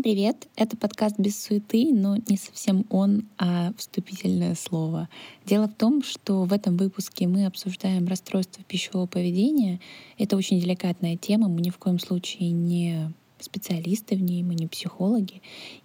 Всем 0.00 0.14
привет! 0.14 0.48
Это 0.56 0.78
подкаст 0.78 1.18
«Без 1.18 1.38
суеты», 1.42 1.92
но 1.92 2.16
не 2.16 2.38
совсем 2.38 2.86
он, 2.88 3.28
а 3.36 3.74
вступительное 3.76 4.54
слово. 4.54 5.10
Дело 5.44 5.68
в 5.68 5.74
том, 5.74 6.02
что 6.02 6.44
в 6.44 6.54
этом 6.54 6.78
выпуске 6.78 7.28
мы 7.28 7.44
обсуждаем 7.44 8.06
расстройство 8.06 8.64
пищевого 8.64 9.04
поведения. 9.04 9.78
Это 10.16 10.38
очень 10.38 10.58
деликатная 10.58 11.18
тема, 11.18 11.48
мы 11.50 11.60
ни 11.60 11.68
в 11.68 11.76
коем 11.76 11.98
случае 11.98 12.50
не 12.52 13.12
специалисты 13.40 14.16
в 14.16 14.22
ней, 14.22 14.42
мы 14.42 14.54
не 14.54 14.68
психологи. 14.68 15.42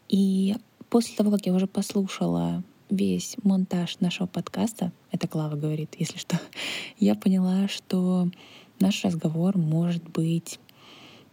И 0.08 0.56
после 0.90 1.14
того, 1.18 1.30
как 1.30 1.46
я 1.46 1.54
уже 1.54 1.68
послушала 1.68 2.64
весь 2.90 3.36
монтаж 3.44 4.00
нашего 4.00 4.28
подкаста, 4.28 4.94
это 5.12 5.28
Клава 5.28 5.58
говорит, 5.58 5.94
если 6.00 6.20
что, 6.20 6.40
я 7.00 7.16
поняла, 7.16 7.68
что 7.68 8.30
наш 8.80 9.04
разговор 9.04 9.58
может 9.58 10.10
быть 10.10 10.58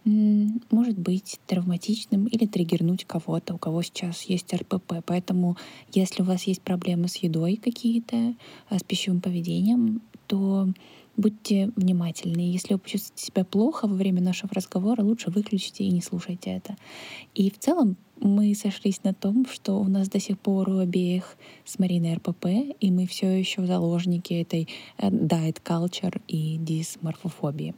может 0.05 0.97
быть 0.97 1.39
травматичным 1.47 2.25
или 2.25 2.45
триггернуть 2.45 3.05
кого-то, 3.05 3.55
у 3.55 3.57
кого 3.57 3.81
сейчас 3.81 4.23
есть 4.23 4.53
РПП. 4.53 4.95
Поэтому, 5.05 5.57
если 5.93 6.21
у 6.21 6.25
вас 6.25 6.43
есть 6.43 6.61
проблемы 6.61 7.07
с 7.07 7.17
едой 7.17 7.55
какие-то, 7.55 8.35
а, 8.69 8.79
с 8.79 8.83
пищевым 8.83 9.21
поведением, 9.21 10.01
то 10.27 10.67
будьте 11.15 11.71
внимательны. 11.75 12.41
Если 12.41 12.73
вы 12.73 12.79
почувствуете 12.79 13.25
себя 13.25 13.45
плохо 13.45 13.87
во 13.87 13.95
время 13.95 14.21
нашего 14.21 14.51
разговора, 14.53 15.03
лучше 15.03 15.29
выключите 15.29 15.83
и 15.83 15.91
не 15.91 16.01
слушайте 16.01 16.49
это. 16.51 16.75
И 17.35 17.49
в 17.51 17.59
целом 17.59 17.97
мы 18.19 18.55
сошлись 18.55 19.03
на 19.03 19.13
том, 19.13 19.45
что 19.51 19.79
у 19.79 19.85
нас 19.85 20.09
до 20.09 20.19
сих 20.19 20.39
пор 20.39 20.69
у 20.69 20.77
обеих 20.79 21.37
с 21.65 21.77
Мариной 21.77 22.15
РПП, 22.15 22.45
и 22.79 22.91
мы 22.91 23.05
все 23.05 23.27
еще 23.27 23.65
заложники 23.65 24.33
этой 24.33 24.67
э, 24.97 25.09
diet 25.09 25.61
culture 25.63 26.21
и 26.27 26.57
дисморфофобии. 26.57 27.75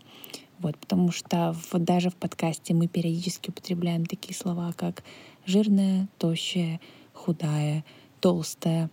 Вот, 0.60 0.78
потому 0.78 1.12
что 1.12 1.54
в, 1.54 1.78
даже 1.80 2.10
в 2.10 2.16
подкасте 2.16 2.74
мы 2.74 2.88
периодически 2.88 3.50
употребляем 3.50 4.06
такие 4.06 4.36
слова, 4.36 4.74
как 4.76 5.04
жирная, 5.46 6.08
тощая, 6.18 6.80
худая, 7.14 7.84
толстая, 8.20 8.90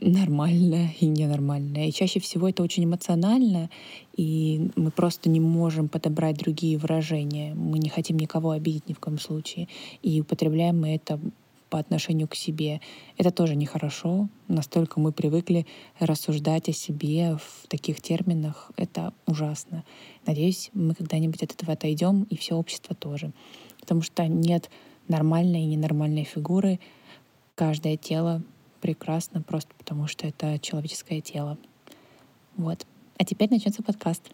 нормальная 0.00 0.94
и 1.00 1.06
ненормальная. 1.06 1.88
И 1.88 1.92
чаще 1.92 2.20
всего 2.20 2.48
это 2.48 2.62
очень 2.62 2.84
эмоционально, 2.84 3.70
и 4.16 4.70
мы 4.76 4.90
просто 4.90 5.28
не 5.28 5.40
можем 5.40 5.88
подобрать 5.88 6.36
другие 6.38 6.78
выражения. 6.78 7.54
Мы 7.54 7.78
не 7.78 7.88
хотим 7.88 8.16
никого 8.18 8.50
обидеть 8.50 8.88
ни 8.88 8.92
в 8.92 9.00
коем 9.00 9.18
случае. 9.18 9.68
И 10.02 10.20
употребляем 10.20 10.80
мы 10.80 10.94
это 10.94 11.20
по 11.72 11.78
отношению 11.78 12.28
к 12.28 12.34
себе. 12.34 12.82
Это 13.16 13.30
тоже 13.30 13.56
нехорошо. 13.56 14.28
Настолько 14.46 15.00
мы 15.00 15.10
привыкли 15.10 15.66
рассуждать 15.98 16.68
о 16.68 16.72
себе 16.74 17.38
в 17.38 17.66
таких 17.66 18.02
терминах. 18.02 18.70
Это 18.76 19.14
ужасно. 19.26 19.82
Надеюсь, 20.26 20.68
мы 20.74 20.94
когда-нибудь 20.94 21.42
от 21.42 21.54
этого 21.54 21.72
отойдем, 21.72 22.24
и 22.24 22.36
все 22.36 22.56
общество 22.56 22.94
тоже. 22.94 23.32
Потому 23.80 24.02
что 24.02 24.26
нет 24.26 24.68
нормальной 25.08 25.62
и 25.62 25.66
ненормальной 25.74 26.24
фигуры. 26.24 26.78
Каждое 27.54 27.96
тело 27.96 28.42
прекрасно 28.82 29.40
просто 29.40 29.70
потому, 29.78 30.08
что 30.08 30.26
это 30.26 30.58
человеческое 30.58 31.22
тело. 31.22 31.56
Вот. 32.58 32.86
А 33.16 33.24
теперь 33.24 33.48
начнется 33.50 33.82
подкаст. 33.82 34.30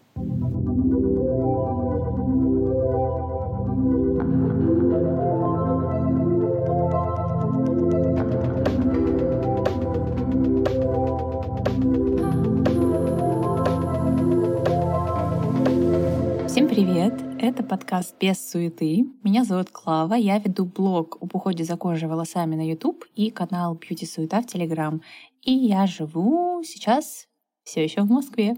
Это 17.49 17.63
подкаст 17.63 18.13
«Без 18.19 18.47
суеты». 18.47 19.05
Меня 19.23 19.43
зовут 19.43 19.71
Клава, 19.71 20.13
я 20.13 20.37
веду 20.37 20.65
блог 20.65 21.17
об 21.19 21.33
уходе 21.35 21.63
за 21.63 21.77
кожей 21.77 22.07
волосами 22.07 22.53
на 22.53 22.69
YouTube 22.69 23.05
и 23.15 23.31
канал 23.31 23.75
Beauty 23.75 24.05
Суета 24.05 24.43
в 24.43 24.45
Telegram. 24.45 25.01
И 25.41 25.51
я 25.51 25.87
живу 25.87 26.61
сейчас 26.63 27.25
все 27.63 27.83
еще 27.83 28.01
в 28.03 28.11
Москве. 28.11 28.55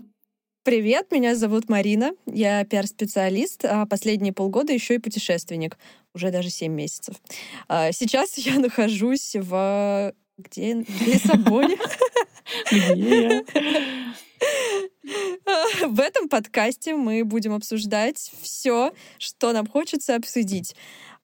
Привет, 0.63 1.09
меня 1.09 1.37
зовут 1.37 1.69
Марина, 1.69 2.11
я 2.25 2.65
пиар-специалист, 2.65 3.63
а 3.63 3.85
последние 3.85 4.33
полгода 4.33 4.73
еще 4.73 4.95
и 4.95 4.99
путешественник, 4.99 5.77
уже 6.13 6.29
даже 6.29 6.49
7 6.49 6.69
месяцев. 6.73 7.15
А 7.69 7.93
сейчас 7.93 8.37
я 8.39 8.59
нахожусь 8.59 9.37
в... 9.37 10.13
Где? 10.37 10.83
В 10.83 11.07
Лиссабоне. 11.07 11.77
Где? 12.69 13.45
В 15.87 15.99
этом 15.99 16.29
подкасте 16.29 16.95
мы 16.95 17.23
будем 17.23 17.53
обсуждать 17.53 18.31
все, 18.41 18.93
что 19.17 19.51
нам 19.51 19.65
хочется 19.65 20.15
обсудить. 20.15 20.75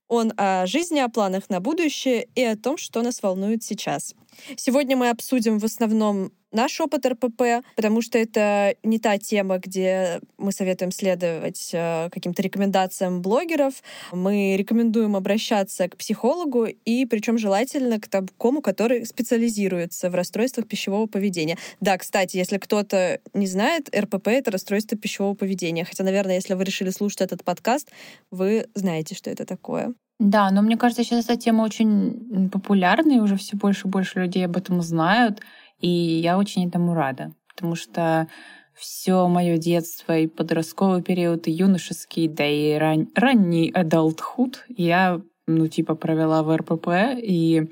Он 0.07 0.33
о 0.37 0.65
жизни, 0.65 0.99
о 0.99 1.09
планах 1.09 1.49
на 1.49 1.59
будущее 1.59 2.27
и 2.33 2.43
о 2.43 2.55
том, 2.55 2.77
что 2.77 3.01
нас 3.01 3.21
волнует 3.21 3.63
сейчас. 3.63 4.15
Сегодня 4.55 4.95
мы 4.97 5.09
обсудим 5.09 5.59
в 5.59 5.65
основном 5.65 6.31
наш 6.51 6.79
опыт 6.79 7.05
РПП, 7.05 7.63
потому 7.75 8.01
что 8.01 8.17
это 8.17 8.75
не 8.83 8.99
та 8.99 9.17
тема, 9.17 9.57
где 9.57 10.21
мы 10.37 10.51
советуем 10.51 10.91
следовать 10.91 11.69
э, 11.73 12.09
каким-то 12.09 12.41
рекомендациям 12.41 13.21
блогеров. 13.21 13.75
Мы 14.11 14.55
рекомендуем 14.57 15.15
обращаться 15.15 15.87
к 15.89 15.97
психологу, 15.97 16.65
и 16.65 17.05
причем 17.05 17.37
желательно 17.37 17.99
к 17.99 18.07
такому, 18.07 18.61
который 18.61 19.05
специализируется 19.05 20.09
в 20.09 20.15
расстройствах 20.15 20.67
пищевого 20.67 21.07
поведения. 21.07 21.57
Да, 21.79 21.97
кстати, 21.97 22.37
если 22.37 22.57
кто-то 22.57 23.19
не 23.33 23.47
знает, 23.47 23.89
РПП— 23.95 24.27
это 24.29 24.51
расстройство 24.51 24.97
пищевого 24.97 25.35
поведения. 25.35 25.85
Хотя, 25.85 26.03
наверное, 26.03 26.35
если 26.35 26.53
вы 26.53 26.63
решили 26.63 26.89
слушать 26.89 27.21
этот 27.21 27.43
подкаст, 27.43 27.91
вы 28.31 28.67
знаете, 28.73 29.15
что 29.15 29.29
это 29.29 29.45
такое. 29.45 29.93
Да, 30.19 30.49
но 30.49 30.61
мне 30.61 30.77
кажется, 30.77 31.03
сейчас 31.03 31.25
эта 31.25 31.37
тема 31.37 31.61
очень 31.63 32.49
популярна, 32.51 33.13
и 33.13 33.19
уже 33.19 33.35
все 33.35 33.55
больше 33.55 33.87
и 33.87 33.91
больше 33.91 34.19
людей 34.19 34.45
об 34.45 34.57
этом 34.57 34.81
знают. 34.81 35.41
И 35.79 35.87
я 35.87 36.37
очень 36.37 36.67
этому 36.67 36.95
рада, 36.95 37.33
потому 37.55 37.75
что 37.75 38.27
все 38.73 39.27
мое 39.27 39.57
детство 39.57 40.17
и 40.17 40.27
подростковый 40.27 41.01
период, 41.01 41.47
и 41.47 41.51
юношеский, 41.51 42.27
да 42.27 42.45
и 42.45 42.77
ран... 42.77 43.07
ранний 43.15 43.71
adulthood 43.71 44.55
я, 44.69 45.21
ну, 45.47 45.67
типа, 45.67 45.95
провела 45.95 46.41
в 46.41 46.55
РПП. 46.55 46.89
И, 47.21 47.69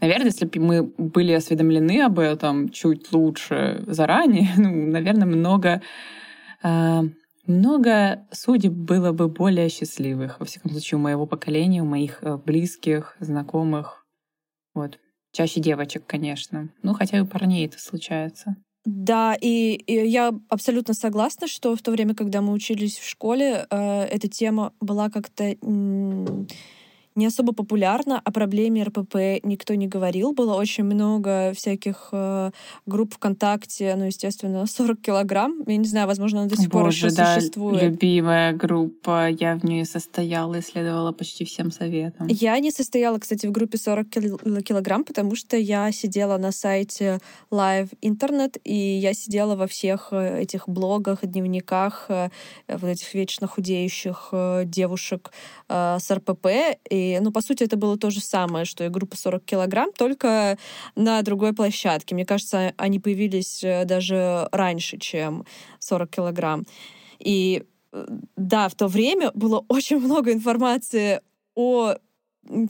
наверное, 0.00 0.26
если 0.26 0.46
бы 0.46 0.60
мы 0.60 0.82
были 0.82 1.32
осведомлены 1.32 2.02
об 2.02 2.18
этом 2.18 2.68
чуть 2.70 3.12
лучше 3.12 3.84
заранее, 3.86 4.50
ну, 4.56 4.70
наверное, 4.90 5.26
много 5.26 5.80
э, 6.62 7.02
много 7.46 8.26
судеб 8.30 8.72
было 8.72 9.12
бы 9.12 9.28
более 9.28 9.68
счастливых, 9.68 10.40
во 10.40 10.46
всяком 10.46 10.70
случае, 10.70 10.98
у 10.98 11.02
моего 11.02 11.26
поколения, 11.26 11.82
у 11.82 11.86
моих 11.86 12.22
э, 12.22 12.36
близких, 12.36 13.16
знакомых. 13.20 14.06
Вот. 14.74 14.98
Чаще 15.32 15.60
девочек, 15.60 16.04
конечно. 16.06 16.70
Ну, 16.82 16.94
хотя 16.94 17.18
и 17.18 17.20
у 17.20 17.26
парней 17.26 17.66
это 17.66 17.78
случается. 17.78 18.56
Да, 18.84 19.34
и, 19.40 19.74
и 19.74 20.06
я 20.06 20.32
абсолютно 20.48 20.92
согласна, 20.94 21.46
что 21.46 21.74
в 21.74 21.82
то 21.82 21.90
время, 21.90 22.14
когда 22.14 22.42
мы 22.42 22.52
учились 22.52 22.98
в 22.98 23.08
школе, 23.08 23.66
э, 23.70 24.02
эта 24.04 24.28
тема 24.28 24.72
была 24.80 25.08
как-то 25.08 25.56
не 27.14 27.26
особо 27.26 27.52
популярна, 27.52 28.20
о 28.24 28.32
проблеме 28.32 28.82
РПП 28.84 29.44
никто 29.44 29.74
не 29.74 29.86
говорил. 29.86 30.32
Было 30.32 30.54
очень 30.54 30.84
много 30.84 31.52
всяких 31.54 32.08
э, 32.12 32.50
групп 32.86 33.14
ВКонтакте, 33.14 33.94
ну, 33.96 34.06
естественно, 34.06 34.66
40 34.66 35.00
килограмм. 35.00 35.62
Я 35.66 35.76
не 35.76 35.86
знаю, 35.86 36.06
возможно, 36.06 36.40
она 36.40 36.48
до 36.48 36.56
сих 36.56 36.68
Боже, 36.68 37.00
пор 37.00 37.08
еще 37.08 37.16
да, 37.16 37.34
существует. 37.34 37.82
любимая 37.82 38.52
группа. 38.52 39.28
Я 39.30 39.56
в 39.56 39.64
ней 39.64 39.84
состояла 39.84 40.56
и 40.56 40.60
следовала 40.62 41.12
почти 41.12 41.44
всем 41.44 41.70
советам. 41.70 42.26
Я 42.28 42.58
не 42.58 42.70
состояла, 42.70 43.18
кстати, 43.18 43.46
в 43.46 43.52
группе 43.52 43.78
40 43.78 44.08
килограмм, 44.64 45.04
потому 45.04 45.36
что 45.36 45.56
я 45.56 45.92
сидела 45.92 46.36
на 46.38 46.50
сайте 46.52 47.20
Live 47.50 47.90
Internet, 48.02 48.58
и 48.64 48.74
я 48.74 49.14
сидела 49.14 49.54
во 49.54 49.66
всех 49.66 50.08
э, 50.10 50.42
этих 50.42 50.68
блогах, 50.68 51.20
дневниках 51.22 52.06
э, 52.08 52.30
вот 52.68 52.88
этих 52.88 53.14
вечно 53.14 53.46
худеющих 53.46 54.28
э, 54.32 54.62
девушек 54.64 55.30
с 55.68 56.10
РПП, 56.10 56.46
и 56.90 57.03
ну, 57.20 57.32
по 57.32 57.40
сути, 57.40 57.64
это 57.64 57.76
было 57.76 57.96
то 57.96 58.10
же 58.10 58.20
самое, 58.20 58.64
что 58.64 58.84
и 58.84 58.88
группа 58.88 59.16
40 59.16 59.44
килограмм, 59.44 59.92
только 59.92 60.58
на 60.96 61.22
другой 61.22 61.52
площадке. 61.52 62.14
Мне 62.14 62.26
кажется, 62.26 62.72
они 62.76 62.98
появились 63.00 63.62
э, 63.64 63.84
даже 63.84 64.48
раньше, 64.52 64.98
чем 64.98 65.44
40 65.78 66.10
килограмм. 66.10 66.64
И 67.18 67.64
э, 67.92 68.06
да, 68.36 68.68
в 68.68 68.74
то 68.74 68.88
время 68.88 69.30
было 69.34 69.64
очень 69.68 69.98
много 69.98 70.32
информации 70.32 71.20
о 71.54 71.94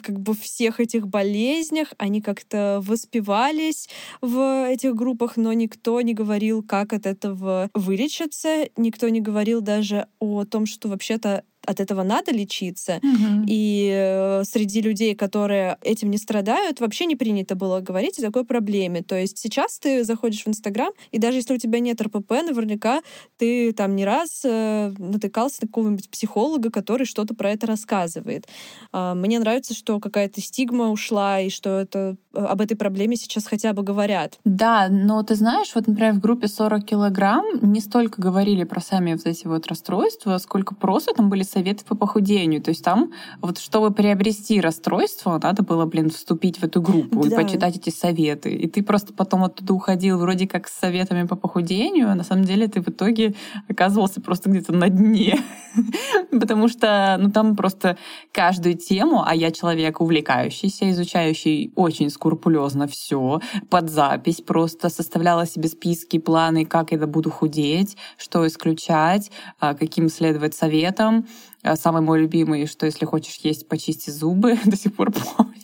как 0.02 0.20
бы 0.20 0.34
всех 0.34 0.80
этих 0.80 1.08
болезнях, 1.08 1.92
они 1.98 2.20
как-то 2.20 2.80
воспевались 2.82 3.88
в 4.20 4.68
этих 4.68 4.94
группах, 4.94 5.36
но 5.36 5.52
никто 5.52 6.00
не 6.00 6.14
говорил, 6.14 6.62
как 6.62 6.92
от 6.92 7.06
этого 7.06 7.70
вылечиться, 7.74 8.68
никто 8.76 9.08
не 9.08 9.20
говорил 9.20 9.60
даже 9.60 10.06
о 10.20 10.44
том, 10.44 10.66
что 10.66 10.88
вообще-то 10.88 11.44
от 11.66 11.80
этого 11.80 12.02
надо 12.02 12.32
лечиться. 12.32 13.00
Мгм. 13.02 13.46
И 13.48 13.90
э, 13.92 14.44
среди 14.44 14.80
людей, 14.80 15.14
которые 15.14 15.78
этим 15.82 16.10
не 16.10 16.18
страдают, 16.18 16.80
вообще 16.80 17.06
не 17.06 17.16
принято 17.16 17.54
было 17.54 17.80
говорить 17.80 18.18
о 18.18 18.22
такой 18.22 18.44
проблеме. 18.44 19.02
То 19.02 19.16
есть 19.16 19.38
сейчас 19.38 19.78
ты 19.78 20.04
заходишь 20.04 20.44
в 20.44 20.48
Инстаграм, 20.48 20.92
и 21.10 21.18
даже 21.18 21.38
если 21.38 21.54
у 21.54 21.58
тебя 21.58 21.80
нет 21.80 22.00
РПП, 22.00 22.30
наверняка 22.30 23.02
ты 23.38 23.72
там 23.72 23.96
не 23.96 24.04
раз 24.04 24.42
э, 24.44 24.92
натыкался 24.98 25.58
на 25.62 25.68
какого-нибудь 25.68 26.10
психолога, 26.10 26.70
который 26.70 27.06
что-то 27.06 27.34
про 27.34 27.50
это 27.50 27.66
рассказывает. 27.66 28.46
А, 28.92 29.14
Мне 29.14 29.38
нравится, 29.38 29.74
что 29.74 30.00
какая-то 30.00 30.40
стигма 30.40 30.90
ушла, 30.90 31.40
и 31.40 31.50
что 31.50 31.80
это, 31.80 32.16
э, 32.34 32.38
об 32.38 32.60
этой 32.60 32.76
проблеме 32.76 33.16
сейчас 33.16 33.46
хотя 33.46 33.72
бы 33.72 33.82
говорят. 33.82 34.38
Да, 34.44 34.88
но 34.90 35.22
ты 35.22 35.34
знаешь, 35.34 35.72
вот, 35.74 35.86
например, 35.86 36.14
в 36.14 36.20
группе 36.20 36.48
40 36.48 36.84
килограмм 36.84 37.44
не 37.62 37.80
столько 37.80 38.20
говорили 38.20 38.64
про 38.64 38.80
сами 38.80 39.12
вот 39.12 39.26
эти 39.26 39.46
вот 39.46 39.66
расстройства, 39.66 40.38
сколько 40.38 40.74
просто 40.74 41.14
там 41.14 41.30
были 41.30 41.42
советы 41.54 41.84
по 41.84 41.94
похудению. 41.94 42.60
То 42.60 42.70
есть 42.70 42.84
там 42.84 43.12
вот 43.40 43.58
чтобы 43.58 43.90
приобрести 43.90 44.60
расстройство, 44.60 45.38
надо 45.42 45.62
было, 45.62 45.86
блин, 45.86 46.10
вступить 46.10 46.58
в 46.58 46.64
эту 46.64 46.82
группу 46.82 47.24
и 47.24 47.30
Да. 47.30 47.36
почитать 47.36 47.76
эти 47.76 47.90
советы. 47.90 48.50
И 48.50 48.68
ты 48.68 48.82
просто 48.82 49.12
потом 49.12 49.44
оттуда 49.44 49.72
уходил 49.74 50.18
вроде 50.18 50.46
как 50.46 50.68
с 50.68 50.78
советами 50.78 51.26
по 51.26 51.36
похудению, 51.36 52.10
а 52.10 52.14
на 52.14 52.24
самом 52.24 52.44
деле 52.44 52.66
ты 52.68 52.80
в 52.80 52.88
итоге 52.88 53.34
оказывался 53.68 54.20
просто 54.20 54.50
где-то 54.50 54.72
на 54.72 54.88
дне. 54.88 55.38
Потому 56.30 56.68
что 56.68 57.16
ну, 57.20 57.30
там 57.30 57.56
просто 57.56 57.96
каждую 58.32 58.74
тему, 58.74 59.22
а 59.26 59.34
я 59.34 59.50
человек 59.50 60.00
увлекающийся, 60.00 60.90
изучающий 60.90 61.72
очень 61.76 62.10
скрупулезно 62.10 62.86
все, 62.86 63.40
под 63.70 63.90
запись 63.90 64.40
просто 64.40 64.88
составляла 64.88 65.46
себе 65.46 65.68
списки, 65.68 66.18
планы, 66.18 66.64
как 66.64 66.92
я 66.92 67.06
буду 67.06 67.30
худеть, 67.30 67.96
что 68.16 68.46
исключать, 68.46 69.30
а, 69.60 69.74
каким 69.74 70.08
следовать 70.08 70.54
советам. 70.54 71.26
А, 71.64 71.76
Самый 71.76 72.02
мой 72.02 72.20
любимый, 72.20 72.66
что 72.66 72.86
если 72.86 73.06
хочешь 73.06 73.36
есть, 73.42 73.68
почисти 73.68 74.10
зубы, 74.10 74.58
до 74.64 74.76
сих 74.76 74.94
пор 74.94 75.10
помню. 75.12 75.54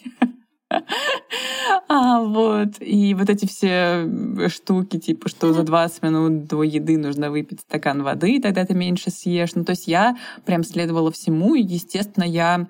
А, 1.88 2.23
вот. 2.23 2.81
И 2.81 3.14
вот 3.14 3.29
эти 3.29 3.47
все 3.47 4.08
штуки, 4.49 4.99
типа, 4.99 5.29
что 5.29 5.52
за 5.52 5.62
20 5.62 6.02
минут 6.02 6.44
до 6.47 6.62
еды 6.62 6.97
нужно 6.97 7.31
выпить 7.31 7.61
стакан 7.61 8.02
воды, 8.02 8.37
и 8.37 8.41
тогда 8.41 8.64
ты 8.64 8.75
меньше 8.75 9.11
съешь. 9.11 9.55
Ну, 9.55 9.64
то 9.64 9.70
есть 9.70 9.88
я 9.88 10.17
прям 10.47 10.62
следовала 10.62 11.11
всему, 11.11 11.55
и, 11.55 11.62
естественно, 11.62 12.25
я, 12.25 12.69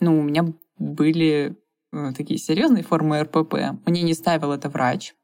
ну, 0.00 0.18
у 0.18 0.22
меня 0.22 0.46
были 0.78 1.56
э, 1.92 2.12
такие 2.16 2.38
серьезные 2.38 2.82
формы 2.82 3.22
РПП. 3.22 3.54
Мне 3.86 4.02
не 4.02 4.14
ставил 4.14 4.52
это 4.52 4.68
врач, 4.68 5.14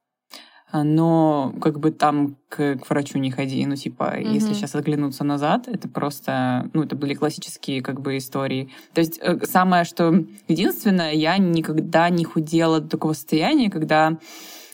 но 0.72 1.54
как 1.60 1.78
бы 1.78 1.90
там 1.90 2.36
к, 2.48 2.76
к 2.76 2.88
врачу 2.88 3.18
не 3.18 3.30
ходи. 3.30 3.64
Ну, 3.66 3.76
типа, 3.76 4.18
если 4.18 4.48
Мгм. 4.48 4.54
сейчас 4.54 4.74
оглянуться 4.74 5.24
назад, 5.24 5.68
это 5.68 5.88
просто, 5.88 6.70
ну, 6.72 6.82
это 6.82 6.96
были 6.96 7.14
классические 7.14 7.82
как 7.82 8.00
бы 8.00 8.16
истории. 8.16 8.70
То 8.94 9.00
есть 9.00 9.18
э, 9.22 9.38
самое, 9.44 9.84
что 9.84 10.24
единственное, 10.48 11.12
я 11.12 11.36
никогда 11.38 12.08
не 12.08 12.24
худела 12.24 12.80
до 12.80 12.88
такого 12.88 13.12
состояния, 13.12 13.70
когда 13.70 14.18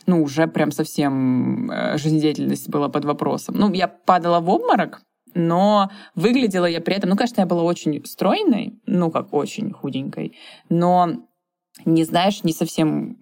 ну, 0.07 0.23
уже 0.23 0.47
прям 0.47 0.71
совсем 0.71 1.71
э, 1.71 1.99
жизнедеятельность 1.99 2.69
была 2.69 2.89
под 2.89 3.05
вопросом. 3.05 3.57
Ну, 3.59 3.73
я 3.73 3.89
падала 3.89 4.41
в 4.41 4.49
обморок, 4.49 5.03
но 5.35 5.91
выглядела 6.15 6.67
я 6.67 6.81
при 6.81 6.95
этом, 6.95 7.11
ну, 7.11 7.17
конечно, 7.17 7.41
я 7.41 7.47
была 7.47 7.63
очень 7.63 8.05
стройной, 8.05 8.79
ну, 8.87 9.11
как 9.11 9.35
очень 9.35 9.73
худенькой, 9.73 10.37
но 10.69 11.29
не 11.85 12.05
знаешь, 12.05 12.43
не 12.45 12.53
совсем, 12.53 13.19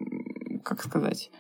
как 0.63 0.83
сказать, 0.83 1.31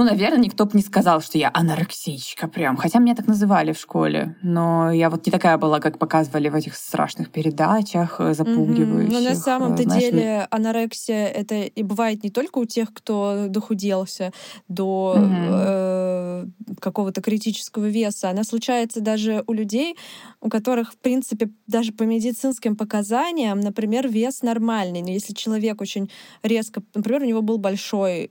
ну, 0.00 0.06
наверное, 0.06 0.38
никто 0.38 0.64
бы 0.64 0.70
не 0.72 0.82
сказал, 0.82 1.20
что 1.20 1.36
я 1.36 1.50
анорексичка 1.52 2.48
прям. 2.48 2.78
Хотя 2.78 3.00
меня 3.00 3.14
так 3.14 3.26
называли 3.26 3.72
в 3.72 3.78
школе. 3.78 4.34
Но 4.40 4.90
я 4.90 5.10
вот 5.10 5.26
не 5.26 5.30
такая 5.30 5.58
была, 5.58 5.78
как 5.78 5.98
показывали 5.98 6.48
в 6.48 6.54
этих 6.54 6.74
страшных 6.74 7.30
передачах, 7.30 8.16
э, 8.18 8.32
запугивающих. 8.32 9.12
Но 9.12 9.20
на 9.20 9.34
самом-то 9.34 9.82
э, 9.82 9.84
знаешь, 9.84 10.02
деле 10.02 10.46
анорексия 10.50 11.26
это 11.26 11.54
и 11.56 11.82
бывает 11.82 12.24
не 12.24 12.30
только 12.30 12.60
у 12.60 12.64
тех, 12.64 12.94
кто 12.94 13.44
дохуделся 13.48 14.32
до 14.68 15.16
Мгм. 15.18 15.48
э, 15.50 16.46
какого-то 16.80 17.20
критического 17.20 17.84
веса. 17.84 18.30
Она 18.30 18.44
случается 18.44 19.02
даже 19.02 19.44
у 19.46 19.52
людей, 19.52 19.98
у 20.40 20.48
которых, 20.48 20.94
в 20.94 20.96
принципе, 20.96 21.50
даже 21.66 21.92
по 21.92 22.04
медицинским 22.04 22.74
показаниям, 22.74 23.60
например, 23.60 24.08
вес 24.08 24.40
нормальный. 24.40 25.02
Но 25.02 25.10
если 25.10 25.34
человек 25.34 25.82
очень 25.82 26.10
резко, 26.42 26.82
например, 26.94 27.20
у 27.20 27.26
него 27.26 27.42
был 27.42 27.58
большой 27.58 28.30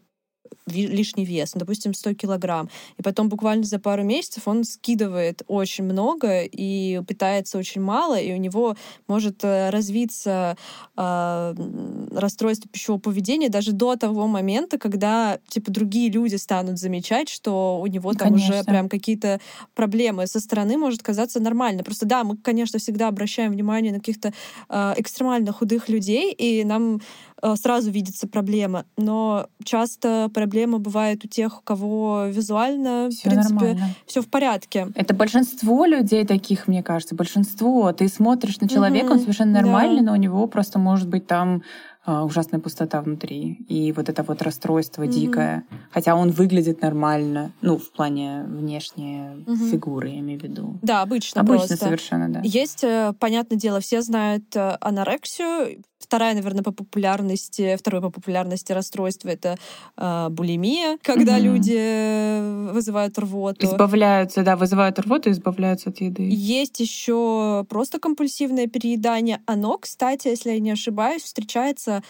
лишний 0.68 1.25
вес, 1.25 1.56
ну, 1.56 1.60
допустим, 1.60 1.94
100 1.94 2.13
килограмм, 2.13 2.69
и 2.98 3.01
потом 3.01 3.30
буквально 3.30 3.63
за 3.63 3.80
пару 3.80 4.04
месяцев 4.04 4.48
он 4.48 4.63
скидывает 4.63 5.42
очень 5.48 5.84
много 5.84 6.44
и 6.44 7.01
питается 7.07 7.57
очень 7.57 7.81
мало, 7.81 8.19
и 8.19 8.34
у 8.34 8.38
него 8.38 8.75
может 9.07 9.44
э, 9.44 9.69
развиться 9.69 10.57
м, 10.98 12.10
расстройство 12.12 12.69
пищевого 12.69 13.00
поведения 13.00 13.50
даже 13.50 13.72
до 13.72 13.96
того 13.96 14.28
момента, 14.28 14.78
когда 14.78 15.40
типа 15.48 15.72
другие 15.72 16.10
люди 16.10 16.36
станут 16.36 16.78
замечать, 16.80 17.30
что 17.30 17.80
у 17.81 17.88
него 17.88 18.13
там 18.13 18.34
уже 18.34 18.48
Конечно. 18.48 18.72
прям 18.72 18.90
какие-то 18.90 19.40
проблемы. 19.75 20.28
Со 20.28 20.40
стороны 20.40 20.78
может 20.78 21.02
казаться 21.04 21.40
нормально. 21.40 21.84
Просто 21.84 22.06
да, 22.06 22.24
мы, 22.24 22.38
конечно, 22.38 22.80
всегда 22.80 23.07
обращаем 23.07 23.52
внимание 23.52 23.92
на 23.92 24.00
каких-то 24.00 24.34
э, 24.69 24.94
экстремально 24.98 25.52
худых 25.52 25.90
людей, 25.90 26.31
и 26.34 26.63
нам 26.63 26.95
э, 26.95 27.00
сразу 27.56 27.91
видится 27.91 28.27
проблема. 28.27 28.86
Но 28.97 29.47
часто 29.63 30.30
проблема 30.33 30.80
бывает 30.80 31.24
у 31.25 31.27
тех, 31.27 31.59
у 31.59 31.63
кого 31.63 32.25
визуально, 32.27 33.09
Всё 33.12 33.30
в 33.30 33.31
принципе, 33.31 33.53
нормально. 33.56 33.95
все 34.06 34.21
в 34.21 34.27
порядке. 34.30 34.88
Это 34.95 35.13
большинство 35.13 35.86
людей 35.86 36.25
таких, 36.25 36.68
мне 36.68 36.83
кажется, 36.83 37.15
большинство. 37.15 37.91
Ты 37.94 38.07
смотришь 38.07 38.59
на 38.59 38.68
человека, 38.68 39.07
он 39.12 39.18
Мгм, 39.18 39.21
совершенно 39.21 39.53
да. 39.53 39.62
нормальный, 39.62 40.01
но 40.01 40.13
у 40.13 40.18
него 40.18 40.47
просто 40.47 40.80
может 40.80 41.07
быть 41.07 41.27
там 41.27 41.63
а, 42.06 42.24
ужасная 42.24 42.59
пустота 42.59 43.01
внутри. 43.01 43.57
И 43.68 43.92
вот 43.92 44.09
это 44.09 44.24
вот 44.24 44.42
расстройство 44.42 45.03
Мгм. 45.03 45.12
дикое. 45.12 45.63
Хотя 45.92 46.15
он 46.15 46.31
выглядит 46.31 46.81
нормально. 46.81 47.51
Ну, 47.62 47.77
в 47.77 47.92
плане 47.92 48.45
внешней 48.47 49.44
Мгм. 49.45 49.56
фигуры, 49.69 50.09
я 50.09 50.19
имею 50.19 50.39
в 50.39 50.44
виду. 50.44 50.80
Да, 50.81 51.01
обычно, 51.01 51.42
Обычно 51.42 51.68
просто. 51.68 51.85
совершенно, 51.85 52.30
да. 52.30 52.42
Есть, 52.44 52.83
э, 52.83 53.13
понятное 53.19 53.59
дело, 53.59 53.80
все 53.81 54.01
знают 54.01 54.56
э, 54.56 54.77
анорексию. 54.81 55.83
Вторая, 56.00 56.34
наверное, 56.34 56.63
по 56.63 56.72
популярности, 56.72 57.75
второе 57.78 58.01
по 58.01 58.10
популярности 58.10 58.72
расстройство 58.72 59.28
это 59.30 59.57
э, 59.98 60.28
булимия, 60.30 60.98
когда 61.04 61.34
Мгм. 61.34 61.44
люди 61.44 61.78
э, 61.78 62.72
вызывают 62.74 63.19
рвоту. 63.19 63.66
Избавляются, 63.66 64.44
да, 64.44 64.56
вызывают 64.56 64.98
рвоту 65.00 65.30
и 65.30 65.34
избавляются 65.34 65.90
от 65.90 66.00
еды. 66.00 66.30
Есть 66.31 66.80
еще 66.80 67.66
просто 67.69 68.00
компульсивное 68.00 68.68
переедание. 68.68 69.42
Оно, 69.46 69.78
кстати, 69.78 70.30
если 70.30 70.51
я 70.51 70.60
не 70.60 70.72
ошибаюсь, 70.72 71.24
встречается 71.24 72.02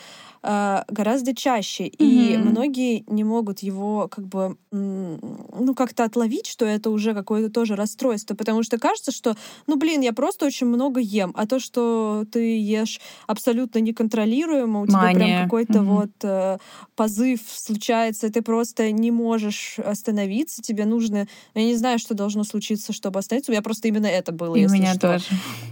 э, 0.43 0.83
гораздо 0.87 1.35
чаще. 1.35 1.87
И 1.87 2.35
Мгм. 2.37 2.49
многие 2.49 3.03
не 3.07 3.23
могут 3.23 3.59
его 3.59 4.07
как 4.09 4.27
бы 4.27 4.57
ну 4.71 5.73
как-то 5.75 6.03
отловить, 6.03 6.45
что 6.47 6.65
это 6.65 6.89
уже 6.91 7.13
какое-то 7.13 7.51
тоже 7.51 7.75
расстройство, 7.75 8.35
потому 8.35 8.63
что 8.63 8.77
кажется, 8.77 9.11
что 9.11 9.35
ну 9.67 9.77
блин, 9.77 10.01
я 10.01 10.13
просто 10.13 10.45
очень 10.45 10.67
много 10.67 10.99
ем, 10.99 11.31
а 11.35 11.47
то, 11.47 11.59
что 11.59 12.25
ты 12.31 12.59
ешь 12.59 12.99
абсолютно 13.27 13.79
неконтролируемо, 13.79 14.81
у 14.81 14.87
тебя 14.87 14.97
прям 15.13 15.43
какой-то 15.43 15.81
Мгм. 15.81 15.95
вот 15.95 16.11
э, 16.23 16.57
позыв 16.95 17.41
случается, 17.47 18.29
ты 18.31 18.41
просто 18.41 18.91
не 18.91 19.11
можешь 19.11 19.79
остановиться, 19.79 20.61
тебе 20.61 20.85
нужно 20.85 21.27
я 21.55 21.63
не 21.63 21.75
знаю, 21.75 21.99
что 21.99 22.13
должно 22.13 22.43
случиться, 22.43 22.93
чтобы 22.93 23.19
остановиться. 23.19 23.51
У 23.51 23.53
меня 23.53 23.61
просто 23.61 23.87
именно 23.87 24.07
это 24.07 24.31
было, 24.31 24.55
И 24.55 24.65
у 24.65 24.69
меня 24.69 24.93
что. 24.93 25.13
тоже. 25.13 25.25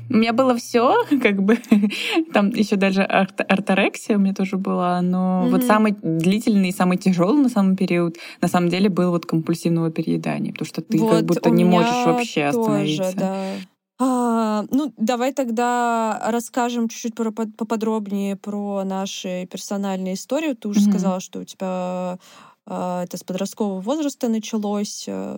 У 0.09 0.15
меня 0.15 0.33
было 0.33 0.55
все, 0.57 0.95
как 1.21 1.41
бы 1.43 1.57
там 2.33 2.49
еще 2.49 2.75
даже 2.75 3.03
орторексия 3.03 4.17
у 4.17 4.19
меня 4.19 4.33
тоже 4.33 4.56
была, 4.57 5.01
но 5.01 5.47
вот 5.49 5.59
Мгм. 5.61 5.67
самый 5.67 5.95
длительный 6.01 6.69
и 6.69 6.73
самый 6.73 6.97
тяжелый 6.97 7.41
на 7.41 7.49
самом 7.49 7.75
период 7.75 8.17
на 8.41 8.47
самом 8.47 8.69
деле 8.69 8.89
был 8.89 9.11
вот 9.11 9.25
компульсивного 9.25 9.91
переедания, 9.91 10.51
потому 10.51 10.67
что 10.67 10.81
ты 10.81 10.97
как 10.99 11.09
Вот 11.09 11.23
будто 11.25 11.49
у 11.49 11.53
не 11.53 11.63
можешь 11.65 12.05
вообще 12.05 12.51
тоже, 12.51 13.01
остановиться. 13.03 13.13
да. 13.17 13.55
А, 13.99 14.65
ну, 14.69 14.93
давай 14.97 15.33
тогда 15.33 16.21
расскажем 16.27 16.87
чуть-чуть 16.87 17.15
про- 17.15 17.31
по- 17.31 17.47
поподробнее 17.47 18.35
про 18.35 18.83
наши 18.83 19.47
персональные 19.51 20.13
истории. 20.13 20.53
Ты 20.53 20.67
уже 20.67 20.81
Мгм. 20.81 20.89
сказала, 20.91 21.19
что 21.19 21.39
у 21.39 21.43
тебя 21.43 22.19
а, 22.69 23.03
это 23.05 23.15
с 23.17 23.23
подросткового 23.23 23.79
возраста 23.79 24.27
началось. 24.27 25.05
э, 25.07 25.37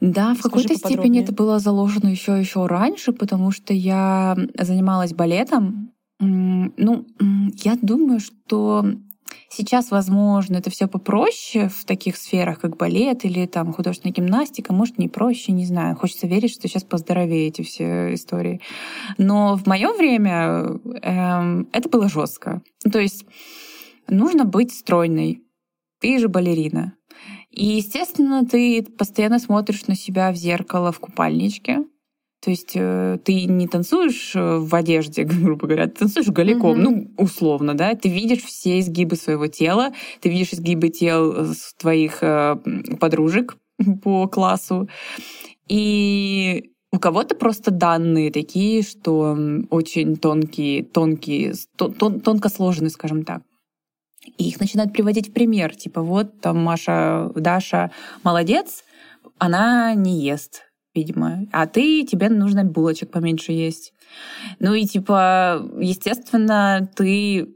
Да, 0.00 0.34
в 0.34 0.36
Расскажи 0.36 0.42
какой-то 0.68 0.74
степени 0.76 1.22
это 1.22 1.32
было 1.32 1.58
заложено 1.58 2.08
еще 2.08 2.38
еще 2.38 2.66
раньше, 2.66 3.12
потому 3.12 3.50
что 3.50 3.72
я 3.72 4.36
занималась 4.60 5.14
балетом. 5.14 5.90
Ну, 6.18 7.06
я 7.64 7.76
думаю, 7.80 8.20
что 8.20 8.84
сейчас, 9.48 9.90
возможно, 9.90 10.56
это 10.56 10.70
все 10.70 10.86
попроще 10.86 11.68
в 11.68 11.84
таких 11.84 12.16
сферах, 12.16 12.60
как 12.60 12.76
балет 12.76 13.24
или 13.24 13.46
там 13.46 13.72
художественная 13.72 14.14
гимнастика, 14.14 14.72
может, 14.72 14.98
не 14.98 15.08
проще, 15.08 15.52
не 15.52 15.66
знаю. 15.66 15.96
Хочется 15.96 16.26
верить, 16.26 16.52
что 16.52 16.68
сейчас 16.68 16.84
поздоровее 16.84 17.48
эти 17.48 17.62
все 17.62 18.14
истории. 18.14 18.60
Но 19.18 19.56
в 19.56 19.66
мое 19.66 19.92
время 19.92 20.78
эм, 21.02 21.68
это 21.72 21.88
было 21.88 22.08
жестко. 22.08 22.62
То 22.90 22.98
есть 22.98 23.24
нужно 24.08 24.44
быть 24.44 24.72
стройной. 24.72 25.42
Ты 26.00 26.18
же 26.18 26.28
балерина. 26.28 26.94
И, 27.50 27.64
естественно, 27.64 28.44
ты 28.44 28.82
постоянно 28.82 29.38
смотришь 29.38 29.86
на 29.86 29.94
себя 29.94 30.30
в 30.30 30.36
зеркало 30.36 30.92
в 30.92 31.00
купальничке. 31.00 31.84
То 32.46 32.50
есть 32.50 32.74
э, 32.76 33.18
ты 33.24 33.46
не 33.46 33.66
танцуешь 33.66 34.36
э, 34.36 34.58
в 34.58 34.72
одежде, 34.72 35.24
грубо 35.24 35.66
говоря, 35.66 35.88
ты 35.88 35.94
танцуешь 35.98 36.28
голиком, 36.28 36.78
mm-hmm. 36.78 36.80
ну, 36.80 37.10
условно, 37.16 37.74
да, 37.74 37.96
ты 37.96 38.08
видишь 38.08 38.44
все 38.44 38.78
изгибы 38.78 39.16
своего 39.16 39.48
тела, 39.48 39.92
ты 40.20 40.28
видишь 40.28 40.52
изгибы 40.52 40.90
тел 40.90 41.32
э, 41.32 41.54
твоих 41.76 42.22
подружек 43.00 43.56
по 44.04 44.28
классу, 44.28 44.88
и 45.68 46.70
у 46.92 47.00
кого-то 47.00 47.34
просто 47.34 47.72
данные 47.72 48.30
такие, 48.30 48.82
что 48.82 49.36
очень 49.70 50.14
тонкие, 50.14 50.84
тонкие, 50.84 51.52
тон, 51.74 52.20
тонко 52.20 52.48
сложные, 52.48 52.90
скажем 52.90 53.24
так. 53.24 53.42
И 54.38 54.46
их 54.46 54.60
начинают 54.60 54.92
приводить 54.92 55.30
в 55.30 55.32
пример. 55.32 55.74
Типа 55.74 56.00
вот 56.00 56.40
там 56.40 56.62
Маша, 56.62 57.28
Даша 57.34 57.90
молодец, 58.22 58.84
она 59.38 59.94
не 59.94 60.22
ест, 60.22 60.65
видимо. 60.96 61.46
А 61.52 61.66
ты, 61.66 62.04
тебе 62.04 62.28
нужно 62.28 62.64
булочек 62.64 63.10
поменьше 63.10 63.52
есть. 63.52 63.92
Ну 64.58 64.74
и 64.74 64.84
типа, 64.84 65.62
естественно, 65.78 66.90
ты 66.96 67.48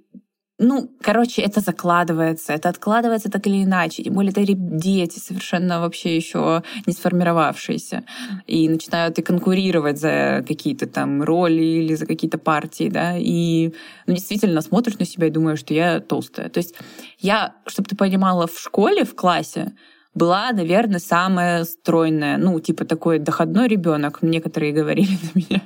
ну, 0.63 0.91
короче, 1.01 1.41
это 1.41 1.61
закладывается, 1.61 2.53
это 2.53 2.69
откладывается 2.69 3.31
так 3.31 3.47
или 3.47 3.65
иначе. 3.65 4.03
Тем 4.03 4.13
более 4.13 4.31
это 4.31 4.43
дети 4.45 5.19
совершенно 5.19 5.81
вообще 5.81 6.15
еще 6.15 6.63
не 6.87 6.93
сформировавшиеся 6.93 8.05
и 8.47 8.69
начинают 8.69 9.19
и 9.19 9.23
конкурировать 9.23 9.99
за 9.99 10.45
какие-то 10.47 10.87
там 10.87 11.23
роли 11.23 11.63
или 11.63 11.95
за 11.95 12.05
какие-то 12.05 12.37
партии, 12.37 12.91
да, 12.91 13.17
и 13.17 13.73
ну, 14.07 14.15
действительно 14.15 14.61
смотришь 14.61 14.99
на 14.99 15.07
себя 15.07 15.29
и 15.29 15.31
думаешь, 15.31 15.61
что 15.61 15.73
я 15.73 15.99
толстая. 16.01 16.51
То 16.51 16.59
есть 16.59 16.75
я, 17.19 17.55
чтобы 17.67 17.89
ты 17.89 17.97
понимала, 17.97 18.47
в 18.47 18.61
школе, 18.61 19.05
в 19.05 19.15
классе 19.15 19.73
была, 20.15 20.53
наверное, 20.53 21.01
самая 21.01 21.65
стройная, 21.65 22.37
ну, 22.37 22.59
типа 22.61 22.85
такой 22.85 23.19
доходной 23.19 23.69
ребенок, 23.69 24.23
некоторые 24.23 24.73
говорили 24.73 25.13
на 25.23 25.39
меня. 25.39 25.63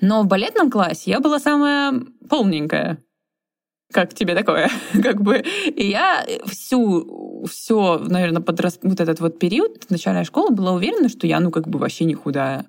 Но 0.00 0.22
в 0.22 0.26
балетном 0.26 0.70
классе 0.70 1.10
я 1.10 1.20
была 1.20 1.38
самая 1.38 2.02
полненькая 2.28 2.98
как 3.94 4.12
тебе 4.12 4.34
такое? 4.34 4.68
как 5.02 5.22
бы 5.22 5.38
и 5.66 5.86
я 5.86 6.26
всю, 6.46 7.44
все, 7.48 7.98
наверное, 7.98 8.42
подрос... 8.42 8.78
вот 8.82 9.00
этот 9.00 9.20
вот 9.20 9.38
период 9.38 9.88
начальной 9.88 10.24
школы 10.24 10.50
была 10.50 10.72
уверена, 10.72 11.08
что 11.08 11.26
я, 11.26 11.40
ну, 11.40 11.50
как 11.50 11.68
бы 11.68 11.78
вообще 11.78 12.04
не 12.04 12.14
худая. 12.14 12.66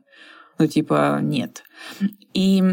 Ну, 0.57 0.67
типа, 0.67 1.19
нет. 1.21 1.63
И, 2.33 2.63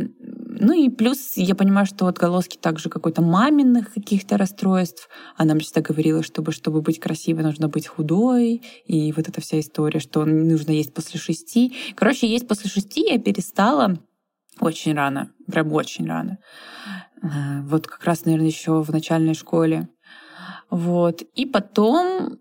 ну 0.61 0.73
и 0.75 0.89
плюс 0.91 1.33
я 1.37 1.55
понимаю, 1.55 1.87
что 1.87 2.07
отголоски 2.07 2.57
также 2.57 2.89
какой-то 2.89 3.23
маминых 3.23 3.93
каких-то 3.93 4.37
расстройств. 4.37 5.09
Она 5.37 5.55
мне 5.55 5.65
всегда 5.65 5.81
говорила, 5.81 6.23
чтобы, 6.23 6.53
чтобы 6.53 6.83
быть 6.83 7.01
красивой, 7.01 7.43
нужно 7.43 7.69
быть 7.69 7.87
худой. 7.87 8.63
И 8.87 9.13
вот 9.13 9.29
эта 9.29 9.41
вся 9.41 9.61
история, 9.61 10.01
что 10.01 10.25
нужно 10.25 10.73
есть 10.73 10.93
после 10.95 11.19
шести. 11.19 11.75
Короче, 11.95 12.27
есть 12.27 12.47
после 12.47 12.69
шести 12.69 13.05
я 13.09 13.19
перестала 13.19 13.99
очень 14.61 14.95
рано, 14.95 15.31
прям 15.51 15.73
очень 15.73 16.07
рано. 16.07 16.39
Э, 17.23 17.63
вот 17.63 17.87
как 17.87 18.05
раз, 18.05 18.25
наверное, 18.25 18.49
еще 18.49 18.83
в 18.83 18.91
начальной 18.91 19.35
школе. 19.35 19.89
Вот. 20.71 21.23
И 21.35 21.47
потом 21.47 22.39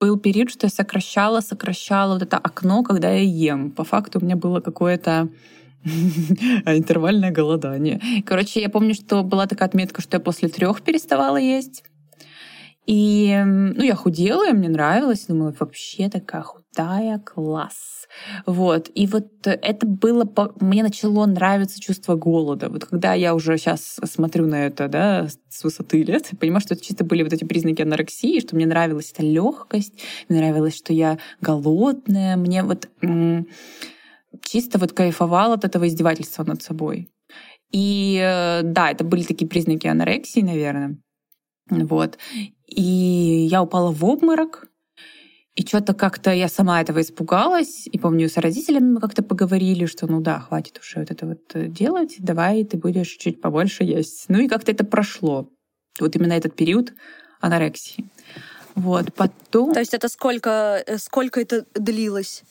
был 0.00 0.18
период, 0.18 0.50
что 0.50 0.66
я 0.66 0.70
сокращала, 0.70 1.40
сокращала 1.40 2.14
вот 2.14 2.22
это 2.22 2.36
окно, 2.36 2.82
когда 2.82 3.10
я 3.10 3.22
ем. 3.22 3.70
По 3.70 3.84
факту 3.84 4.18
у 4.18 4.24
меня 4.24 4.36
было 4.36 4.60
какое-то 4.60 5.30
интервальное 6.66 7.30
голодание. 7.30 8.00
Короче, 8.24 8.60
я 8.60 8.68
помню, 8.68 8.94
что 8.94 9.22
была 9.22 9.46
такая 9.46 9.68
отметка, 9.68 10.00
что 10.00 10.16
я 10.16 10.20
после 10.20 10.48
трех 10.48 10.82
переставала 10.82 11.36
есть. 11.36 11.84
И, 12.86 13.34
ну, 13.44 13.82
я 13.82 13.94
худела, 13.94 14.48
и 14.48 14.52
мне 14.52 14.68
нравилось. 14.68 15.26
Думала, 15.26 15.54
вообще 15.58 16.10
такая 16.10 16.42
худая, 16.42 17.18
класс. 17.18 18.06
Вот. 18.44 18.90
И 18.94 19.06
вот 19.06 19.26
это 19.44 19.86
было... 19.86 20.30
Мне 20.60 20.82
начало 20.82 21.24
нравиться 21.24 21.80
чувство 21.80 22.14
голода. 22.14 22.68
Вот 22.68 22.84
когда 22.84 23.14
я 23.14 23.34
уже 23.34 23.56
сейчас 23.56 23.98
смотрю 24.04 24.46
на 24.46 24.66
это, 24.66 24.88
да, 24.88 25.28
с 25.48 25.64
высоты 25.64 26.02
лет, 26.02 26.30
понимаю, 26.38 26.60
что 26.60 26.74
это 26.74 26.84
чисто 26.84 27.04
были 27.04 27.22
вот 27.22 27.32
эти 27.32 27.44
признаки 27.44 27.82
анорексии, 27.82 28.40
что 28.40 28.54
мне 28.54 28.66
нравилась 28.66 29.12
эта 29.12 29.22
легкость, 29.22 29.94
мне 30.28 30.40
нравилось, 30.40 30.76
что 30.76 30.92
я 30.92 31.18
голодная, 31.40 32.36
мне 32.36 32.62
вот 32.62 32.88
чисто 34.42 34.78
вот 34.78 34.92
кайфовал 34.92 35.52
от 35.52 35.64
этого 35.64 35.86
издевательства 35.86 36.44
над 36.44 36.62
собой. 36.62 37.10
И 37.70 38.18
э, 38.22 38.62
да, 38.62 38.90
это 38.90 39.04
были 39.04 39.22
такие 39.22 39.48
признаки 39.48 39.86
анорексии, 39.86 40.40
наверное. 40.40 40.96
Вот. 41.68 42.18
И 42.66 42.82
я 43.50 43.62
упала 43.62 43.90
в 43.90 44.04
обморок, 44.04 44.68
и 45.54 45.64
что-то 45.64 45.94
как-то 45.94 46.32
я 46.32 46.48
сама 46.48 46.80
этого 46.80 47.00
испугалась. 47.00 47.86
И 47.86 47.98
помню, 47.98 48.28
с 48.28 48.36
родителями 48.36 48.94
мы 48.94 49.00
как-то 49.00 49.22
поговорили, 49.22 49.86
что 49.86 50.06
ну 50.06 50.20
да, 50.20 50.40
хватит 50.40 50.80
уже 50.80 51.00
вот 51.00 51.10
это 51.10 51.26
вот 51.26 51.40
э, 51.54 51.68
делать, 51.68 52.16
давай 52.18 52.64
ты 52.64 52.76
будешь 52.76 53.10
чуть 53.10 53.40
побольше 53.40 53.84
есть. 53.84 54.24
Ну 54.28 54.38
и 54.40 54.48
как-то 54.48 54.72
это 54.72 54.84
прошло. 54.84 55.48
Вот 56.00 56.16
именно 56.16 56.32
этот 56.32 56.56
период 56.56 56.92
анорексии. 57.40 58.04
Вот, 58.74 59.14
потом... 59.14 59.72
То 59.72 59.78
есть 59.78 59.94
это 59.94 60.08
сколько, 60.08 60.82
э, 60.84 60.98
сколько 60.98 61.40
это 61.40 61.64
длилось? 61.74 62.42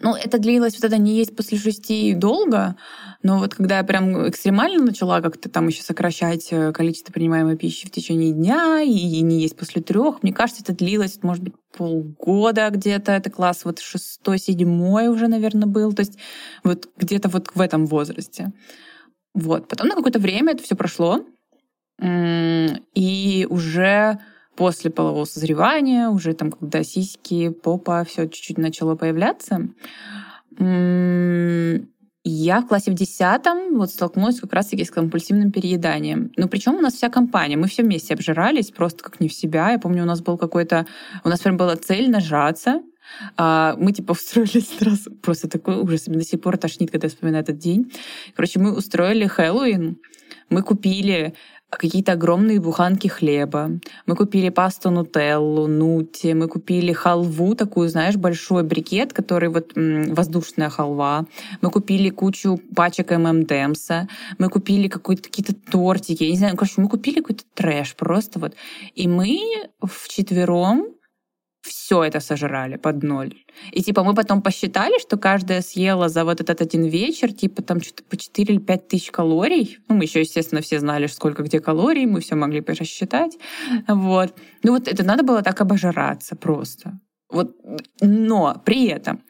Ну, 0.00 0.14
это 0.14 0.38
длилось, 0.38 0.74
вот 0.74 0.84
это 0.84 0.98
не 0.98 1.16
есть 1.16 1.36
после 1.36 1.58
шести 1.58 2.14
долго, 2.14 2.76
но 3.22 3.38
вот 3.38 3.54
когда 3.54 3.78
я 3.78 3.84
прям 3.84 4.28
экстремально 4.28 4.84
начала 4.84 5.20
как-то 5.20 5.48
там 5.48 5.68
еще 5.68 5.82
сокращать 5.82 6.48
э, 6.50 6.72
количество 6.72 7.12
принимаемой 7.12 7.56
пищи 7.56 7.86
в 7.86 7.90
течение 7.90 8.32
дня 8.32 8.80
и 8.80 9.20
не 9.20 9.40
есть 9.40 9.56
после 9.56 9.82
трех, 9.82 10.22
мне 10.22 10.32
кажется, 10.32 10.62
это 10.62 10.74
длилось, 10.74 11.18
может 11.22 11.42
быть, 11.42 11.54
полгода 11.76 12.68
где-то. 12.70 13.12
Это 13.12 13.30
класс 13.30 13.64
вот 13.64 13.78
шестой, 13.78 14.38
седьмой 14.38 15.08
уже, 15.08 15.28
наверное, 15.28 15.66
был. 15.66 15.92
То 15.92 16.00
есть 16.00 16.18
вот 16.64 16.88
где-то 16.96 17.28
вот 17.28 17.50
в 17.54 17.60
этом 17.60 17.86
возрасте. 17.86 18.52
Вот. 19.34 19.68
Потом 19.68 19.88
на 19.88 19.94
какое-то 19.94 20.18
время 20.18 20.52
это 20.52 20.62
все 20.62 20.76
прошло. 20.76 21.24
И 22.00 23.46
уже 23.48 24.18
после 24.56 24.90
полового 24.90 25.24
созревания, 25.24 26.08
уже 26.08 26.34
там, 26.34 26.52
когда 26.52 26.82
сиськи, 26.82 27.50
попа, 27.50 28.04
все 28.04 28.28
чуть-чуть 28.28 28.58
начало 28.58 28.94
появляться, 28.94 29.68
я 32.24 32.60
в 32.60 32.68
классе 32.68 32.90
в 32.92 32.94
десятом 32.94 33.76
вот 33.76 33.90
столкнулась 33.90 34.38
как 34.38 34.52
раз-таки 34.52 34.84
с 34.84 34.90
компульсивным 34.90 35.50
перееданием. 35.50 36.30
Ну, 36.36 36.48
причем 36.48 36.76
у 36.76 36.80
нас 36.80 36.94
вся 36.94 37.08
компания, 37.08 37.56
мы 37.56 37.66
все 37.66 37.82
вместе 37.82 38.14
обжирались, 38.14 38.70
просто 38.70 39.02
как 39.02 39.18
не 39.18 39.28
в 39.28 39.32
себя. 39.32 39.72
Я 39.72 39.78
помню, 39.78 40.02
у 40.04 40.06
нас 40.06 40.20
был 40.20 40.38
какой-то... 40.38 40.86
У 41.24 41.28
нас 41.28 41.40
прям 41.40 41.56
была 41.56 41.74
цель 41.76 42.10
нажраться, 42.10 42.82
а, 43.36 43.74
мы 43.78 43.92
типа 43.92 44.12
устроили 44.12 44.62
раз 44.84 45.08
просто 45.22 45.48
такой 45.48 45.76
ужас, 45.76 46.04
до 46.06 46.24
сих 46.24 46.40
пор 46.40 46.56
тошнит, 46.58 46.90
когда 46.90 47.06
я 47.06 47.10
вспоминаю 47.10 47.42
этот 47.42 47.58
день. 47.58 47.92
Короче, 48.34 48.60
мы 48.60 48.76
устроили 48.76 49.26
Хэллоуин, 49.26 49.98
мы 50.48 50.62
купили 50.62 51.34
какие-то 51.78 52.12
огромные 52.12 52.60
буханки 52.60 53.08
хлеба. 53.08 53.70
Мы 54.06 54.16
купили 54.16 54.50
пасту 54.50 54.90
нутеллу, 54.90 55.66
нути, 55.66 56.34
мы 56.34 56.48
купили 56.48 56.92
халву, 56.92 57.54
такую, 57.54 57.88
знаешь, 57.88 58.16
большой 58.16 58.62
брикет, 58.62 59.12
который 59.12 59.48
вот 59.48 59.72
воздушная 59.74 60.68
халва. 60.68 61.26
Мы 61.60 61.70
купили 61.70 62.10
кучу 62.10 62.60
пачек 62.74 63.10
ММДМСа. 63.10 64.08
Мы 64.38 64.48
купили 64.48 64.88
какие-то 64.88 65.54
тортики. 65.54 66.24
Я 66.24 66.30
не 66.30 66.38
знаю, 66.38 66.56
короче, 66.56 66.80
мы 66.80 66.88
купили 66.88 67.20
какой-то 67.20 67.44
трэш 67.54 67.94
просто 67.94 68.38
вот. 68.38 68.54
И 68.94 69.08
мы 69.08 69.40
вчетвером 69.82 70.86
все 71.62 72.02
это 72.02 72.20
сожрали 72.20 72.76
под 72.76 73.02
ноль. 73.02 73.34
И 73.70 73.82
типа 73.82 74.02
мы 74.02 74.14
потом 74.14 74.42
посчитали, 74.42 75.00
что 75.00 75.16
каждая 75.16 75.62
съела 75.62 76.08
за 76.08 76.24
вот 76.24 76.40
этот 76.40 76.60
один 76.60 76.84
вечер 76.84 77.32
типа 77.32 77.62
там 77.62 77.80
что-то 77.80 78.02
по 78.04 78.16
4 78.16 78.54
или 78.54 78.60
5 78.60 78.88
тысяч 78.88 79.10
калорий. 79.10 79.78
Ну, 79.88 79.94
мы 79.94 80.04
еще, 80.04 80.20
естественно, 80.20 80.60
все 80.60 80.80
знали, 80.80 81.06
сколько 81.06 81.42
где 81.42 81.60
калорий, 81.60 82.06
мы 82.06 82.20
все 82.20 82.34
могли 82.34 82.60
рассчитать. 82.60 83.38
Вот. 83.86 84.34
Ну 84.62 84.72
вот 84.72 84.88
это 84.88 85.04
надо 85.04 85.22
было 85.22 85.42
так 85.42 85.60
обожраться 85.60 86.36
просто. 86.36 86.98
Вот. 87.30 87.56
Но 88.00 88.60
при 88.64 88.86
этом 88.86 89.22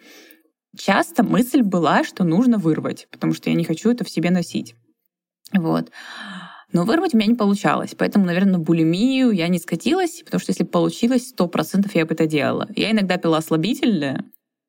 часто 0.76 1.22
мысль 1.22 1.62
была, 1.62 2.02
что 2.02 2.24
нужно 2.24 2.58
вырвать, 2.58 3.08
потому 3.10 3.34
что 3.34 3.50
я 3.50 3.56
не 3.56 3.64
хочу 3.64 3.90
это 3.90 4.04
в 4.04 4.10
себе 4.10 4.30
носить. 4.30 4.74
Вот. 5.52 5.90
Но 6.72 6.84
вырвать 6.84 7.14
у 7.14 7.16
меня 7.16 7.28
не 7.28 7.34
получалось. 7.34 7.94
Поэтому, 7.96 8.24
наверное, 8.24 8.54
на 8.54 8.58
булимию 8.58 9.30
я 9.30 9.48
не 9.48 9.58
скатилась, 9.58 10.22
потому 10.24 10.40
что 10.40 10.50
если 10.50 10.64
получилось, 10.64 11.28
сто 11.28 11.48
процентов 11.48 11.94
я 11.94 12.06
бы 12.06 12.14
это 12.14 12.26
делала. 12.26 12.68
Я 12.74 12.90
иногда 12.90 13.18
пила 13.18 13.40
слабительное, 13.40 14.24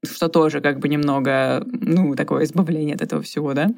что 0.05 0.27
тоже 0.27 0.60
как 0.62 0.79
бы 0.79 0.89
немного, 0.89 1.63
ну, 1.65 2.15
такое 2.15 2.43
избавление 2.43 2.95
от 2.95 3.01
этого 3.01 3.22
всего, 3.22 3.53
да. 3.53 3.69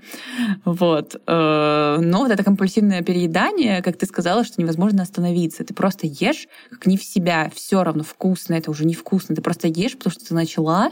Вот. 0.66 1.22
Э, 1.28 1.98
но 2.00 2.20
вот 2.20 2.32
это 2.32 2.44
компульсивное 2.44 3.04
переедание, 3.04 3.82
как 3.82 3.98
ты 3.98 4.06
сказала, 4.06 4.44
что 4.44 4.62
невозможно 4.62 5.04
остановиться. 5.04 5.64
Ты 5.64 5.74
просто 5.74 6.08
ешь 6.08 6.48
как 6.72 6.88
не 6.88 6.98
в 6.98 7.04
себя, 7.04 7.52
все 7.54 7.84
равно 7.84 8.04
вкусно, 8.04 8.56
это 8.56 8.72
уже 8.72 8.86
невкусно. 8.86 9.36
Ты 9.36 9.42
просто 9.42 9.68
ешь, 9.68 9.96
потому 9.96 10.12
что 10.12 10.26
ты 10.26 10.34
начала, 10.34 10.92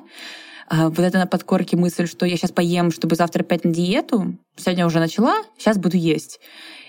а, 0.67 0.89
вот 0.89 0.99
это 0.99 1.17
на 1.17 1.27
подкорке 1.27 1.77
мысль, 1.77 2.07
что 2.07 2.25
я 2.25 2.37
сейчас 2.37 2.51
поем, 2.51 2.91
чтобы 2.91 3.15
завтра 3.15 3.41
опять 3.41 3.63
на 3.63 3.71
диету. 3.71 4.37
Сегодня 4.55 4.85
уже 4.85 4.99
начала, 4.99 5.35
сейчас 5.57 5.77
буду 5.77 5.97
есть. 5.97 6.39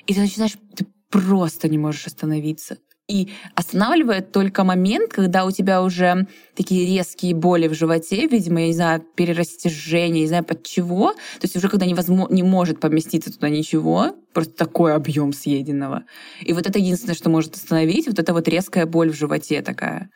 И 0.07 0.15
ты 0.15 0.21
начинаешь, 0.21 0.57
ты 0.77 0.87
просто 1.11 1.69
не 1.69 1.79
можешь 1.79 2.07
остановиться. 2.07 2.79
И 3.07 3.31
останавливает 3.55 4.33
только 4.33 4.65
момент, 4.65 5.13
когда 5.13 5.45
у 5.45 5.51
тебя 5.51 5.83
уже 5.83 6.27
такие 6.55 6.87
резкие 6.87 7.35
боли 7.35 7.69
в 7.69 7.75
животе, 7.75 8.27
видимо, 8.27 8.63
я 8.63 8.67
не 8.69 8.73
знаю, 8.73 9.05
перерастяжение, 9.15 10.23
не 10.23 10.27
знаю, 10.27 10.43
под 10.43 10.63
чего. 10.63 11.13
То 11.13 11.43
есть 11.43 11.55
уже 11.55 11.69
когда 11.69 11.85
невозможно, 11.85 12.33
не 12.33 12.43
может 12.43 12.81
поместиться 12.81 13.31
туда 13.31 13.51
ничего, 13.51 14.17
просто 14.33 14.55
такой 14.55 14.95
объем 14.95 15.35
съеденного. 15.35 16.05
И 16.41 16.55
вот 16.55 16.67
это 16.67 16.79
единственное, 16.79 17.15
что 17.15 17.29
может 17.29 17.55
остановить, 17.57 18.07
вот 18.07 18.19
эта 18.19 18.33
вот 18.33 18.49
резкая 18.49 18.87
боль 18.87 19.11
в 19.11 19.19
животе 19.19 19.61
такая. 19.61 20.11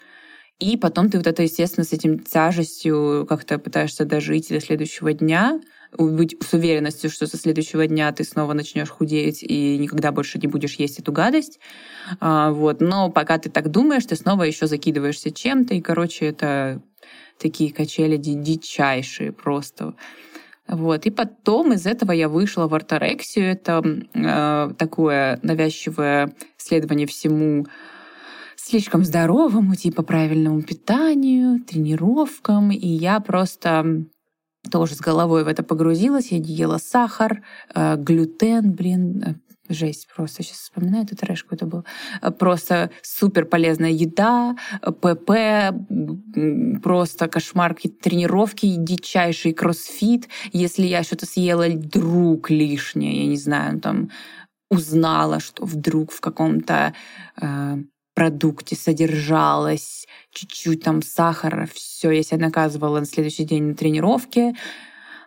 И 0.58 0.78
потом 0.78 1.10
ты 1.10 1.18
вот 1.18 1.26
это, 1.26 1.42
естественно, 1.42 1.84
с 1.84 1.92
этим 1.92 2.18
тяжестью 2.18 3.26
как-то 3.28 3.58
пытаешься 3.58 4.06
дожить 4.06 4.48
до 4.48 4.60
следующего 4.60 5.12
дня, 5.12 5.60
быть 5.96 6.36
с 6.42 6.52
уверенностью, 6.52 7.10
что 7.10 7.26
со 7.26 7.36
следующего 7.36 7.86
дня 7.86 8.12
ты 8.12 8.24
снова 8.24 8.52
начнешь 8.52 8.90
худеть 8.90 9.42
и 9.42 9.78
никогда 9.78 10.12
больше 10.12 10.38
не 10.38 10.46
будешь 10.46 10.74
есть 10.74 10.98
эту 10.98 11.12
гадость. 11.12 11.60
А, 12.20 12.50
вот. 12.50 12.80
Но 12.80 13.10
пока 13.10 13.38
ты 13.38 13.50
так 13.50 13.70
думаешь, 13.70 14.06
ты 14.06 14.16
снова 14.16 14.42
еще 14.42 14.66
закидываешься 14.66 15.30
чем-то, 15.30 15.74
и, 15.74 15.80
короче, 15.80 16.26
это 16.26 16.82
такие 17.38 17.72
качели 17.72 18.16
дичайшие 18.16 19.32
просто. 19.32 19.94
Вот. 20.66 21.06
И 21.06 21.10
потом 21.10 21.72
из 21.72 21.86
этого 21.86 22.12
я 22.12 22.28
вышла 22.28 22.68
в 22.68 22.74
орторексию. 22.74 23.46
Это 23.46 23.82
э, 24.12 24.74
такое 24.76 25.40
навязчивое 25.42 26.34
следование 26.58 27.06
всему 27.06 27.66
слишком 28.56 29.02
здоровому, 29.02 29.74
типа 29.76 30.02
правильному 30.02 30.60
питанию, 30.62 31.60
тренировкам. 31.64 32.70
И 32.70 32.86
я 32.86 33.20
просто 33.20 34.04
тоже 34.70 34.94
с 34.94 35.00
головой 35.00 35.44
в 35.44 35.48
это 35.48 35.62
погрузилась. 35.62 36.32
Я 36.32 36.38
не 36.38 36.52
ела 36.52 36.78
сахар, 36.78 37.42
э, 37.74 37.96
глютен, 37.96 38.72
блин, 38.72 39.22
э, 39.22 39.34
жесть 39.68 40.08
просто. 40.14 40.42
Сейчас 40.42 40.58
вспоминаю, 40.58 41.04
это 41.04 41.16
трэш 41.16 41.44
какой-то 41.44 41.66
был. 41.66 41.84
Э, 42.22 42.30
просто 42.30 42.90
супер 43.02 43.44
полезная 43.44 43.90
еда, 43.90 44.56
ПП, 44.82 45.72
просто 46.82 47.28
кошмар, 47.28 47.74
тренировки, 47.74 48.74
дичайший 48.76 49.52
кроссфит. 49.52 50.28
Если 50.52 50.86
я 50.86 51.02
что-то 51.02 51.26
съела 51.26 51.66
вдруг 51.68 52.50
лишнее, 52.50 53.22
я 53.22 53.26
не 53.26 53.36
знаю, 53.36 53.80
там 53.80 54.10
узнала, 54.70 55.40
что 55.40 55.64
вдруг 55.64 56.12
в 56.12 56.20
каком-то 56.20 56.94
э, 57.40 57.76
продукте 58.18 58.74
содержалось 58.74 60.04
чуть-чуть 60.32 60.82
там 60.82 61.02
сахара, 61.02 61.68
все, 61.72 62.10
я 62.10 62.24
себя 62.24 62.46
наказывала 62.46 62.98
на 62.98 63.06
следующий 63.06 63.44
день 63.44 63.62
на 63.62 63.74
тренировке. 63.76 64.56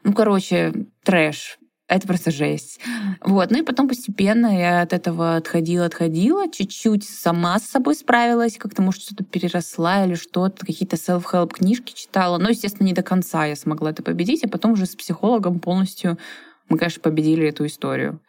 Ну, 0.04 0.12
короче, 0.12 0.74
трэш. 1.06 1.58
Это 1.88 2.06
просто 2.06 2.32
жесть. 2.32 2.82
Вот. 3.22 3.50
Ну 3.50 3.60
и 3.60 3.62
потом 3.62 3.88
постепенно 3.88 4.60
я 4.60 4.82
от 4.82 4.92
этого 4.92 5.38
отходила, 5.38 5.86
отходила, 5.86 6.52
чуть-чуть 6.52 7.06
сама 7.06 7.60
с 7.60 7.64
собой 7.64 7.96
справилась, 7.96 8.58
как-то, 8.58 8.82
может, 8.82 9.04
что-то 9.04 9.24
переросла 9.24 10.04
или 10.06 10.16
что-то, 10.16 10.66
какие-то 10.66 10.98
self-help 10.98 11.54
книжки 11.54 11.94
читала. 11.94 12.40
Но, 12.40 12.50
естественно, 12.50 12.88
не 12.88 12.94
до 12.94 13.04
конца 13.04 13.46
я 13.46 13.56
смогла 13.56 13.92
это 13.92 14.04
победить, 14.04 14.44
а 14.44 14.50
потом 14.50 14.74
уже 14.74 14.86
с 14.86 14.98
психологом 14.98 15.62
полностью 15.62 16.18
мы, 16.68 16.78
конечно, 16.78 17.02
победили 17.02 17.48
эту 17.48 17.66
историю. 17.66 18.20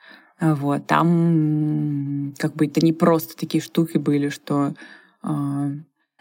Вот. 0.42 0.86
Там 0.88 2.34
как 2.36 2.56
бы 2.56 2.66
это 2.66 2.84
не 2.84 2.92
просто 2.92 3.36
такие 3.36 3.62
штуки 3.62 3.96
были, 3.96 4.28
что 4.28 4.74
а, 5.22 5.70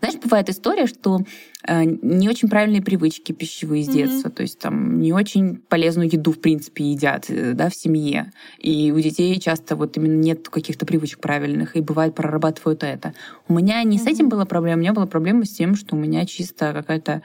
знаешь, 0.01 0.17
бывает 0.17 0.49
история, 0.49 0.87
что 0.87 1.19
э, 1.67 1.83
не 1.83 2.27
очень 2.27 2.49
правильные 2.49 2.81
привычки 2.81 3.31
пищевые 3.31 3.83
с 3.83 3.87
детства, 3.87 4.29
mm-hmm. 4.29 4.33
то 4.33 4.41
есть 4.41 4.59
там 4.59 4.99
не 4.99 5.13
очень 5.13 5.57
полезную 5.57 6.11
еду, 6.11 6.31
в 6.31 6.39
принципе, 6.39 6.85
едят 6.85 7.25
э, 7.29 7.53
да, 7.53 7.69
в 7.69 7.75
семье. 7.75 8.31
И 8.57 8.91
у 8.91 8.99
детей 8.99 9.39
часто 9.39 9.75
вот 9.75 9.97
именно 9.97 10.19
нет 10.19 10.49
каких-то 10.49 10.87
привычек 10.87 11.19
правильных, 11.19 11.75
и 11.75 11.81
бывает 11.81 12.15
прорабатывают 12.15 12.83
это. 12.83 13.13
У 13.47 13.53
меня 13.53 13.83
не 13.83 13.97
mm-hmm. 13.97 14.03
с 14.03 14.07
этим 14.07 14.29
была 14.29 14.45
проблема, 14.45 14.77
у 14.77 14.81
меня 14.81 14.93
была 14.93 15.05
проблема 15.05 15.45
с 15.45 15.49
тем, 15.49 15.75
что 15.75 15.95
у 15.95 15.99
меня 15.99 16.25
чисто 16.25 16.73
какая-то 16.73 17.21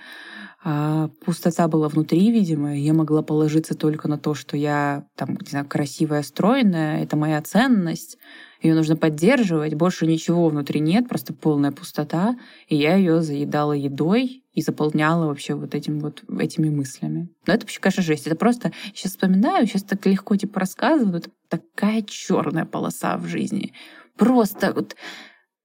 а 0.68 1.10
пустота 1.24 1.68
была 1.68 1.88
внутри, 1.88 2.32
видимо, 2.32 2.76
и 2.76 2.80
я 2.80 2.92
могла 2.92 3.22
положиться 3.22 3.76
только 3.76 4.08
на 4.08 4.18
то, 4.18 4.34
что 4.34 4.56
я 4.56 5.06
там, 5.14 5.38
не 5.40 5.48
знаю, 5.48 5.64
красивая, 5.64 6.24
стройная, 6.24 7.04
это 7.04 7.16
моя 7.16 7.40
ценность, 7.40 8.18
ее 8.60 8.74
нужно 8.74 8.96
поддерживать, 8.96 9.74
больше 9.74 10.08
ничего 10.08 10.48
внутри 10.48 10.80
нет, 10.80 11.08
просто 11.08 11.32
полная 11.32 11.70
пустота, 11.70 12.36
и 12.66 12.74
я 12.74 12.96
ее 12.96 13.22
заедала 13.22 13.74
едой 13.74 14.42
и 14.54 14.60
заполняла 14.60 15.26
вообще 15.26 15.54
вот 15.54 15.76
этим 15.76 16.00
вот 16.00 16.24
этими 16.36 16.68
мыслями. 16.68 17.28
Но 17.46 17.52
это 17.52 17.62
вообще, 17.62 17.78
конечно, 17.78 18.02
жесть. 18.02 18.26
Это 18.26 18.34
просто, 18.34 18.72
сейчас 18.92 19.12
вспоминаю, 19.12 19.68
сейчас 19.68 19.84
так 19.84 20.04
легко 20.04 20.34
типа 20.34 20.58
рассказываю, 20.58 21.18
это 21.18 21.30
такая 21.48 22.02
черная 22.02 22.64
полоса 22.64 23.16
в 23.18 23.26
жизни. 23.26 23.72
Просто 24.16 24.72
вот 24.72 24.96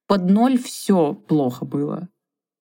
под 0.05 0.29
ноль 0.29 0.59
все 0.59 1.15
плохо 1.15 1.65
было. 1.65 2.07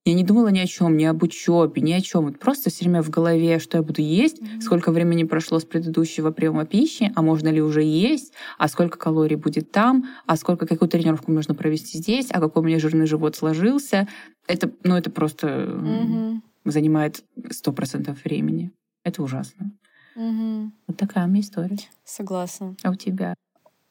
Я 0.07 0.15
не 0.15 0.25
думала 0.25 0.49
ни 0.49 0.59
о 0.59 0.67
чем, 0.67 0.97
ни 0.97 1.05
об 1.05 1.23
учебе, 1.23 1.83
ни 1.83 1.93
о 1.93 2.01
чем. 2.01 2.25
Вот 2.25 2.39
просто 2.39 2.71
все 2.71 2.85
время 2.85 3.03
в 3.03 3.11
голове, 3.11 3.59
что 3.59 3.77
я 3.77 3.83
буду 3.83 4.01
есть, 4.01 4.41
mm-hmm. 4.41 4.61
сколько 4.63 4.93
времени 4.93 5.25
прошло 5.25 5.59
с 5.59 5.65
предыдущего 5.67 6.31
приема 6.31 6.65
пищи, 6.65 7.13
а 7.15 7.21
можно 7.21 7.49
ли 7.49 7.61
уже 7.61 7.83
есть, 7.83 8.33
а 8.57 8.69
сколько 8.69 8.97
калорий 8.97 9.37
будет 9.37 9.73
там, 9.73 10.09
а 10.27 10.37
сколько 10.37 10.67
какую 10.67 10.89
тренировку 10.89 11.33
нужно 11.33 11.55
провести 11.55 11.99
здесь, 11.99 12.29
а 12.31 12.41
какой 12.41 12.63
у 12.63 12.67
меня 12.67 12.79
жирный 12.79 13.07
живот 13.07 13.37
сложился. 13.37 14.09
Это, 14.47 14.73
ну, 14.85 14.97
это 14.97 15.11
просто 15.11 15.49
mm-hmm. 15.49 16.41
занимает 16.65 17.23
сто 17.51 17.71
процентов 17.73 18.25
времени. 18.25 18.73
Это 19.05 19.23
ужасно. 19.23 19.71
Mm-hmm. 20.17 20.71
Вот 20.87 20.97
такая 20.97 21.27
у 21.27 21.29
меня 21.29 21.43
история. 21.43 21.79
Согласна. 22.05 22.75
А 22.83 22.91
у 22.91 22.95
тебя? 22.95 23.35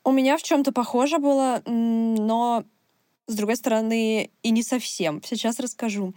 У 0.03 0.11
меня 0.11 0.37
в 0.37 0.43
чем-то 0.43 0.71
похоже 0.71 1.19
было, 1.19 1.61
но 1.67 2.63
с 3.29 3.35
другой 3.35 3.55
стороны, 3.55 4.31
и 4.41 4.49
не 4.49 4.63
совсем. 4.63 5.21
Сейчас 5.23 5.59
расскажу. 5.59 6.13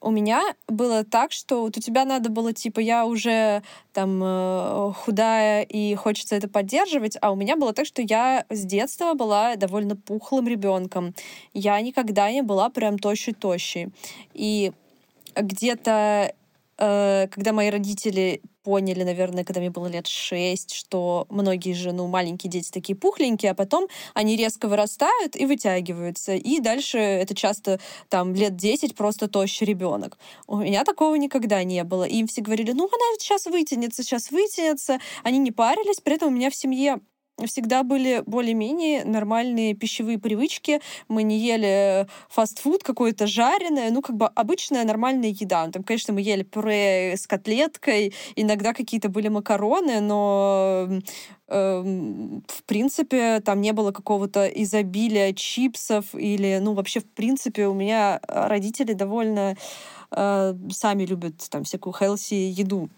У 0.00 0.10
меня 0.10 0.42
было 0.68 1.04
так, 1.04 1.32
что 1.32 1.62
вот 1.62 1.76
у 1.76 1.80
тебя 1.80 2.04
надо 2.04 2.30
было, 2.30 2.52
типа, 2.52 2.78
я 2.78 3.04
уже 3.04 3.62
там 3.92 4.20
э, 4.22 4.92
худая 4.96 5.62
и 5.62 5.94
хочется 5.96 6.36
это 6.36 6.48
поддерживать, 6.48 7.16
а 7.20 7.32
у 7.32 7.36
меня 7.36 7.56
было 7.56 7.72
так, 7.72 7.86
что 7.86 8.00
я 8.00 8.46
с 8.48 8.64
детства 8.64 9.14
была 9.14 9.56
довольно 9.56 9.96
пухлым 9.96 10.46
ребенком. 10.46 11.14
Я 11.52 11.80
никогда 11.80 12.30
не 12.30 12.42
была 12.42 12.70
прям 12.70 12.96
тощей-тощей. 12.98 13.88
И 14.32 14.72
где-то 15.34 16.32
когда 16.76 17.52
мои 17.52 17.70
родители 17.70 18.42
поняли, 18.62 19.02
наверное, 19.02 19.44
когда 19.44 19.60
мне 19.60 19.70
было 19.70 19.86
лет 19.86 20.06
шесть, 20.06 20.72
что 20.74 21.26
многие 21.28 21.72
же, 21.72 21.92
ну, 21.92 22.06
маленькие 22.06 22.50
дети 22.50 22.70
такие 22.70 22.96
пухленькие, 22.96 23.52
а 23.52 23.54
потом 23.54 23.88
они 24.14 24.36
резко 24.36 24.68
вырастают 24.68 25.36
и 25.36 25.46
вытягиваются. 25.46 26.34
И 26.34 26.60
дальше 26.60 26.98
это 26.98 27.34
часто 27.34 27.80
там 28.08 28.34
лет 28.34 28.56
10 28.56 28.94
просто 28.94 29.28
тощий 29.28 29.66
ребенок. 29.66 30.18
У 30.46 30.56
меня 30.58 30.84
такого 30.84 31.14
никогда 31.16 31.62
не 31.64 31.82
было. 31.84 32.04
И 32.04 32.16
им 32.16 32.26
все 32.26 32.40
говорили, 32.40 32.72
ну, 32.72 32.84
она 32.84 33.18
сейчас 33.18 33.46
вытянется, 33.46 34.02
сейчас 34.02 34.30
вытянется. 34.30 34.98
Они 35.24 35.38
не 35.38 35.50
парились. 35.50 36.00
При 36.00 36.14
этом 36.14 36.28
у 36.28 36.36
меня 36.36 36.50
в 36.50 36.54
семье 36.54 37.00
всегда 37.46 37.82
были 37.82 38.22
более-менее 38.26 39.04
нормальные 39.04 39.74
пищевые 39.74 40.18
привычки. 40.18 40.80
Мы 41.08 41.22
не 41.22 41.38
ели 41.38 42.06
фастфуд 42.28 42.82
какой-то 42.82 43.26
жареное, 43.26 43.90
ну, 43.90 44.02
как 44.02 44.16
бы 44.16 44.26
обычная 44.26 44.84
нормальная 44.84 45.30
еда. 45.30 45.68
Там, 45.68 45.82
конечно, 45.82 46.12
мы 46.12 46.20
ели 46.20 46.42
пюре 46.42 47.16
с 47.16 47.26
котлеткой, 47.26 48.14
иногда 48.36 48.72
какие-то 48.72 49.08
были 49.08 49.28
макароны, 49.28 50.00
но 50.00 50.88
э, 51.48 52.42
в 52.46 52.64
принципе 52.64 53.40
там 53.40 53.60
не 53.60 53.72
было 53.72 53.92
какого-то 53.92 54.46
изобилия 54.46 55.32
чипсов 55.32 56.14
или, 56.14 56.58
ну, 56.62 56.74
вообще, 56.74 57.00
в 57.00 57.06
принципе, 57.06 57.66
у 57.66 57.74
меня 57.74 58.20
родители 58.28 58.92
довольно 58.92 59.56
э, 60.10 60.54
сами 60.70 61.04
любят 61.04 61.34
там 61.50 61.64
всякую 61.64 61.94
healthy 61.94 62.48
еду 62.48 62.90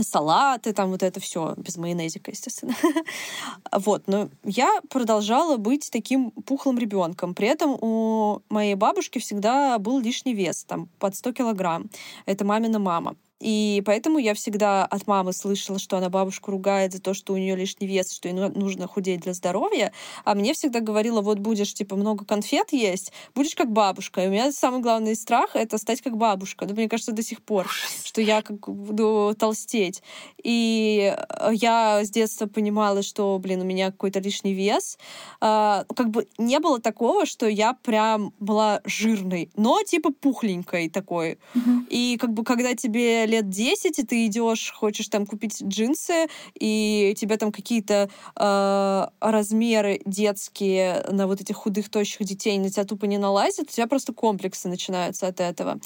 салаты, 0.00 0.72
там 0.72 0.90
вот 0.90 1.02
это 1.02 1.20
все 1.20 1.54
без 1.56 1.76
майонезика, 1.76 2.30
естественно. 2.30 2.74
вот, 3.72 4.04
но 4.06 4.28
я 4.44 4.80
продолжала 4.88 5.56
быть 5.56 5.90
таким 5.90 6.30
пухлым 6.30 6.78
ребенком. 6.78 7.34
При 7.34 7.48
этом 7.48 7.76
у 7.80 8.42
моей 8.48 8.74
бабушки 8.74 9.18
всегда 9.18 9.78
был 9.78 9.98
лишний 9.98 10.34
вес, 10.34 10.64
там 10.64 10.88
под 10.98 11.14
100 11.14 11.32
килограмм. 11.32 11.90
Это 12.24 12.44
мамина 12.44 12.78
мама. 12.78 13.16
И 13.42 13.82
поэтому 13.84 14.18
я 14.18 14.34
всегда 14.34 14.86
от 14.86 15.08
мамы 15.08 15.32
слышала, 15.32 15.80
что 15.80 15.96
она 15.96 16.08
бабушку 16.08 16.52
ругает 16.52 16.92
за 16.92 17.02
то, 17.02 17.12
что 17.12 17.32
у 17.32 17.36
нее 17.36 17.56
лишний 17.56 17.88
вес, 17.88 18.12
что 18.12 18.28
ей 18.28 18.34
нужно 18.34 18.86
худеть 18.86 19.22
для 19.22 19.34
здоровья. 19.34 19.92
А 20.24 20.34
мне 20.36 20.54
всегда 20.54 20.78
говорила, 20.78 21.20
вот 21.22 21.40
будешь, 21.40 21.74
типа, 21.74 21.96
много 21.96 22.24
конфет 22.24 22.72
есть, 22.72 23.12
будешь 23.34 23.56
как 23.56 23.72
бабушка. 23.72 24.22
И 24.22 24.28
у 24.28 24.30
меня 24.30 24.52
самый 24.52 24.80
главный 24.80 25.16
страх— 25.16 25.50
это 25.54 25.76
стать 25.78 26.02
как 26.02 26.16
бабушка. 26.16 26.66
Ну, 26.66 26.74
мне 26.74 26.88
кажется, 26.88 27.10
до 27.10 27.22
сих 27.22 27.42
пор, 27.42 27.68
что 28.04 28.20
я 28.20 28.42
как 28.42 28.68
буду 28.68 29.34
толстеть. 29.36 30.02
И 30.44 31.12
э, 31.16 31.50
я 31.52 32.04
с 32.04 32.10
детства 32.10 32.46
понимала, 32.46 33.02
что, 33.02 33.36
блин, 33.40 33.62
у 33.62 33.64
меня 33.64 33.90
какой-то 33.90 34.20
лишний 34.20 34.54
вес. 34.54 34.98
А, 35.40 35.84
как 35.96 36.10
бы 36.10 36.28
не 36.38 36.60
было 36.60 36.80
такого, 36.80 37.26
что 37.26 37.48
я 37.48 37.74
прям 37.74 38.32
была 38.38 38.80
жирной, 38.84 39.50
но 39.56 39.82
типа 39.82 40.12
пухленькой 40.12 40.88
такой. 40.88 41.38
Mm-hmm. 41.54 41.88
И 41.90 42.16
как 42.20 42.32
бы 42.32 42.44
когда 42.44 42.74
тебе 42.74 43.26
лет 43.32 43.48
10, 43.48 43.98
и 43.98 44.02
ты 44.02 44.26
идешь, 44.26 44.72
хочешь 44.72 45.08
там 45.08 45.26
купить 45.26 45.62
джинсы, 45.62 46.28
и 46.54 47.14
тебе 47.16 47.36
там 47.36 47.50
какие-то 47.50 48.08
э, 48.36 49.06
размеры 49.20 50.00
детские 50.04 51.04
на 51.10 51.26
вот 51.26 51.40
этих 51.40 51.56
худых, 51.56 51.90
тощих 51.90 52.26
детей 52.26 52.58
на 52.58 52.70
тебя 52.70 52.84
тупо 52.84 53.06
не 53.06 53.18
налазят, 53.18 53.68
у 53.68 53.72
тебя 53.72 53.86
просто 53.86 54.12
комплексы 54.12 54.68
начинаются 54.68 55.26
от 55.26 55.40
этого. 55.40 55.80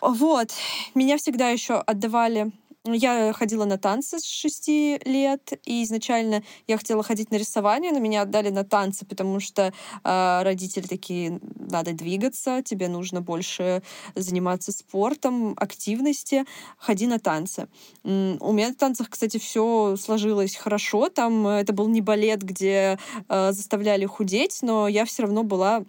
Вот. 0.00 0.50
Меня 0.94 1.16
всегда 1.16 1.50
еще 1.50 1.74
отдавали 1.74 2.50
я 2.84 3.32
ходила 3.32 3.64
на 3.64 3.78
танцы 3.78 4.18
с 4.18 4.24
шести 4.24 5.00
лет, 5.04 5.52
и 5.64 5.84
изначально 5.84 6.42
я 6.66 6.76
хотела 6.76 7.02
ходить 7.02 7.30
на 7.30 7.36
рисование, 7.36 7.92
но 7.92 8.00
меня 8.00 8.22
отдали 8.22 8.50
на 8.50 8.64
танцы, 8.64 9.06
потому 9.06 9.38
что 9.40 9.72
э, 10.04 10.42
родители 10.42 10.86
такие, 10.86 11.40
надо 11.54 11.92
двигаться, 11.92 12.62
тебе 12.62 12.88
нужно 12.88 13.20
больше 13.20 13.82
заниматься 14.14 14.72
спортом, 14.72 15.54
активности, 15.56 16.44
ходи 16.76 17.06
на 17.06 17.18
танцы. 17.18 17.68
У 18.02 18.52
меня 18.52 18.68
на 18.68 18.74
танцах, 18.74 19.10
кстати, 19.10 19.38
все 19.38 19.96
сложилось 19.96 20.56
хорошо. 20.56 21.08
Там 21.08 21.46
э, 21.46 21.60
это 21.60 21.72
был 21.72 21.88
не 21.88 22.00
балет, 22.00 22.42
где 22.42 22.98
э, 23.28 23.52
заставляли 23.52 24.06
худеть, 24.06 24.58
но 24.62 24.88
я 24.88 25.04
все 25.04 25.22
равно 25.22 25.44
была 25.44 25.84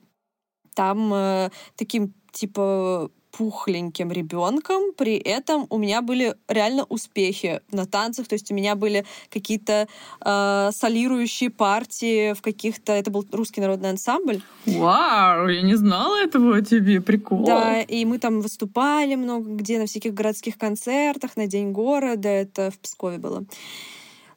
там 0.76 1.14
э, 1.14 1.50
таким 1.76 2.14
типа 2.32 3.10
пухленьким 3.38 4.12
ребенком, 4.12 4.94
при 4.96 5.16
этом 5.18 5.66
у 5.70 5.78
меня 5.78 6.02
были 6.02 6.36
реально 6.48 6.84
успехи 6.84 7.62
на 7.72 7.86
танцах, 7.86 8.28
то 8.28 8.36
есть 8.36 8.52
у 8.52 8.54
меня 8.54 8.76
были 8.76 9.06
какие-то 9.30 9.88
э, 10.24 10.70
солирующие 10.72 11.50
партии 11.50 12.34
в 12.34 12.42
каких-то... 12.42 12.94
Это 12.94 13.10
был 13.10 13.26
русский 13.32 13.62
народный 13.62 13.90
ансамбль. 13.90 14.42
Вау, 14.66 15.48
я 15.48 15.62
не 15.64 15.76
знала 15.76 16.16
этого 16.24 16.58
о 16.58 16.62
тебе, 16.62 17.02
прикол. 17.02 17.44
Да, 17.46 17.82
и 17.82 18.06
мы 18.06 18.20
там 18.20 18.42
выступали 18.42 19.16
много 19.16 19.50
где, 19.50 19.80
на 19.80 19.88
всяких 19.88 20.14
городских 20.14 20.58
концертах, 20.58 21.36
на 21.36 21.48
День 21.48 21.72
города, 21.72 22.30
это 22.30 22.72
в 22.72 22.78
Пскове 22.80 23.18
было. 23.18 23.44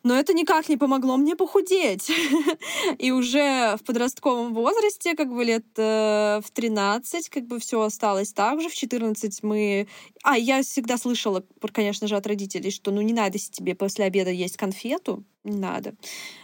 Но 0.06 0.14
это 0.14 0.32
никак 0.34 0.68
не 0.68 0.76
помогло 0.76 1.16
мне 1.16 1.34
похудеть. 1.34 2.12
И 2.98 3.10
уже 3.10 3.76
в 3.76 3.82
подростковом 3.84 4.54
возрасте, 4.54 5.16
как 5.16 5.34
бы 5.34 5.44
лет 5.44 5.66
э, 5.76 6.40
в 6.44 6.50
13, 6.52 7.28
как 7.28 7.48
бы 7.48 7.58
все 7.58 7.80
осталось 7.80 8.32
так 8.32 8.60
же. 8.60 8.68
В 8.68 8.74
14 8.74 9.42
мы... 9.42 9.88
А, 10.26 10.36
я 10.36 10.60
всегда 10.62 10.98
слышала, 10.98 11.44
конечно 11.72 12.08
же, 12.08 12.16
от 12.16 12.26
родителей, 12.26 12.72
что 12.72 12.90
ну 12.90 13.00
не 13.00 13.12
надо 13.12 13.38
тебе 13.38 13.76
после 13.76 14.06
обеда 14.06 14.30
есть 14.30 14.56
конфету, 14.56 15.22
не 15.44 15.56
надо. 15.56 15.94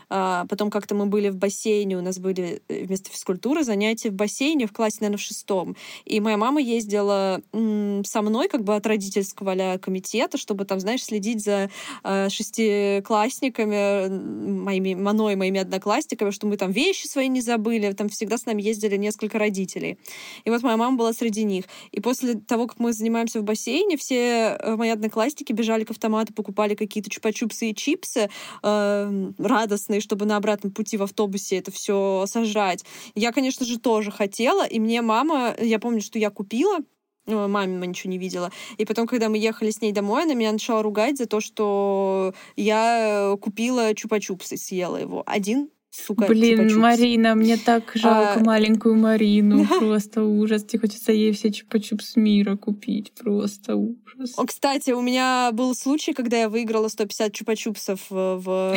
А, 0.09 0.47
потом 0.49 0.71
как-то 0.71 0.95
мы 0.95 1.07
были 1.07 1.31
в 1.31 1.37
бассейне, 1.37 1.97
у 1.97 2.03
нас 2.03 2.19
были 2.19 2.63
э, 2.69 2.85
вместо 2.85 3.11
физкультуры 3.11 3.65
занятия 3.65 4.11
в 4.11 4.13
бассейне 4.13 4.67
в 4.67 4.73
классе, 4.73 4.99
наверное, 5.01 5.19
в 5.19 5.23
шестом. 5.23 5.75
И 6.05 6.21
моя 6.21 6.37
мама 6.37 6.61
ездила 6.61 7.41
со 7.53 8.23
мной 8.23 8.49
как 8.49 8.63
бы 8.63 8.77
от 8.77 8.87
родительского 8.87 9.53
а 9.53 9.79
комитета, 9.79 10.39
чтобы 10.39 10.65
там, 10.67 10.79
знаешь, 10.81 11.03
следить 11.03 11.43
за 11.43 11.71
э, 12.05 12.29
шестиклассниками, 12.29 14.09
моими, 14.09 14.95
мной, 14.95 15.35
моими 15.35 15.61
одноклассниками, 15.61 16.31
что 16.31 16.47
мы 16.47 16.57
там 16.57 16.71
вещи 16.71 17.07
свои 17.07 17.29
не 17.29 17.41
забыли. 17.41 17.91
Там 17.93 18.11
всегда 18.11 18.37
с 18.37 18.45
нами 18.45 18.63
ездили 18.63 18.97
несколько 18.97 19.39
родителей. 19.39 19.99
И 20.45 20.51
вот 20.51 20.63
моя 20.63 20.77
мама 20.77 20.97
была 20.97 21.13
среди 21.15 21.45
них. 21.45 21.65
И 21.91 22.01
после 22.01 22.35
того, 22.35 22.67
как 22.67 22.79
мы 22.79 22.93
занимаемся 22.93 23.41
в 23.41 23.45
бассейне, 23.45 23.72
все 23.97 24.57
э, 24.59 24.77
мои 24.77 24.91
одноклассники 24.91 25.53
бежали 25.53 25.85
к 25.85 25.91
автомату, 25.91 26.33
покупали 26.33 26.75
какие-то 26.75 27.11
чупа-чупсы 27.11 27.71
и 27.71 27.75
чипсы 27.75 28.31
э, 28.63 29.33
радостные, 29.39 30.01
чтобы 30.01 30.27
на 30.27 30.37
обратном 30.37 30.73
пути 30.73 30.97
в 30.97 31.03
автобусе 31.03 31.59
это 31.59 31.71
все 31.71 32.25
сожрать. 32.27 32.85
Я, 33.15 33.33
конечно 33.33 33.67
же, 33.67 33.79
тоже 33.79 34.11
хотела, 34.11 34.67
и 34.67 34.79
мне 34.81 35.03
мама, 35.03 35.55
я 35.59 35.79
помню, 35.79 36.01
что 36.01 36.19
я 36.19 36.31
купила, 36.31 36.79
ну, 37.27 37.47
маме 37.49 37.87
ничего 37.87 38.11
не 38.11 38.19
видела. 38.19 38.51
И 38.79 38.85
потом, 38.85 39.07
когда 39.07 39.29
мы 39.29 39.39
ехали 39.39 39.71
с 39.71 39.81
ней 39.81 39.93
домой, 39.93 40.25
она 40.25 40.35
меня 40.35 40.53
начала 40.53 40.83
ругать 40.83 41.19
за 41.19 41.27
то, 41.27 41.41
что 41.41 42.35
я 42.57 43.37
купила 43.41 43.93
чупа-чупс 43.93 44.55
и 44.55 44.57
съела 44.57 44.97
его. 44.97 45.23
Один 45.27 45.71
сука, 45.93 46.27
Блин, 46.27 46.69
чупа 46.69 46.81
Марина, 46.81 47.35
мне 47.35 47.57
так 47.57 47.93
жалко 47.95 48.41
а... 48.41 48.45
маленькую 48.45 48.97
Марину. 48.97 49.67
Просто 49.79 50.25
ужас. 50.25 50.65
Тебе 50.65 50.81
хочется 50.81 51.13
ей 51.13 51.33
все 51.33 51.49
чупа-чупс 51.49 52.13
мира 52.17 52.57
купить. 52.57 53.13
Просто 53.13 53.77
ужас. 53.77 54.33
О, 54.37 54.47
кстати, 54.47 54.91
у 54.91 55.01
меня 55.01 55.51
был 55.53 55.75
случай, 55.75 56.13
когда 56.13 56.39
я 56.39 56.49
выиграла 56.49 56.89
150 56.89 57.33
чупа-чупсов 57.33 58.01
в 58.11 58.77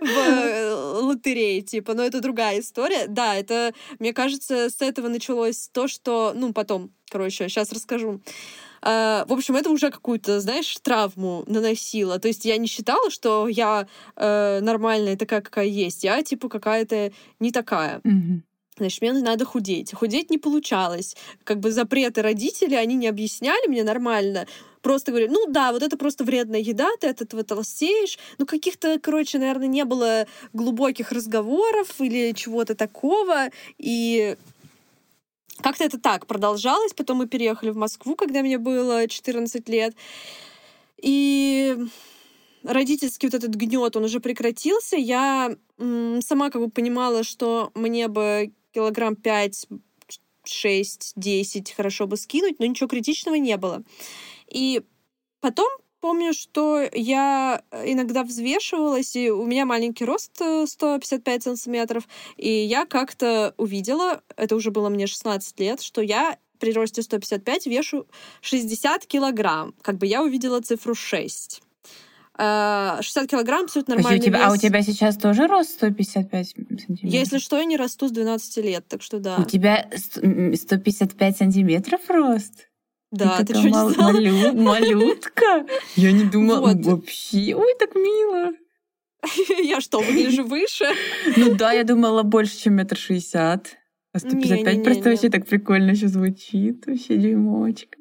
в 0.00 0.06
э, 0.06 0.72
лотерее, 1.00 1.62
типа, 1.62 1.94
но 1.94 2.02
это 2.02 2.20
другая 2.20 2.60
история. 2.60 3.06
Да, 3.08 3.34
это, 3.34 3.72
мне 3.98 4.12
кажется, 4.12 4.70
с 4.70 4.80
этого 4.80 5.08
началось 5.08 5.68
то, 5.72 5.88
что, 5.88 6.32
ну, 6.34 6.52
потом, 6.52 6.92
короче, 7.08 7.48
сейчас 7.48 7.72
расскажу. 7.72 8.20
Uh, 8.84 9.26
в 9.26 9.32
общем, 9.32 9.56
это 9.56 9.70
уже 9.70 9.90
какую-то, 9.90 10.40
знаешь, 10.40 10.76
травму 10.82 11.42
наносила. 11.46 12.18
То 12.18 12.28
есть 12.28 12.44
я 12.44 12.58
не 12.58 12.66
считала, 12.66 13.10
что 13.10 13.48
я 13.48 13.86
uh, 14.16 14.60
нормальная 14.60 15.16
такая, 15.16 15.40
какая 15.40 15.66
есть. 15.66 16.04
Я, 16.04 16.22
типа, 16.22 16.50
какая-то 16.50 17.10
не 17.40 17.50
такая. 17.50 18.00
Mm-hmm. 18.00 18.40
Значит, 18.76 19.02
мне 19.02 19.12
надо 19.14 19.46
худеть. 19.46 19.94
Худеть 19.94 20.30
не 20.30 20.36
получалось. 20.36 21.16
Как 21.44 21.60
бы 21.60 21.70
запреты 21.70 22.20
родителей, 22.20 22.76
они 22.76 22.94
не 22.96 23.06
объясняли 23.08 23.68
мне 23.68 23.84
нормально 23.84 24.46
просто 24.84 25.12
говорили, 25.12 25.30
ну 25.30 25.46
да, 25.48 25.72
вот 25.72 25.82
это 25.82 25.96
просто 25.96 26.24
вредная 26.24 26.60
еда, 26.60 26.90
ты 27.00 27.08
от 27.08 27.22
этого 27.22 27.42
толстеешь. 27.42 28.18
Ну 28.36 28.44
каких-то, 28.44 29.00
короче, 29.00 29.38
наверное, 29.38 29.66
не 29.66 29.84
было 29.84 30.26
глубоких 30.52 31.10
разговоров 31.10 31.88
или 32.00 32.32
чего-то 32.32 32.74
такого. 32.74 33.48
И 33.78 34.36
как-то 35.60 35.84
это 35.84 35.98
так 35.98 36.26
продолжалось. 36.26 36.92
Потом 36.92 37.18
мы 37.18 37.26
переехали 37.26 37.70
в 37.70 37.76
Москву, 37.76 38.16
когда 38.16 38.42
мне 38.42 38.58
было 38.58 39.06
14 39.06 39.68
лет. 39.68 39.94
И 41.00 41.76
родительский 42.62 43.28
вот 43.28 43.34
этот 43.34 43.54
гнет, 43.54 43.96
он 43.96 44.04
уже 44.04 44.20
прекратился. 44.20 44.96
Я 44.96 45.56
сама 45.78 46.50
как 46.50 46.62
бы 46.62 46.70
понимала, 46.70 47.24
что 47.24 47.70
мне 47.74 48.08
бы 48.08 48.52
килограмм 48.72 49.16
5 49.16 49.68
6, 50.46 51.12
10 51.16 51.72
хорошо 51.72 52.06
бы 52.06 52.16
скинуть, 52.16 52.58
но 52.58 52.66
ничего 52.66 52.88
критичного 52.88 53.36
не 53.36 53.56
было. 53.56 53.82
И 54.48 54.82
потом 55.40 55.68
помню, 56.04 56.34
что 56.34 56.86
я 56.92 57.62
иногда 57.72 58.24
взвешивалась, 58.24 59.16
и 59.16 59.30
у 59.30 59.46
меня 59.46 59.64
маленький 59.64 60.04
рост 60.04 60.32
155 60.66 61.26
э, 61.26 61.40
сантиметров, 61.40 62.06
и 62.36 62.50
я 62.50 62.84
как-то 62.84 63.54
увидела, 63.56 64.20
это 64.36 64.54
уже 64.54 64.70
было 64.70 64.90
мне 64.90 65.06
16 65.06 65.58
лет, 65.60 65.80
что 65.80 66.02
я 66.02 66.36
при 66.58 66.74
росте 66.74 67.00
155 67.00 67.66
вешу 67.66 68.06
60 68.42 69.06
килограмм. 69.06 69.74
Как 69.80 69.96
бы 69.96 70.04
я 70.04 70.22
увидела 70.22 70.60
цифру 70.60 70.94
6. 70.94 71.62
60 72.36 72.38
э, 72.38 73.26
килограмм 73.26 73.64
абсолютно 73.64 73.94
нормальный 73.94 74.18
а 74.18 74.20
у 74.20 74.24
тебя, 74.26 74.38
вес. 74.40 74.48
А 74.48 74.52
у 74.52 74.56
тебя 74.58 74.82
сейчас 74.82 75.16
тоже 75.16 75.46
рост 75.46 75.70
155 75.70 76.48
сантиметров? 76.48 76.98
Если 77.02 77.38
что, 77.38 77.56
я 77.56 77.64
не 77.64 77.78
расту 77.78 78.08
с 78.08 78.10
12 78.10 78.56
лет, 78.58 78.86
так 78.86 79.00
что 79.00 79.20
да. 79.20 79.38
У 79.38 79.44
тебя 79.44 79.88
155 79.94 81.36
сантиметров 81.38 82.02
рост? 82.08 82.68
Да, 83.14 83.38
ты, 83.38 83.52
ты 83.52 83.58
что, 83.60 83.68
мал- 83.68 83.90
не? 83.90 83.96
Малю- 83.96 84.52
малютка? 84.54 85.66
Я 85.96 86.12
не 86.12 86.24
думала 86.24 86.72
вот. 86.72 86.84
вообще. 86.84 87.54
Ой, 87.54 87.74
так 87.78 87.94
мило. 87.94 88.52
Я 89.62 89.80
что, 89.80 90.00
выгляжу 90.00 90.44
выше? 90.44 90.84
Ну 91.36 91.54
да, 91.54 91.72
я 91.72 91.84
думала 91.84 92.22
больше, 92.22 92.58
чем 92.58 92.74
метр 92.74 92.96
шестьдесят. 92.96 93.76
А 94.12 94.18
155 94.18 94.84
просто 94.84 95.10
вообще 95.10 95.28
так 95.30 95.46
прикольно 95.46 95.92
еще 95.92 96.08
звучит. 96.08 96.86
Вообще 96.86 97.16
дюймовочка. 97.16 97.98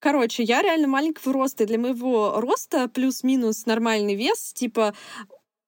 Короче, 0.00 0.42
я 0.42 0.62
реально 0.62 0.86
маленького 0.86 1.32
роста. 1.32 1.64
И 1.64 1.66
для 1.66 1.78
моего 1.78 2.40
роста 2.40 2.88
плюс-минус 2.88 3.66
нормальный 3.66 4.14
вес, 4.14 4.52
типа 4.52 4.94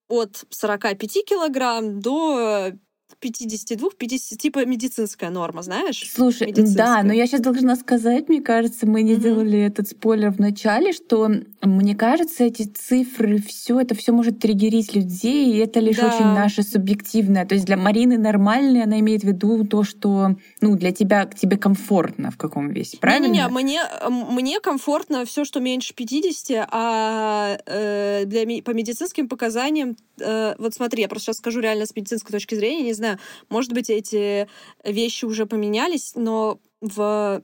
от 0.09 0.45
45 0.51 1.25
килограмм 1.27 2.01
до 2.01 2.73
52, 3.21 3.91
50, 3.97 4.39
типа 4.39 4.67
медицинская 4.67 5.31
норма, 5.31 5.63
знаешь? 5.63 6.09
Слушай, 6.13 6.53
да, 6.53 7.03
но 7.03 7.13
я 7.13 7.27
сейчас 7.27 7.41
должна 7.41 7.77
сказать, 7.77 8.29
мне 8.29 8.41
кажется, 8.41 8.87
мы 8.87 9.03
не 9.03 9.13
mm-hmm. 9.13 9.21
сделали 9.21 9.59
этот 9.61 9.89
спойлер 9.89 10.31
в 10.31 10.39
начале, 10.39 10.93
что 10.93 11.31
мне 11.63 11.95
кажется, 11.95 12.45
эти 12.45 12.65
цифры, 12.65 13.41
все 13.41 13.81
это 13.81 13.95
все 13.95 14.13
может 14.13 14.39
триггерить 14.39 14.95
людей, 14.95 15.53
и 15.53 15.59
это 15.59 15.81
лишь 15.81 15.97
да. 15.97 16.09
очень 16.09 16.27
наше 16.27 16.63
субъективное. 16.63 17.47
То 17.47 17.55
есть 17.55 17.67
для 17.67 17.77
Марины 17.77 18.19
нормальное, 18.19 18.85
она 18.85 19.01
имеет 19.01 19.23
в 19.23 19.27
виду 19.27 19.65
то, 19.65 19.83
что 19.83 20.37
ну, 20.61 20.77
для 20.77 20.93
тебя 20.93 21.27
тебе 21.27 21.57
комфортно 21.57 22.31
в 22.31 22.37
каком 22.37 22.71
весе, 22.71 22.99
правильно? 22.99 23.27
Не-не-не, 23.27 23.49
мне, 23.49 23.81
мне 24.09 24.61
комфортно 24.61 25.25
все, 25.25 25.45
что 25.45 25.61
меньше 25.61 25.95
50, 25.95 26.69
а 26.71 27.59
э, 27.67 28.25
для, 28.27 28.63
по 28.63 28.71
медицинским 28.71 29.29
показаниям, 29.29 29.97
э, 30.21 30.55
вот 30.59 30.75
смотри, 30.75 31.03
я 31.03 31.09
просто 31.09 31.27
сейчас 31.27 31.37
скажу 31.39 31.61
реально 31.61 31.87
с 31.87 31.95
медицинской 31.95 32.33
точки 32.33 32.55
зрения, 32.55 32.83
не 32.83 32.93
знаю, 32.93 33.06
может 33.49 33.73
быть, 33.73 33.91
эти 33.91 34.49
вещи 34.85 35.25
уже 35.25 35.47
поменялись, 35.47 36.13
но 36.15 36.59
в 36.81 37.43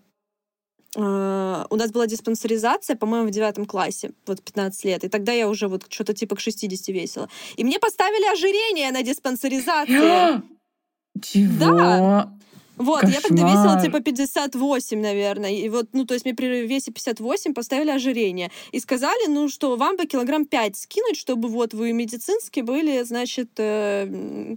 Uh, 0.95 1.67
у 1.71 1.77
нас 1.77 1.91
была 1.91 2.07
диспансеризация, 2.07 2.97
по-моему, 2.97 3.29
в 3.29 3.31
девятом 3.31 3.65
классе, 3.65 4.11
вот 4.27 4.43
15 4.43 4.85
лет, 4.85 5.05
и 5.05 5.09
тогда 5.09 5.33
я 5.33 5.49
уже 5.49 5.67
вот 5.67 5.87
что-то 5.89 6.13
типа 6.13 6.37
к 6.37 6.41
60 6.41 6.89
весила. 6.89 7.31
И 7.57 7.65
мне 7.65 7.79
поставили 7.79 8.31
ожирение 8.31 8.93
на 8.93 9.03
диспансеризацию. 9.03 10.43
Чего? 11.23 11.79
Да. 11.79 12.33
Вот, 12.77 13.01
Кошмар. 13.01 13.15
я 13.15 13.21
тогда 13.21 13.43
весила 13.45 13.81
типа 13.81 14.01
58, 14.01 15.01
наверное. 15.01 15.51
И 15.53 15.69
вот, 15.69 15.89
ну, 15.93 16.05
то 16.05 16.15
есть 16.15 16.25
мне 16.25 16.35
при 16.35 16.67
весе 16.67 16.91
58 16.91 17.55
поставили 17.55 17.91
ожирение. 17.91 18.51
И 18.73 18.81
сказали, 18.81 19.29
ну, 19.29 19.49
что 19.49 19.77
вам 19.77 19.97
бы 19.97 20.07
килограмм 20.07 20.47
5 20.47 20.77
скинуть, 20.77 21.17
чтобы 21.17 21.49
вот 21.49 21.75
вы 21.75 21.93
медицински 21.93 22.61
были, 22.61 23.03
значит, 23.03 23.51
э, 23.59 24.57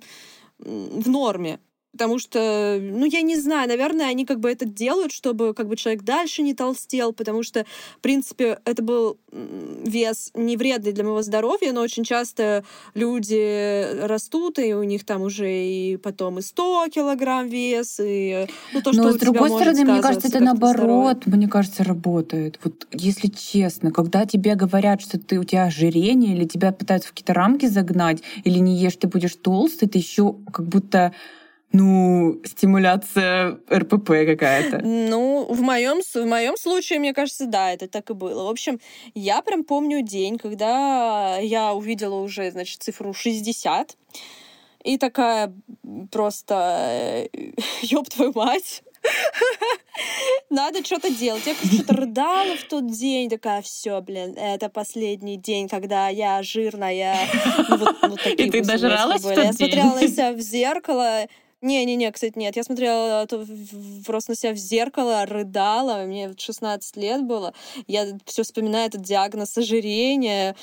в 0.59 1.09
норме. 1.09 1.59
Потому 1.95 2.19
что, 2.19 2.77
ну, 2.81 3.05
я 3.05 3.21
не 3.21 3.37
знаю, 3.37 3.69
наверное, 3.69 4.07
они 4.07 4.25
как 4.25 4.41
бы 4.41 4.51
это 4.51 4.65
делают, 4.65 5.13
чтобы 5.13 5.53
как 5.53 5.69
бы 5.69 5.77
человек 5.77 6.03
дальше 6.03 6.41
не 6.41 6.53
толстел, 6.53 7.13
потому 7.13 7.41
что, 7.41 7.65
в 7.97 8.01
принципе, 8.01 8.59
это 8.65 8.83
был 8.83 9.17
вес 9.31 10.31
не 10.33 10.57
вредный 10.57 10.91
для 10.91 11.05
моего 11.05 11.21
здоровья, 11.21 11.71
но 11.71 11.79
очень 11.79 12.03
часто 12.03 12.65
люди 12.95 14.05
растут, 14.05 14.59
и 14.59 14.73
у 14.73 14.83
них 14.83 15.05
там 15.05 15.21
уже 15.21 15.49
и 15.49 15.95
потом 15.95 16.39
и 16.39 16.41
100 16.41 16.87
килограмм 16.93 17.47
вес, 17.47 18.01
и 18.03 18.45
ну, 18.73 18.81
то, 18.81 18.91
что 18.91 19.03
Но, 19.03 19.11
с 19.13 19.15
другой 19.15 19.49
стороны, 19.51 19.85
мне 19.85 20.01
кажется, 20.01 20.27
это 20.27 20.41
наоборот, 20.41 21.25
мне 21.27 21.47
кажется, 21.47 21.85
работает. 21.85 22.59
Вот 22.65 22.87
если 22.91 23.27
честно, 23.27 23.91
когда 23.91 24.25
тебе 24.25 24.55
говорят, 24.55 25.01
что 25.01 25.17
ты, 25.17 25.39
у 25.39 25.45
тебя 25.45 25.63
ожирение, 25.63 26.35
или 26.35 26.43
тебя 26.43 26.73
пытаются 26.73 27.07
в 27.07 27.11
какие-то 27.11 27.33
рамки 27.33 27.67
загнать, 27.67 28.21
или 28.43 28.59
не 28.59 28.75
ешь, 28.75 28.97
ты 28.97 29.07
будешь 29.07 29.35
толстый, 29.35 29.87
ты 29.87 29.97
еще 29.97 30.35
как 30.51 30.67
будто 30.67 31.13
ну, 31.71 32.41
стимуляция 32.45 33.59
РПП 33.69 34.07
какая-то. 34.25 34.79
Ну, 34.83 35.45
в 35.49 35.61
моем, 35.61 36.01
в 36.01 36.25
моем 36.25 36.57
случае, 36.57 36.99
мне 36.99 37.13
кажется, 37.13 37.47
да, 37.47 37.73
это 37.73 37.87
так 37.87 38.09
и 38.09 38.13
было. 38.13 38.45
В 38.45 38.49
общем, 38.49 38.79
я 39.13 39.41
прям 39.41 39.63
помню 39.63 40.01
день, 40.01 40.37
когда 40.37 41.37
я 41.39 41.73
увидела 41.73 42.15
уже, 42.15 42.51
значит, 42.51 42.81
цифру 42.81 43.13
60, 43.13 43.97
и 44.85 44.97
такая 44.97 45.53
просто, 46.11 47.27
ёб 47.81 48.09
твою 48.09 48.31
мать, 48.35 48.83
надо 50.49 50.83
что-то 50.83 51.09
делать. 51.13 51.43
Я 51.45 51.55
что-то 51.55 51.93
рыдала 52.01 52.55
в 52.57 52.63
тот 52.63 52.87
день, 52.91 53.29
такая, 53.29 53.61
все, 53.61 54.01
блин, 54.01 54.35
это 54.37 54.69
последний 54.69 55.37
день, 55.37 55.67
когда 55.67 56.09
я 56.09 56.41
жирная. 56.43 57.17
Ну, 57.69 57.77
вот, 57.77 57.95
вот 58.01 58.21
такие 58.23 58.47
И 58.47 58.51
ты 58.51 58.63
дожралась 58.63 59.23
в 59.23 59.33
тот 59.33 59.43
Я 59.43 59.53
смотрела 59.53 59.95
на 59.95 60.07
себя 60.07 60.33
в 60.33 60.39
зеркало, 60.39 61.27
не-не-не, 61.65 62.11
кстати, 62.11 62.37
нет. 62.37 62.55
Я 62.55 62.63
смотрела 62.63 63.27
просто 64.05 64.31
на 64.31 64.35
себя 64.35 64.53
в 64.53 64.57
зеркало, 64.57 65.25
рыдала. 65.25 66.05
Мне 66.05 66.31
16 66.37 66.95
лет 66.97 67.23
было. 67.23 67.53
Я 67.87 68.17
все 68.25 68.43
вспоминаю 68.43 68.87
этот 68.87 69.01
диагноз 69.01 69.57
ожирения. 69.57 70.55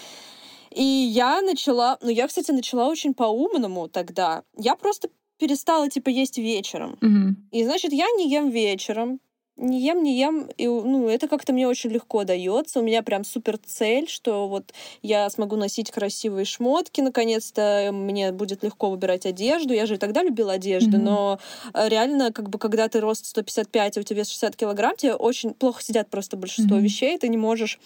И 0.71 0.83
я 0.83 1.43
начала... 1.43 1.99
Ну, 2.01 2.09
я, 2.09 2.27
кстати, 2.27 2.51
начала 2.51 2.89
очень 2.89 3.15
по-умному 3.15 3.89
тогда. 3.89 4.43
Я 4.57 4.77
просто 4.77 5.09
перестала, 5.39 5.91
типа, 5.91 6.09
есть 6.09 6.39
вечером. 6.39 6.97
Mm-hmm. 7.01 7.35
И, 7.51 7.65
значит, 7.65 7.93
я 7.93 8.07
не 8.17 8.31
ем 8.31 8.49
вечером 8.51 9.21
не 9.63 9.81
ем, 9.81 10.03
не 10.03 10.19
ем, 10.19 10.49
и, 10.57 10.67
ну, 10.67 11.09
это 11.09 11.29
как-то 11.29 11.53
мне 11.53 11.69
очень 11.69 11.91
легко 11.91 12.25
дается. 12.25 12.81
У 12.81 12.83
меня 12.83 13.03
прям 13.03 13.25
супер 13.25 13.59
цель, 13.59 14.09
что 14.09 14.49
вот 14.49 14.73
я 15.03 15.31
смогу 15.31 15.57
носить 15.57 15.91
красивые 15.91 16.45
шмотки, 16.45 17.01
наконец-то 17.01 17.91
мне 17.93 18.33
будет 18.33 18.63
легко 18.65 18.91
выбирать 18.91 19.25
одежду. 19.25 19.73
Я 19.73 19.87
же 19.87 19.95
и 19.95 19.99
тогда 19.99 20.23
любила 20.23 20.55
одежду, 20.55 20.99
mm-hmm. 20.99 21.03
но 21.03 21.39
э, 21.75 21.89
реально, 21.89 22.33
как 22.33 22.51
бы, 22.51 22.59
когда 22.59 22.89
ты 22.89 23.01
рост 23.01 23.27
155, 23.27 23.97
а 23.97 24.01
у 24.01 24.03
тебя 24.03 24.19
вес 24.19 24.29
60 24.29 24.57
килограмм, 24.57 24.97
тебе 24.97 25.15
очень 25.15 25.55
плохо 25.55 25.83
сидят 25.83 26.11
просто 26.11 26.37
большинство 26.37 26.77
mm-hmm. 26.77 26.83
вещей, 26.83 27.19
ты 27.19 27.29
не 27.29 27.37
можешь 27.37 27.79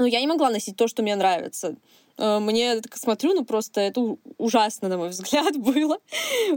ну, 0.00 0.06
я 0.06 0.20
не 0.20 0.26
могла 0.26 0.48
носить 0.48 0.76
то, 0.76 0.88
что 0.88 1.02
мне 1.02 1.14
нравится. 1.14 1.76
Э, 2.20 2.38
мне 2.38 2.80
так 2.80 2.96
смотрю, 2.96 3.32
ну 3.34 3.44
просто 3.44 3.80
это 3.80 4.16
ужасно, 4.36 4.88
на 4.88 4.98
мой 4.98 5.08
взгляд, 5.08 5.56
было. 5.58 5.98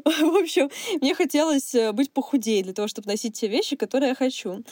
В 0.04 0.42
общем, 0.42 0.70
мне 1.02 1.16
хотелось 1.16 1.74
э, 1.74 1.94
быть 1.94 2.12
похудее 2.12 2.64
для 2.64 2.74
того, 2.74 2.88
чтобы 2.88 3.08
носить 3.08 3.40
те 3.40 3.48
вещи, 3.48 3.76
которые 3.76 4.10
я 4.10 4.16
хочу. 4.16 4.64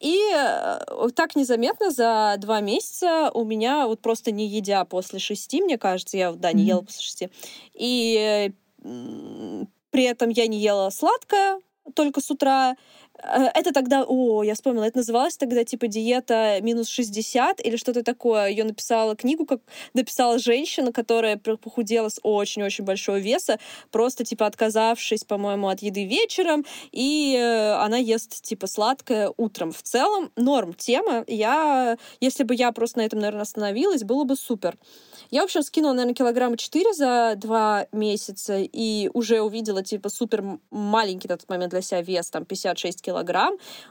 И 0.00 0.18
э, 0.34 1.08
так 1.14 1.36
незаметно 1.36 1.90
за 1.90 2.36
два 2.38 2.60
месяца 2.60 3.30
у 3.34 3.44
меня 3.44 3.86
вот 3.86 4.00
просто 4.00 4.30
не 4.30 4.46
едя 4.46 4.84
после 4.84 5.18
шести, 5.18 5.60
мне 5.60 5.76
кажется, 5.76 6.16
я, 6.16 6.32
да, 6.32 6.52
не 6.52 6.64
ела 6.64 6.80
после 6.80 7.02
шести, 7.02 7.28
и 7.74 8.52
при 9.90 10.04
этом 10.04 10.30
я 10.30 10.46
не 10.46 10.58
ела 10.58 10.90
сладкое, 10.90 11.60
только 11.94 12.20
с 12.20 12.30
утра, 12.30 12.76
это 13.22 13.72
тогда, 13.72 14.04
о, 14.06 14.42
я 14.42 14.54
вспомнила, 14.54 14.84
это 14.84 14.98
называлось 14.98 15.36
тогда 15.36 15.64
типа 15.64 15.88
диета 15.88 16.58
минус 16.62 16.88
60 16.88 17.64
или 17.64 17.76
что-то 17.76 18.02
такое. 18.02 18.48
Ее 18.48 18.64
написала 18.64 19.16
книгу, 19.16 19.44
как 19.44 19.60
написала 19.92 20.38
женщина, 20.38 20.92
которая 20.92 21.36
похудела 21.36 22.08
с 22.08 22.20
очень-очень 22.22 22.84
большого 22.84 23.18
веса, 23.18 23.58
просто 23.90 24.24
типа 24.24 24.46
отказавшись, 24.46 25.24
по-моему, 25.24 25.68
от 25.68 25.80
еды 25.80 26.04
вечером, 26.04 26.64
и 26.92 27.36
э, 27.36 27.72
она 27.72 27.96
ест 27.96 28.42
типа 28.42 28.66
сладкое 28.66 29.32
утром. 29.36 29.72
В 29.72 29.82
целом 29.82 30.30
норм 30.36 30.72
тема. 30.74 31.24
Я, 31.26 31.98
если 32.20 32.44
бы 32.44 32.54
я 32.54 32.70
просто 32.72 32.98
на 32.98 33.02
этом, 33.02 33.18
наверное, 33.18 33.42
остановилась, 33.42 34.04
было 34.04 34.24
бы 34.24 34.36
супер. 34.36 34.76
Я, 35.30 35.42
в 35.42 35.44
общем, 35.44 35.62
скинула, 35.62 35.92
наверное, 35.92 36.14
килограмма 36.14 36.56
4 36.56 36.94
за 36.94 37.34
два 37.36 37.86
месяца 37.92 38.58
и 38.58 39.10
уже 39.12 39.42
увидела, 39.42 39.82
типа, 39.82 40.08
супер 40.08 40.58
маленький 40.70 41.28
на 41.28 41.36
тот 41.36 41.48
момент 41.48 41.70
для 41.70 41.82
себя 41.82 42.00
вес, 42.00 42.30
там, 42.30 42.46
56 42.46 43.02
килограмм. 43.02 43.07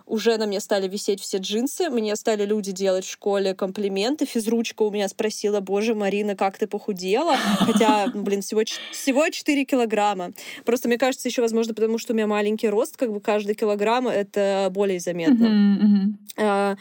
Уже 0.05 0.37
на 0.37 0.45
мне 0.45 0.59
стали 0.59 0.87
висеть 0.87 1.21
все 1.21 1.37
джинсы. 1.37 1.89
Мне 1.89 2.15
стали 2.15 2.45
люди 2.45 2.71
делать 2.71 3.05
в 3.05 3.11
школе 3.11 3.53
комплименты. 3.53 4.25
Физручка 4.25 4.83
у 4.83 4.91
меня 4.91 5.07
спросила, 5.07 5.59
боже, 5.59 5.95
Марина, 5.95 6.35
как 6.35 6.57
ты 6.57 6.67
похудела? 6.67 7.35
Хотя, 7.35 8.07
ну, 8.13 8.23
блин, 8.23 8.41
всего, 8.41 8.61
всего 8.91 9.29
4 9.29 9.65
килограмма. 9.65 10.33
Просто, 10.65 10.87
мне 10.87 10.97
кажется, 10.97 11.27
еще, 11.27 11.41
возможно, 11.41 11.73
потому 11.73 11.97
что 11.97 12.13
у 12.13 12.15
меня 12.15 12.27
маленький 12.27 12.69
рост, 12.69 12.97
как 12.97 13.11
бы 13.11 13.19
каждый 13.19 13.55
килограмм— 13.55 14.07
это 14.09 14.69
более 14.71 14.99
заметно. 14.99 16.17
Uh-huh, 16.37 16.37
uh-huh. 16.37 16.77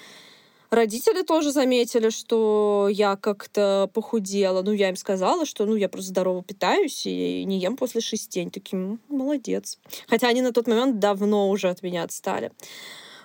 Родители 0.70 1.22
тоже 1.22 1.52
заметили, 1.52 2.10
что 2.10 2.88
я 2.90 3.16
как-то 3.16 3.90
похудела. 3.92 4.62
Ну, 4.62 4.72
я 4.72 4.88
им 4.88 4.96
сказала, 4.96 5.46
что 5.46 5.64
ну, 5.64 5.76
я 5.76 5.88
просто 5.88 6.10
здорово 6.10 6.42
питаюсь 6.42 7.06
и 7.06 7.44
не 7.44 7.58
ем 7.58 7.76
после 7.76 8.00
шести. 8.00 8.40
Они 8.40 8.50
такие, 8.50 8.98
молодец. 9.08 9.78
Хотя 10.08 10.28
они 10.28 10.42
на 10.42 10.52
тот 10.52 10.66
момент 10.66 10.98
давно 10.98 11.50
уже 11.50 11.68
от 11.68 11.82
меня 11.82 12.02
отстали. 12.02 12.52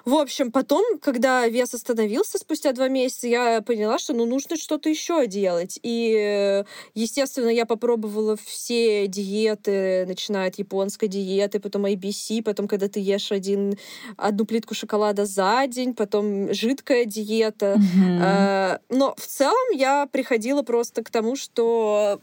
В 0.06 0.16
общем, 0.16 0.52
потом, 0.52 1.00
когда 1.00 1.48
вес 1.48 1.74
остановился 1.74 2.38
спустя 2.38 2.72
два 2.72 2.88
месяца, 2.88 3.28
я 3.28 3.62
поняла, 3.62 4.00
что 4.00 4.14
ну, 4.14 4.26
нужно 4.26 4.58
что-то 4.58 4.90
еще 4.90 5.28
делать. 5.28 5.80
И, 5.84 6.64
естественно, 6.96 7.50
я 7.50 7.66
попробовала 7.66 8.38
все 8.44 9.08
диеты, 9.08 10.06
начиная 10.08 10.50
от 10.50 10.56
японской 10.56 11.08
диеты, 11.08 11.60
потом 11.60 11.86
ABC, 11.86 12.42
потом, 12.44 12.68
когда 12.68 12.88
ты 12.88 13.00
ешь 13.00 13.32
один, 13.32 13.78
одну 14.18 14.46
плитку 14.46 14.74
шоколада 14.74 15.26
за 15.26 15.66
день, 15.68 15.94
потом 15.94 16.54
жидкая 16.54 17.06
диета. 17.06 17.78
Mm-hmm. 17.78 18.82
Но 18.90 19.16
в 19.18 19.26
целом 19.26 19.72
я 19.74 20.08
приходила 20.08 20.64
просто 20.64 21.04
к 21.04 21.10
тому, 21.10 21.36
что 21.36 22.20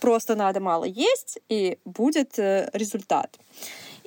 просто 0.00 0.34
надо 0.34 0.60
мало 0.60 0.84
есть, 0.84 1.38
и 1.48 1.78
будет 1.84 2.38
э, 2.38 2.70
результат. 2.72 3.38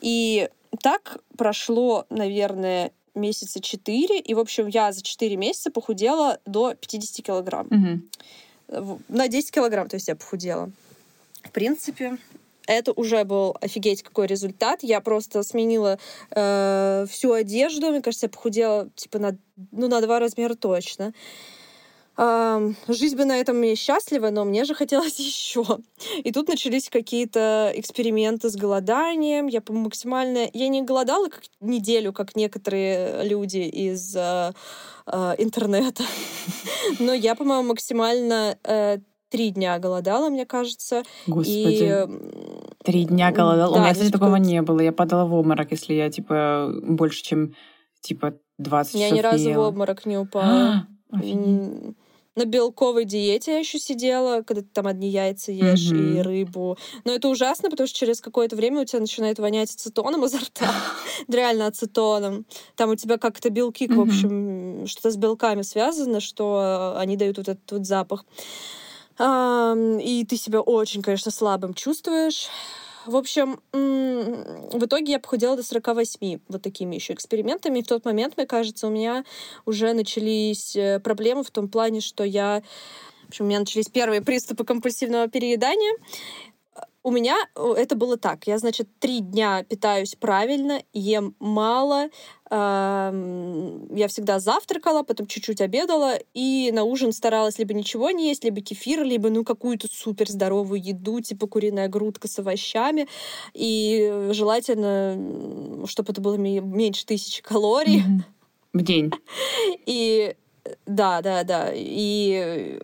И 0.02 0.50
так 0.82 1.20
прошло, 1.38 2.06
наверное, 2.10 2.92
месяца 3.16 3.62
четыре, 3.62 4.20
и, 4.20 4.34
в 4.34 4.40
общем, 4.40 4.68
я 4.68 4.92
за 4.92 5.02
четыре 5.04 5.36
месяца 5.38 5.72
похудела 5.72 6.40
до 6.46 6.74
50 6.74 7.26
килограмм. 7.26 7.68
Угу. 8.70 9.00
На 9.10 9.28
10 9.28 9.52
килограмм, 9.52 9.88
то 9.88 9.96
есть 9.96 10.08
я 10.08 10.16
похудела. 10.16 10.72
В 11.44 11.52
принципе, 11.52 12.18
это 12.66 12.94
уже 12.94 13.24
был 13.26 13.56
офигеть 13.62 14.04
какой 14.04 14.28
результат. 14.28 14.84
Я 14.84 15.02
просто 15.02 15.44
сменила 15.44 16.00
э, 16.32 17.06
всю 17.10 17.34
одежду. 17.34 17.90
Мне 17.90 18.02
кажется, 18.02 18.28
я 18.28 18.30
похудела 18.30 18.90
типа 18.96 19.20
на, 19.20 19.38
ну, 19.72 19.88
на 19.88 20.02
два 20.02 20.20
размера 20.20 20.56
точно. 20.56 21.14
Жизнь 22.16 23.16
бы 23.18 23.26
на 23.26 23.38
этом 23.38 23.58
мне 23.58 23.76
счастлива, 23.76 24.30
но 24.30 24.46
мне 24.46 24.66
же 24.66 24.76
хотелось 24.76 25.20
еще. 25.20 25.66
И 26.24 26.32
тут 26.32 26.48
начались 26.48 26.90
какие-то 26.90 27.72
эксперименты 27.76 28.50
с 28.50 28.56
голоданием. 28.56 29.48
Я 29.48 29.64
максимально... 29.68 30.50
Я 30.54 30.68
не 30.68 30.84
голодала 30.84 31.30
как 31.30 31.44
неделю, 31.60 32.14
как 32.14 32.36
некоторые 32.36 33.24
люди 33.24 33.58
из 33.58 34.16
э, 34.16 34.54
э, 35.08 35.36
интернета. 35.40 36.04
Но 37.00 37.14
я, 37.14 37.34
по-моему, 37.36 37.70
максимально 37.70 38.58
э, 38.64 39.00
три 39.30 39.50
дня 39.50 39.80
голодала, 39.80 40.30
мне 40.30 40.46
кажется. 40.46 41.04
Господи. 41.26 41.58
И... 41.58 42.08
Три 42.84 43.06
дня 43.06 43.32
голодала. 43.32 43.74
Да, 43.74 43.80
У 43.80 43.84
меня, 43.84 43.94
кстати, 43.94 44.12
такого 44.12 44.36
не 44.36 44.62
было. 44.62 44.82
Я 44.82 44.92
падала 44.92 45.26
в 45.26 45.34
обморок, 45.34 45.72
если 45.72 45.94
я, 45.96 46.12
типа, 46.12 46.72
больше, 46.84 47.24
чем, 47.24 47.56
типа, 48.02 48.36
20 48.60 48.94
Я 48.94 49.10
часов 49.10 49.18
ни 49.18 49.22
разу 49.22 49.50
ела. 49.50 49.64
в 49.64 49.68
обморок 49.70 50.06
не 50.06 50.18
упала. 50.18 50.86
На 52.36 52.46
белковой 52.46 53.06
диете 53.06 53.52
я 53.52 53.60
еще 53.60 53.78
сидела, 53.78 54.42
когда 54.42 54.62
ты 54.62 54.68
там 54.74 54.88
одни 54.88 55.10
яйца 55.10 55.52
ешь 55.52 55.92
mm-hmm. 55.92 56.20
и 56.20 56.22
рыбу. 56.22 56.78
Но 57.04 57.14
это 57.14 57.30
ужасно, 57.30 57.70
потому 57.70 57.88
что 57.88 58.00
через 58.00 58.22
какое-то 58.22 58.56
время 58.56 58.82
у 58.82 58.86
тебя 58.86 59.00
начинает 59.00 59.38
вонять 59.38 59.74
ацетоном 59.74 60.26
изо 60.26 60.40
рта. 60.40 60.74
Реально 61.28 61.68
ацетоном. 61.68 62.46
Там 62.76 62.90
у 62.90 62.96
тебя 62.96 63.18
как-то 63.18 63.52
белки, 63.52 63.88
в 63.88 64.00
общем, 64.00 64.88
что-то 64.88 65.12
с 65.12 65.18
белками 65.18 65.62
связано, 65.62 66.20
что 66.20 66.96
они 66.98 67.18
дают 67.18 67.38
вот 67.38 67.50
этот 67.50 67.72
вот 67.72 67.86
запах. 67.86 68.26
И 69.20 70.26
ты 70.28 70.38
себя 70.38 70.62
очень, 70.62 71.04
конечно, 71.04 71.30
слабым 71.30 71.76
чувствуешь. 71.76 72.48
В 73.06 73.16
общем, 73.16 73.60
в 73.72 74.86
итоге 74.86 75.14
я 75.14 75.20
похудела 75.20 75.56
до 75.56 75.64
48 75.64 76.40
вот 76.48 76.62
такими 76.62 76.96
еще 76.96 77.14
экспериментами. 77.14 77.80
И 77.80 77.84
в 77.84 77.88
тот 77.88 78.06
момент, 78.06 78.38
мне 78.38 78.46
кажется, 78.46 78.88
у 78.88 78.90
меня 78.90 79.26
уже 79.66 79.94
начались 79.94 80.76
э, 80.76 81.00
проблемы 81.00 81.44
в 81.44 81.52
том 81.52 81.68
плане, 81.68 82.02
что 82.02 82.24
я... 82.24 82.64
В 83.26 83.28
общем, 83.30 83.46
у 83.46 83.48
меня 83.48 83.60
начались 83.60 83.90
первые 83.90 84.22
приступы 84.22 84.64
компульсивного 84.64 85.28
переедания. 85.28 85.98
У 87.02 87.12
меня 87.12 87.36
э, 87.56 87.74
это 87.78 87.96
было 87.96 88.18
так. 88.18 88.48
Я, 88.48 88.58
значит, 88.58 88.88
три 89.00 89.20
дня 89.20 89.64
питаюсь 89.64 90.16
правильно, 90.16 90.82
ем 90.94 91.36
мало. 91.40 92.10
Я 92.56 94.08
всегда 94.08 94.40
завтракала, 94.40 95.02
потом 95.02 95.26
чуть-чуть 95.26 95.60
обедала, 95.60 96.20
и 96.36 96.72
на 96.72 96.84
ужин 96.84 97.12
старалась 97.12 97.58
либо 97.58 97.74
ничего 97.74 98.12
не 98.12 98.28
есть, 98.28 98.44
либо 98.44 98.62
кефир, 98.62 99.04
либо 99.04 99.32
ну 99.32 99.44
какую-то 99.44 99.88
супер 99.92 100.30
здоровую 100.30 100.80
еду, 100.84 101.20
типа 101.20 101.48
куриная 101.48 101.88
грудка 101.88 102.28
с 102.28 102.38
овощами. 102.38 103.08
И 103.56 104.30
желательно, 104.32 105.88
чтобы 105.88 106.12
это 106.12 106.22
было 106.22 106.36
меньше 106.36 107.08
тысячи 107.08 107.42
калорий. 107.42 108.04
В 108.72 108.82
день. 108.82 109.12
И 109.88 110.36
да, 110.86 111.22
да, 111.22 111.44
да. 111.44 111.72
И 111.74 112.80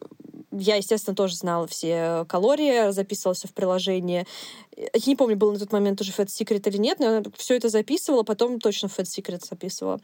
я, 0.52 0.76
естественно, 0.76 1.16
тоже 1.16 1.36
знала 1.36 1.68
все 1.68 2.26
калории, 2.28 2.92
записывалась 2.92 3.44
в 3.44 3.54
приложение. 3.54 4.26
Я 4.76 5.02
не 5.06 5.16
помню, 5.16 5.36
был 5.36 5.52
на 5.52 5.60
тот 5.60 5.72
момент 5.72 6.02
уже 6.02 6.12
Fat 6.12 6.28
Secret 6.28 6.68
или 6.70 6.78
нет, 6.78 7.00
но 7.00 7.16
я 7.16 7.24
все 7.36 7.56
это 7.56 7.70
записывала, 7.70 8.24
потом 8.24 8.60
точно 8.60 8.88
Fat 8.88 9.06
Secret 9.06 9.46
записывала. 9.46 10.00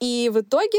И 0.00 0.30
в 0.32 0.40
итоге 0.40 0.78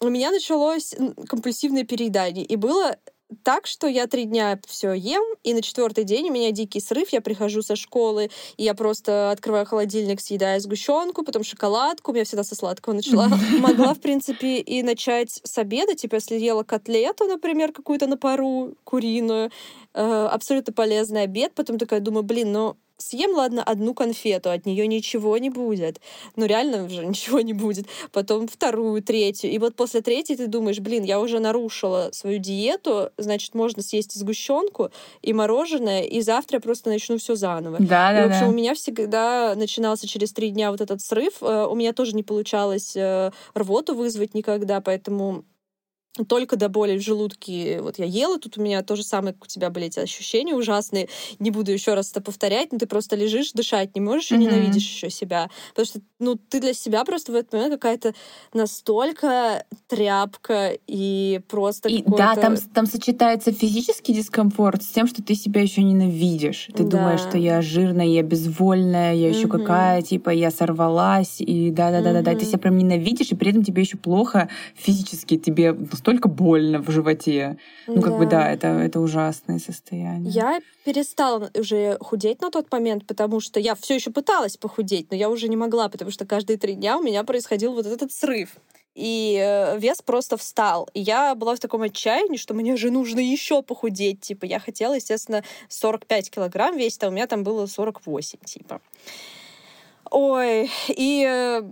у 0.00 0.08
меня 0.08 0.30
началось 0.30 0.94
компульсивное 1.28 1.84
переедание. 1.84 2.44
И 2.44 2.56
было 2.56 2.96
так, 3.42 3.66
что 3.66 3.86
я 3.86 4.06
три 4.06 4.24
дня 4.24 4.58
все 4.66 4.92
ем, 4.92 5.22
и 5.42 5.54
на 5.54 5.62
четвертый 5.62 6.04
день 6.04 6.30
у 6.30 6.32
меня 6.32 6.50
дикий 6.50 6.80
срыв. 6.80 7.10
Я 7.10 7.20
прихожу 7.20 7.62
со 7.62 7.76
школы, 7.76 8.30
и 8.56 8.64
я 8.64 8.74
просто 8.74 9.30
открываю 9.30 9.66
холодильник, 9.66 10.20
съедаю 10.20 10.60
сгущенку, 10.60 11.22
потом 11.22 11.44
шоколадку. 11.44 12.10
У 12.10 12.14
меня 12.14 12.24
всегда 12.24 12.44
со 12.44 12.54
сладкого 12.54 12.94
начала. 12.94 13.28
Могла, 13.60 13.94
в 13.94 14.00
принципе, 14.00 14.58
и 14.58 14.82
начать 14.82 15.40
с 15.42 15.58
обеда. 15.58 15.94
Типа, 15.94 16.16
если 16.16 16.36
ела 16.36 16.62
котлету, 16.62 17.24
например, 17.24 17.72
какую-то 17.72 18.06
на 18.06 18.16
пару, 18.16 18.74
куриную, 18.84 19.50
э, 19.94 20.28
абсолютно 20.30 20.72
полезный 20.72 21.22
обед. 21.22 21.52
Потом 21.54 21.78
такая 21.78 22.00
думаю, 22.00 22.22
блин, 22.22 22.52
ну 22.52 22.76
съем, 23.00 23.34
ладно, 23.34 23.62
одну 23.62 23.94
конфету, 23.94 24.50
от 24.50 24.66
нее 24.66 24.86
ничего 24.86 25.36
не 25.38 25.50
будет. 25.50 26.00
Ну, 26.36 26.46
реально 26.46 26.84
уже 26.84 27.04
ничего 27.06 27.40
не 27.40 27.52
будет. 27.52 27.86
Потом 28.12 28.48
вторую, 28.48 29.02
третью. 29.02 29.50
И 29.50 29.58
вот 29.58 29.76
после 29.76 30.00
третьей 30.00 30.36
ты 30.36 30.46
думаешь, 30.46 30.78
блин, 30.80 31.04
я 31.04 31.20
уже 31.20 31.38
нарушила 31.38 32.10
свою 32.12 32.38
диету, 32.38 33.10
значит, 33.16 33.54
можно 33.54 33.82
съесть 33.82 34.12
сгущенку 34.14 34.90
и 35.22 35.32
мороженое, 35.32 36.02
и 36.02 36.20
завтра 36.20 36.56
я 36.56 36.60
просто 36.60 36.90
начну 36.90 37.18
все 37.18 37.34
заново. 37.34 37.78
Да, 37.80 38.12
и, 38.12 38.16
да, 38.16 38.22
в 38.22 38.30
общем, 38.30 38.46
да. 38.46 38.48
у 38.48 38.52
меня 38.52 38.74
всегда 38.74 39.54
начинался 39.54 40.06
через 40.06 40.32
три 40.32 40.50
дня 40.50 40.70
вот 40.70 40.80
этот 40.80 41.00
срыв. 41.00 41.34
Э, 41.42 41.66
у 41.66 41.74
меня 41.74 41.92
тоже 41.92 42.14
не 42.14 42.22
получалось 42.22 42.96
э, 42.96 43.30
рвоту 43.54 43.94
вызвать 43.94 44.34
никогда, 44.34 44.80
поэтому 44.80 45.44
только 46.26 46.56
до 46.56 46.68
боли 46.68 46.98
в 46.98 47.02
желудке. 47.02 47.80
Вот 47.80 47.98
я 47.98 48.04
ела, 48.04 48.38
тут 48.38 48.58
у 48.58 48.62
меня 48.62 48.82
то 48.82 48.96
же 48.96 49.04
самое, 49.04 49.32
как 49.32 49.44
у 49.44 49.46
тебя 49.46 49.70
были 49.70 49.86
эти 49.86 50.00
ощущения 50.00 50.54
ужасные. 50.54 51.08
Не 51.38 51.50
буду 51.50 51.70
еще 51.70 51.94
раз 51.94 52.10
это 52.10 52.20
повторять, 52.20 52.72
но 52.72 52.78
ты 52.78 52.86
просто 52.86 53.16
лежишь, 53.16 53.52
дышать 53.52 53.94
не 53.94 54.00
можешь 54.00 54.30
и 54.30 54.34
mm-hmm. 54.34 54.38
ненавидишь 54.38 54.82
еще 54.82 55.10
себя. 55.10 55.50
Потому 55.70 55.86
что 55.86 56.00
ну, 56.18 56.36
ты 56.36 56.60
для 56.60 56.74
себя 56.74 57.04
просто 57.04 57.32
в 57.32 57.34
этот 57.34 57.52
момент 57.52 57.74
какая-то 57.74 58.14
настолько 58.52 59.64
тряпка 59.88 60.72
и 60.86 61.40
просто 61.48 61.88
и, 61.88 62.02
Да, 62.04 62.34
там, 62.34 62.56
там 62.56 62.86
сочетается 62.86 63.52
физический 63.52 64.12
дискомфорт 64.12 64.82
с 64.82 64.88
тем, 64.88 65.06
что 65.06 65.22
ты 65.22 65.34
себя 65.34 65.62
еще 65.62 65.82
ненавидишь. 65.82 66.68
Ты 66.74 66.82
да. 66.84 66.98
думаешь, 66.98 67.20
что 67.20 67.38
я 67.38 67.62
жирная, 67.62 68.06
я 68.06 68.22
безвольная, 68.22 69.14
я 69.14 69.28
еще 69.28 69.46
mm-hmm. 69.46 69.58
какая, 69.58 70.02
типа, 70.02 70.30
я 70.30 70.50
сорвалась, 70.50 71.40
и 71.40 71.70
да-да-да-да-да. 71.70 72.32
Mm-hmm. 72.32 72.38
Ты 72.38 72.44
себя 72.44 72.58
прям 72.58 72.76
ненавидишь, 72.76 73.30
и 73.30 73.36
при 73.36 73.50
этом 73.50 73.62
тебе 73.62 73.82
еще 73.82 73.96
плохо 73.96 74.48
физически, 74.74 75.38
тебе 75.38 75.72
настолько 76.00 76.28
больно 76.28 76.78
в 76.80 76.90
животе. 76.90 77.58
Ну, 77.86 77.96
да. 77.96 78.02
как 78.02 78.18
бы, 78.18 78.26
да, 78.26 78.50
это, 78.50 78.68
это 78.68 79.00
ужасное 79.00 79.58
состояние. 79.58 80.32
Я 80.32 80.60
перестала 80.84 81.50
уже 81.54 81.98
худеть 82.00 82.40
на 82.40 82.50
тот 82.50 82.72
момент, 82.72 83.06
потому 83.06 83.40
что 83.40 83.60
я 83.60 83.74
все 83.74 83.96
еще 83.96 84.10
пыталась 84.10 84.56
похудеть, 84.56 85.10
но 85.10 85.16
я 85.16 85.28
уже 85.28 85.48
не 85.48 85.56
могла, 85.56 85.88
потому 85.90 86.10
что 86.10 86.24
каждые 86.24 86.58
три 86.58 86.74
дня 86.74 86.96
у 86.96 87.02
меня 87.02 87.22
происходил 87.22 87.74
вот 87.74 87.86
этот 87.86 88.12
срыв. 88.12 88.56
И 88.94 89.38
э, 89.40 89.78
вес 89.78 90.02
просто 90.02 90.36
встал. 90.36 90.88
И 90.94 91.00
я 91.00 91.34
была 91.34 91.54
в 91.54 91.60
таком 91.60 91.82
отчаянии, 91.82 92.38
что 92.38 92.54
мне 92.54 92.76
же 92.76 92.90
нужно 92.90 93.20
еще 93.20 93.62
похудеть. 93.62 94.20
Типа, 94.22 94.46
я 94.46 94.58
хотела, 94.58 94.94
естественно, 94.94 95.44
45 95.68 96.30
килограмм 96.30 96.76
весить, 96.76 97.04
а 97.04 97.08
у 97.08 97.10
меня 97.10 97.26
там 97.26 97.44
было 97.44 97.66
48, 97.66 98.38
типа. 98.44 98.80
Ой, 100.10 100.70
и 100.88 101.24
э, 101.28 101.62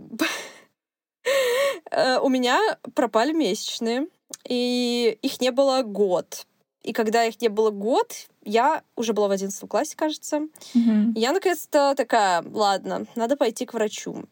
у 1.90 2.29
меня 2.29 2.59
пропали 2.94 3.33
месячные 3.33 4.07
и 4.48 5.18
их 5.22 5.40
не 5.40 5.51
было 5.51 5.83
год. 5.83 6.46
И 6.83 6.92
когда 6.92 7.24
их 7.24 7.40
не 7.40 7.48
было 7.48 7.70
год, 7.70 8.14
я 8.44 8.83
уже 8.96 9.12
была 9.12 9.29
в 9.29 9.33
11 9.33 9.68
классе, 9.68 9.94
кажется. 9.96 10.48
Mm-hmm. 10.74 11.12
Я 11.16 11.33
наконец-то 11.33 11.94
такая, 11.96 12.42
ладно, 12.51 13.07
надо 13.14 13.37
пойти 13.37 13.66
к 13.66 13.74
врачу. 13.74 14.24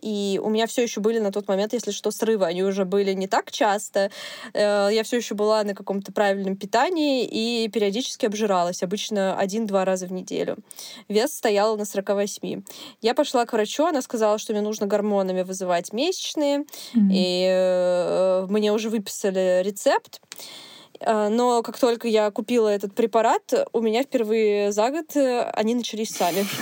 И 0.00 0.40
у 0.42 0.48
меня 0.48 0.66
все 0.66 0.82
еще 0.82 1.00
были 1.00 1.18
на 1.18 1.32
тот 1.32 1.48
момент, 1.48 1.72
если 1.72 1.90
что, 1.90 2.10
срывы. 2.10 2.46
Они 2.46 2.62
уже 2.62 2.84
были 2.84 3.12
не 3.12 3.26
так 3.26 3.50
часто. 3.50 4.10
Э, 4.54 4.88
я 4.92 5.02
все 5.02 5.16
еще 5.16 5.34
была 5.34 5.64
на 5.64 5.74
каком-то 5.74 6.12
правильном 6.12 6.56
питании 6.56 7.24
и 7.24 7.68
периодически 7.68 8.26
обжиралась. 8.26 8.82
Обычно 8.82 9.38
один-два 9.38 9.84
раза 9.84 10.06
в 10.06 10.12
неделю. 10.12 10.56
Вес 11.08 11.34
стоял 11.34 11.76
на 11.76 11.84
48. 11.84 12.62
Я 13.00 13.14
пошла 13.14 13.44
к 13.46 13.52
врачу, 13.52 13.86
она 13.86 14.02
сказала, 14.02 14.38
что 14.38 14.52
мне 14.52 14.62
нужно 14.62 14.86
гормонами 14.86 15.42
вызывать 15.42 15.92
месячные. 15.92 16.58
Mm-hmm. 16.58 17.10
И 17.12 17.46
э, 17.50 18.46
мне 18.48 18.72
уже 18.72 18.90
выписали 18.90 19.62
рецепт. 19.64 20.20
Э, 21.00 21.28
но 21.28 21.62
как 21.62 21.78
только 21.78 22.08
я 22.08 22.30
купила 22.30 22.68
этот 22.68 22.94
препарат, 22.94 23.52
у 23.72 23.80
меня 23.80 24.02
впервые 24.02 24.72
за 24.72 24.90
год 24.90 25.16
они 25.16 25.74
начались 25.74 26.10
сами. 26.10 26.46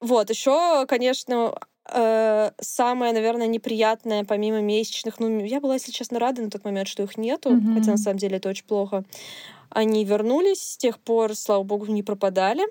Вот, 0.00 0.30
еще, 0.30 0.86
конечно, 0.86 1.58
самое, 1.88 3.12
наверное, 3.12 3.46
неприятное, 3.46 4.24
помимо 4.24 4.60
месячных, 4.60 5.20
ну, 5.20 5.44
я 5.44 5.60
была, 5.60 5.74
если 5.74 5.92
честно, 5.92 6.18
рада 6.18 6.42
на 6.42 6.50
тот 6.50 6.64
момент, 6.64 6.88
что 6.88 7.02
их 7.02 7.16
нету, 7.16 7.50
mm-hmm. 7.50 7.74
хотя 7.74 7.90
на 7.92 7.98
самом 7.98 8.18
деле 8.18 8.38
это 8.38 8.48
очень 8.48 8.64
плохо. 8.64 9.04
Они 9.70 10.04
вернулись, 10.04 10.60
с 10.60 10.76
тех 10.76 10.98
пор, 10.98 11.34
слава 11.34 11.62
богу, 11.62 11.86
не 11.86 12.02
пропадали. 12.02 12.62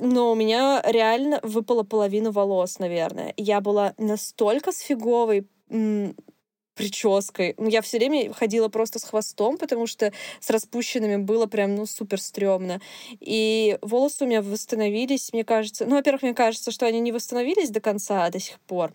Но 0.00 0.30
у 0.30 0.34
меня 0.34 0.82
реально 0.86 1.40
выпала 1.42 1.82
половина 1.82 2.30
волос, 2.30 2.78
наверное. 2.78 3.34
Я 3.36 3.60
была 3.60 3.94
настолько 3.98 4.72
сфиговой 4.72 5.48
прической. 6.74 7.54
Ну, 7.58 7.68
я 7.68 7.82
все 7.82 7.98
время 7.98 8.32
ходила 8.32 8.68
просто 8.68 8.98
с 8.98 9.04
хвостом, 9.04 9.58
потому 9.58 9.86
что 9.86 10.12
с 10.40 10.50
распущенными 10.50 11.16
было 11.16 11.46
прям, 11.46 11.74
ну, 11.74 11.86
супер 11.86 12.20
стрёмно. 12.20 12.80
И 13.20 13.78
волосы 13.82 14.24
у 14.24 14.26
меня 14.26 14.42
восстановились, 14.42 15.32
мне 15.32 15.44
кажется. 15.44 15.84
Ну, 15.86 15.96
во-первых, 15.96 16.22
мне 16.22 16.34
кажется, 16.34 16.70
что 16.70 16.86
они 16.86 17.00
не 17.00 17.12
восстановились 17.12 17.70
до 17.70 17.80
конца 17.80 18.30
до 18.30 18.38
сих 18.38 18.58
пор. 18.60 18.92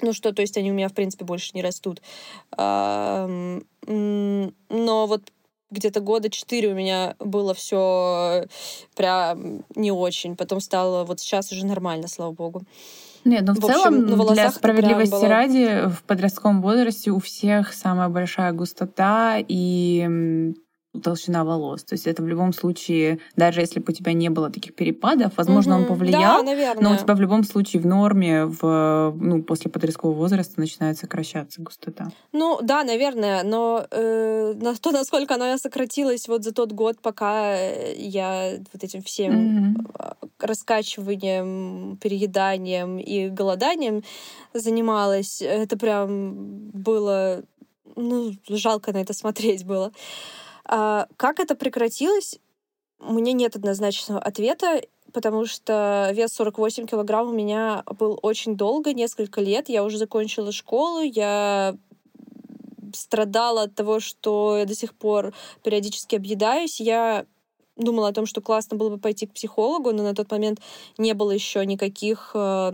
Ну 0.00 0.12
что, 0.12 0.32
то 0.32 0.42
есть 0.42 0.56
они 0.56 0.72
у 0.72 0.74
меня, 0.74 0.88
в 0.88 0.92
принципе, 0.94 1.24
больше 1.24 1.52
не 1.54 1.62
растут. 1.62 2.02
Но 2.56 3.60
вот 5.06 5.22
где-то 5.70 6.00
года 6.00 6.30
четыре 6.30 6.68
у 6.68 6.74
меня 6.74 7.14
было 7.18 7.54
все 7.54 8.46
прям 8.96 9.64
не 9.76 9.92
очень. 9.92 10.36
Потом 10.36 10.60
стало 10.60 11.04
вот 11.04 11.20
сейчас 11.20 11.52
уже 11.52 11.64
нормально, 11.64 12.08
слава 12.08 12.32
богу. 12.32 12.62
Нет, 13.24 13.42
но 13.46 13.54
в, 13.54 13.58
в 13.58 13.66
целом, 13.66 14.04
общем, 14.04 14.34
для 14.34 14.50
справедливости 14.50 15.12
было... 15.12 15.28
ради, 15.28 15.88
в 15.88 16.02
подростковом 16.02 16.60
возрасте 16.60 17.10
у 17.10 17.18
всех 17.18 17.72
самая 17.72 18.08
большая 18.08 18.52
густота 18.52 19.36
и 19.38 20.52
толщина 21.02 21.44
волос. 21.44 21.84
То 21.84 21.94
есть 21.94 22.06
это 22.06 22.22
в 22.22 22.28
любом 22.28 22.52
случае, 22.52 23.18
даже 23.36 23.60
если 23.60 23.80
бы 23.80 23.86
у 23.88 23.92
тебя 23.92 24.12
не 24.12 24.28
было 24.30 24.50
таких 24.50 24.74
перепадов, 24.74 25.32
возможно, 25.36 25.74
угу. 25.74 25.82
он 25.82 25.88
повлиял, 25.88 26.38
да, 26.38 26.42
наверное. 26.42 26.82
но 26.82 26.94
у 26.94 26.96
тебя 26.96 27.14
в 27.14 27.20
любом 27.20 27.44
случае 27.44 27.82
в 27.82 27.86
норме 27.86 28.44
в, 28.44 29.14
ну, 29.18 29.42
после 29.42 29.70
подросткового 29.70 30.16
возраста 30.16 30.60
начинает 30.60 30.98
сокращаться 30.98 31.60
густота. 31.60 32.10
Ну 32.32 32.58
да, 32.62 32.84
наверное, 32.84 33.42
но 33.42 33.86
э, 33.90 34.54
на 34.56 34.74
то, 34.74 34.92
насколько 34.92 35.34
она 35.34 35.58
сократилась 35.58 36.28
вот 36.28 36.44
за 36.44 36.52
тот 36.52 36.72
год, 36.72 37.00
пока 37.00 37.56
я 37.96 38.58
вот 38.72 38.84
этим 38.84 39.02
всем 39.02 39.74
угу. 39.74 40.08
раскачиванием, 40.38 41.98
перееданием 42.00 42.98
и 42.98 43.28
голоданием 43.28 44.02
занималась, 44.52 45.42
это 45.42 45.76
прям 45.76 46.70
было 46.70 47.42
ну, 47.96 48.32
жалко 48.48 48.92
на 48.92 48.98
это 48.98 49.12
смотреть 49.12 49.64
было. 49.64 49.92
А, 50.66 51.06
как 51.16 51.40
это 51.40 51.54
прекратилось? 51.54 52.38
У 52.98 53.12
меня 53.12 53.32
нет 53.32 53.56
однозначного 53.56 54.20
ответа, 54.20 54.82
потому 55.12 55.46
что 55.46 56.10
вес 56.12 56.32
48 56.32 56.86
килограмм 56.86 57.28
у 57.28 57.32
меня 57.32 57.84
был 57.98 58.18
очень 58.22 58.56
долго, 58.56 58.92
несколько 58.92 59.40
лет. 59.40 59.68
Я 59.68 59.84
уже 59.84 59.98
закончила 59.98 60.52
школу, 60.52 61.00
я 61.00 61.76
страдала 62.94 63.62
от 63.62 63.74
того, 63.74 64.00
что 64.00 64.58
я 64.58 64.64
до 64.64 64.74
сих 64.74 64.94
пор 64.94 65.34
периодически 65.62 66.16
объедаюсь. 66.16 66.80
Я 66.80 67.26
думала 67.76 68.08
о 68.08 68.12
том, 68.12 68.26
что 68.26 68.40
классно 68.40 68.76
было 68.76 68.90
бы 68.90 68.98
пойти 68.98 69.26
к 69.26 69.34
психологу, 69.34 69.92
но 69.92 70.02
на 70.02 70.14
тот 70.14 70.30
момент 70.30 70.60
не 70.98 71.12
было 71.14 71.32
еще 71.32 71.64
никаких 71.66 72.30
э, 72.34 72.72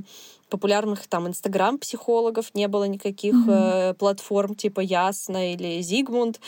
популярных 0.51 1.07
там 1.07 1.29
инстаграм-психологов, 1.29 2.55
не 2.55 2.69
было 2.69 2.85
никаких 2.85 3.35
mm-hmm. 3.35 3.91
э, 3.91 3.95
платформ 3.95 4.55
типа 4.55 4.81
Ясно 4.81 5.53
или 5.53 5.81
Зигмунд, 5.81 6.41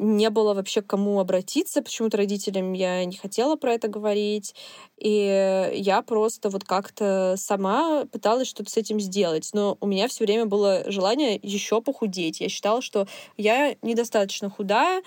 не 0.00 0.30
было 0.30 0.54
вообще 0.54 0.82
к 0.82 0.86
кому 0.86 1.20
обратиться, 1.20 1.82
почему-то 1.82 2.16
родителям 2.16 2.72
я 2.72 3.04
не 3.04 3.16
хотела 3.16 3.56
про 3.56 3.74
это 3.74 3.88
говорить, 3.88 4.54
и 4.96 5.70
я 5.74 6.02
просто 6.02 6.48
вот 6.48 6.64
как-то 6.64 7.34
сама 7.36 8.06
пыталась 8.06 8.48
что-то 8.48 8.70
с 8.70 8.76
этим 8.76 9.00
сделать, 9.00 9.50
но 9.52 9.76
у 9.80 9.86
меня 9.86 10.08
все 10.08 10.24
время 10.24 10.46
было 10.46 10.84
желание 10.86 11.38
еще 11.42 11.82
похудеть. 11.82 12.40
Я 12.40 12.48
считала, 12.48 12.82
что 12.82 13.06
я 13.36 13.74
недостаточно 13.82 14.50
худая, 14.50 15.02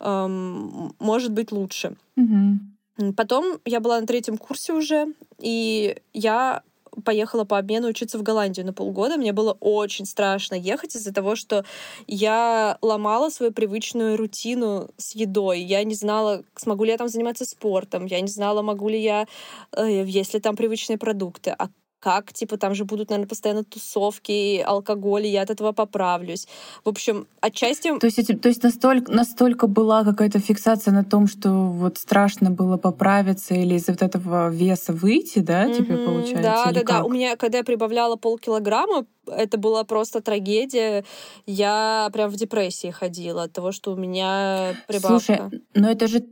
эм, 0.00 0.94
может 0.98 1.32
быть 1.32 1.52
лучше. 1.52 1.96
Mm-hmm. 2.18 3.12
Потом 3.16 3.58
я 3.64 3.80
была 3.80 4.00
на 4.00 4.06
третьем 4.06 4.38
курсе 4.38 4.72
уже, 4.72 5.08
и 5.38 5.96
я 6.12 6.62
поехала 7.04 7.44
по 7.44 7.58
обмену 7.58 7.88
учиться 7.88 8.18
в 8.18 8.22
Голландию 8.22 8.66
на 8.66 8.72
полгода. 8.72 9.16
Мне 9.16 9.32
было 9.32 9.56
очень 9.60 10.06
страшно 10.06 10.54
ехать 10.54 10.96
из-за 10.96 11.12
того, 11.12 11.36
что 11.36 11.64
я 12.06 12.78
ломала 12.82 13.30
свою 13.30 13.52
привычную 13.52 14.16
рутину 14.16 14.90
с 14.96 15.14
едой. 15.14 15.60
Я 15.60 15.84
не 15.84 15.94
знала, 15.94 16.44
смогу 16.56 16.84
ли 16.84 16.90
я 16.90 16.98
там 16.98 17.08
заниматься 17.08 17.44
спортом. 17.44 18.06
Я 18.06 18.20
не 18.20 18.28
знала, 18.28 18.62
могу 18.62 18.88
ли 18.88 19.00
я, 19.00 19.26
э, 19.72 20.04
есть 20.06 20.34
ли 20.34 20.40
там 20.40 20.56
привычные 20.56 20.98
продукты. 20.98 21.54
А 21.58 21.68
как, 22.04 22.34
типа, 22.34 22.58
там 22.58 22.74
же 22.74 22.84
будут, 22.84 23.08
наверное, 23.08 23.28
постоянно 23.28 23.64
тусовки, 23.64 24.60
алкоголь, 24.60 25.24
и 25.24 25.30
я 25.30 25.40
от 25.40 25.48
этого 25.48 25.72
поправлюсь. 25.72 26.46
В 26.84 26.90
общем, 26.90 27.26
отчасти... 27.40 27.98
То 27.98 28.06
есть, 28.06 28.42
то 28.42 28.48
есть 28.48 28.62
настолько, 28.62 29.10
настолько 29.10 29.66
была 29.66 30.04
какая-то 30.04 30.38
фиксация 30.38 30.92
на 30.92 31.02
том, 31.02 31.26
что 31.26 31.48
вот 31.50 31.96
страшно 31.96 32.50
было 32.50 32.76
поправиться 32.76 33.54
или 33.54 33.76
из 33.76 33.88
вот 33.88 34.02
этого 34.02 34.50
веса 34.50 34.92
выйти, 34.92 35.38
да, 35.38 35.64
mm-hmm, 35.64 35.76
тебе 35.78 35.96
получается? 35.96 36.42
Да, 36.42 36.72
да, 36.72 36.80
как? 36.80 36.88
да. 36.88 37.04
У 37.04 37.08
меня, 37.08 37.36
когда 37.36 37.58
я 37.58 37.64
прибавляла 37.64 38.16
полкилограмма, 38.16 39.06
это 39.26 39.56
была 39.56 39.84
просто 39.84 40.20
трагедия. 40.20 41.06
Я 41.46 42.10
прям 42.12 42.28
в 42.28 42.36
депрессии 42.36 42.90
ходила 42.90 43.44
от 43.44 43.54
того, 43.54 43.72
что 43.72 43.92
у 43.92 43.96
меня 43.96 44.74
прибавка. 44.86 45.08
Слушай, 45.08 45.62
но 45.72 45.90
это 45.90 46.06
же 46.06 46.22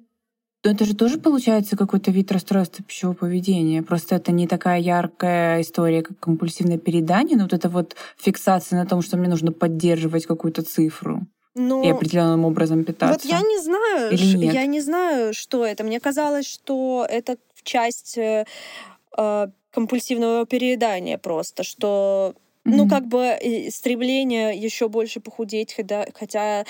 но 0.64 0.70
это 0.70 0.84
же 0.84 0.94
тоже 0.94 1.18
получается 1.18 1.76
какой-то 1.76 2.10
вид 2.10 2.30
расстройства 2.30 2.84
пищевого 2.84 3.16
поведения. 3.16 3.82
Просто 3.82 4.14
это 4.16 4.30
не 4.30 4.46
такая 4.46 4.78
яркая 4.80 5.60
история, 5.60 6.02
как 6.02 6.18
компульсивное 6.20 6.78
переедание, 6.78 7.36
но 7.36 7.44
вот 7.44 7.52
это 7.52 7.68
вот 7.68 7.96
фиксация 8.16 8.78
на 8.78 8.86
том, 8.86 9.02
что 9.02 9.16
мне 9.16 9.28
нужно 9.28 9.52
поддерживать 9.52 10.26
какую-то 10.26 10.62
цифру. 10.62 11.26
Но... 11.54 11.82
И 11.82 11.88
определенным 11.88 12.44
образом 12.44 12.84
питаться. 12.84 13.12
Вот 13.12 13.24
я 13.24 13.40
не 13.40 13.58
знаю, 13.60 14.12
Или 14.12 14.36
нет? 14.36 14.54
я 14.54 14.66
не 14.66 14.80
знаю, 14.80 15.34
что 15.34 15.66
это. 15.66 15.84
Мне 15.84 16.00
казалось, 16.00 16.46
что 16.46 17.06
это 17.08 17.36
часть 17.62 18.16
э, 18.16 18.46
э 19.18 19.46
компульсивного 19.72 20.44
переедания 20.44 21.16
просто, 21.16 21.62
что 21.62 22.34
mm-hmm. 22.64 22.74
ну 22.76 22.88
как 22.88 23.06
бы 23.06 23.38
стремление 23.70 24.54
еще 24.54 24.88
больше 24.88 25.20
похудеть, 25.20 25.72
хотя, 25.74 26.06
хотя 26.14 26.66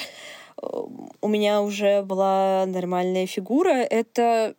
у 0.57 1.29
меня 1.29 1.63
уже 1.63 2.03
была 2.03 2.65
нормальная 2.67 3.27
фигура, 3.27 3.71
это 3.71 4.55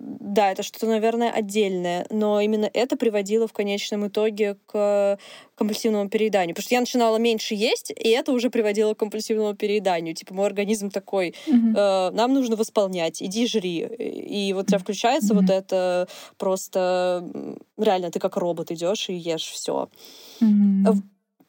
да, 0.00 0.52
это 0.52 0.62
что-то, 0.62 0.86
наверное, 0.86 1.30
отдельное, 1.30 2.06
но 2.10 2.40
именно 2.40 2.70
это 2.72 2.96
приводило 2.96 3.46
в 3.46 3.52
конечном 3.52 4.06
итоге 4.06 4.56
к 4.66 5.18
компульсивному 5.56 6.08
перееданию. 6.08 6.54
Потому 6.54 6.64
что 6.64 6.74
я 6.74 6.80
начинала 6.80 7.16
меньше 7.18 7.54
есть, 7.54 7.90
и 7.90 8.08
это 8.08 8.32
уже 8.32 8.48
приводило 8.48 8.94
к 8.94 8.98
компульсивному 8.98 9.54
перееданию. 9.54 10.14
Типа 10.14 10.32
мой 10.32 10.46
организм 10.46 10.90
такой, 10.90 11.34
mm-hmm. 11.46 11.74
э, 11.76 12.10
нам 12.12 12.32
нужно 12.32 12.56
восполнять, 12.56 13.22
иди 13.22 13.46
жри. 13.46 13.80
И 13.80 14.52
вот 14.54 14.64
у 14.64 14.66
тебя 14.68 14.78
включается 14.78 15.34
mm-hmm. 15.34 15.40
вот 15.40 15.50
это 15.50 16.08
просто 16.38 17.28
реально 17.76 18.10
ты 18.10 18.20
как 18.20 18.36
робот 18.36 18.70
идешь 18.70 19.10
и 19.10 19.14
ешь 19.14 19.50
все. 19.50 19.90
Mm-hmm. 20.40 21.02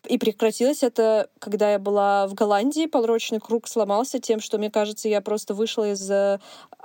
И 0.07 0.17
прекратилось 0.17 0.81
это, 0.81 1.29
когда 1.39 1.71
я 1.73 1.79
была 1.79 2.27
в 2.27 2.33
Голландии. 2.33 2.87
Полрочный 2.87 3.39
круг 3.39 3.67
сломался 3.67 4.19
тем, 4.19 4.39
что, 4.39 4.57
мне 4.57 4.71
кажется, 4.71 5.07
я 5.07 5.21
просто 5.21 5.53
вышла 5.53 5.91
из 5.91 6.09
э, 6.09 6.39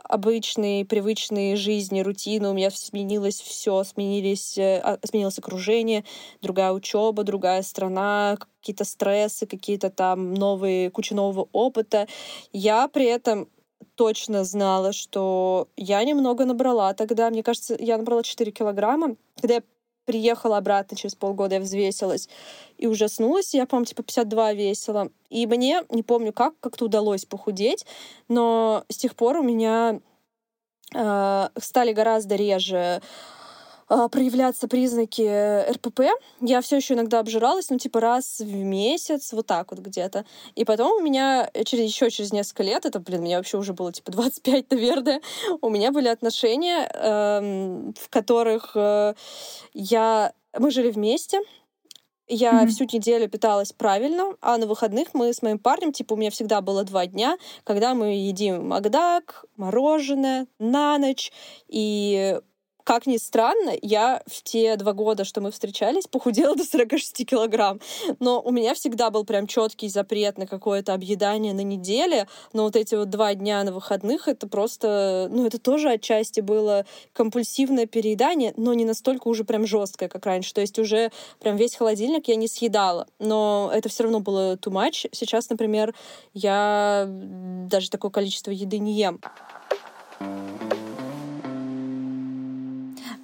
обычной, 0.04 0.84
привычной 0.84 1.56
жизни, 1.56 2.00
рутины. 2.00 2.50
У 2.50 2.52
меня 2.52 2.70
сменилось 2.70 3.40
все, 3.40 3.84
сменились, 3.84 4.58
э, 4.58 4.80
а, 4.82 4.98
сменилось 5.02 5.38
окружение, 5.38 6.04
другая 6.42 6.72
учеба, 6.72 7.22
другая 7.24 7.62
страна, 7.62 8.36
какие-то 8.60 8.84
стрессы, 8.84 9.46
какие-то 9.46 9.88
там 9.88 10.34
новые, 10.34 10.90
куча 10.90 11.14
нового 11.14 11.48
опыта. 11.52 12.08
Я 12.52 12.86
при 12.88 13.06
этом 13.06 13.48
точно 13.94 14.44
знала, 14.44 14.92
что 14.92 15.68
я 15.76 16.04
немного 16.04 16.44
набрала 16.44 16.92
тогда. 16.92 17.30
Мне 17.30 17.42
кажется, 17.42 17.76
я 17.78 17.96
набрала 17.96 18.22
4 18.22 18.52
килограмма. 18.52 19.16
Когда 19.40 19.54
я 19.54 19.62
приехала 20.06 20.56
обратно 20.56 20.96
через 20.96 21.14
полгода, 21.14 21.56
я 21.56 21.60
взвесилась 21.60 22.28
и 22.78 22.86
ужаснулась. 22.86 23.52
Я, 23.52 23.66
по-моему, 23.66 23.86
типа 23.86 24.02
52 24.02 24.52
весила. 24.54 25.10
И 25.28 25.46
мне, 25.46 25.82
не 25.90 26.02
помню 26.02 26.32
как, 26.32 26.54
как-то 26.60 26.86
удалось 26.86 27.24
похудеть, 27.24 27.84
но 28.28 28.84
с 28.88 28.96
тех 28.96 29.14
пор 29.14 29.36
у 29.38 29.42
меня 29.42 30.00
э, 30.94 31.48
стали 31.58 31.92
гораздо 31.92 32.36
реже 32.36 33.02
проявляться 33.86 34.68
признаки 34.68 35.70
РПП. 35.70 36.00
Я 36.40 36.60
все 36.60 36.76
еще 36.76 36.94
иногда 36.94 37.20
обжиралась, 37.20 37.70
ну, 37.70 37.78
типа 37.78 38.00
раз 38.00 38.40
в 38.40 38.54
месяц, 38.54 39.32
вот 39.32 39.46
так 39.46 39.70
вот 39.70 39.80
где-то. 39.80 40.24
И 40.54 40.64
потом 40.64 41.00
у 41.00 41.02
меня 41.02 41.50
через, 41.64 41.84
еще 41.84 42.10
через 42.10 42.32
несколько 42.32 42.62
лет, 42.62 42.84
это, 42.84 42.98
блин, 42.98 43.22
мне 43.22 43.36
вообще 43.36 43.58
уже 43.58 43.72
было 43.72 43.92
типа 43.92 44.12
25, 44.12 44.70
наверное, 44.70 45.20
у 45.60 45.70
меня 45.70 45.92
были 45.92 46.08
отношения, 46.08 46.88
эм, 46.92 47.94
в 47.94 48.08
которых 48.08 48.72
э, 48.74 49.14
я... 49.72 50.32
Мы 50.58 50.70
жили 50.70 50.90
вместе, 50.90 51.40
я 52.28 52.64
mm-hmm. 52.64 52.66
всю 52.68 52.84
неделю 52.84 53.28
питалась 53.28 53.72
правильно, 53.72 54.34
а 54.40 54.58
на 54.58 54.66
выходных 54.66 55.08
мы 55.14 55.32
с 55.32 55.42
моим 55.42 55.58
парнем, 55.58 55.92
типа, 55.92 56.14
у 56.14 56.16
меня 56.16 56.30
всегда 56.30 56.60
было 56.60 56.82
два 56.82 57.06
дня, 57.06 57.38
когда 57.62 57.94
мы 57.94 58.16
едим 58.16 58.68
Макдак, 58.68 59.44
мороженое 59.56 60.48
на 60.58 60.98
ночь, 60.98 61.30
и 61.68 62.40
как 62.86 63.08
ни 63.08 63.16
странно, 63.16 63.72
я 63.82 64.22
в 64.28 64.44
те 64.44 64.76
два 64.76 64.92
года, 64.92 65.24
что 65.24 65.40
мы 65.40 65.50
встречались, 65.50 66.06
похудела 66.10 66.54
до 66.54 66.62
46 66.62 67.26
килограмм. 67.26 67.80
Но 68.20 68.40
у 68.40 68.52
меня 68.52 68.74
всегда 68.74 69.10
был 69.10 69.24
прям 69.24 69.48
четкий 69.48 69.88
запрет 69.88 70.38
на 70.38 70.46
какое-то 70.46 70.94
объедание 70.94 71.52
на 71.52 71.62
неделе. 71.62 72.28
Но 72.52 72.62
вот 72.62 72.76
эти 72.76 72.94
вот 72.94 73.10
два 73.10 73.34
дня 73.34 73.64
на 73.64 73.72
выходных, 73.72 74.28
это 74.28 74.46
просто, 74.46 75.28
ну, 75.32 75.44
это 75.44 75.58
тоже 75.58 75.90
отчасти 75.90 76.40
было 76.40 76.86
компульсивное 77.12 77.86
переедание, 77.86 78.54
но 78.56 78.72
не 78.72 78.84
настолько 78.84 79.26
уже 79.26 79.42
прям 79.42 79.66
жесткое, 79.66 80.08
как 80.08 80.24
раньше. 80.24 80.54
То 80.54 80.60
есть 80.60 80.78
уже 80.78 81.10
прям 81.40 81.56
весь 81.56 81.74
холодильник 81.74 82.28
я 82.28 82.36
не 82.36 82.46
съедала. 82.46 83.08
Но 83.18 83.68
это 83.74 83.88
все 83.88 84.04
равно 84.04 84.20
было 84.20 84.54
too 84.54 84.70
much. 84.70 85.08
Сейчас, 85.10 85.50
например, 85.50 85.92
я 86.34 87.08
даже 87.08 87.90
такое 87.90 88.12
количество 88.12 88.52
еды 88.52 88.78
не 88.78 88.92
ем. 88.92 89.20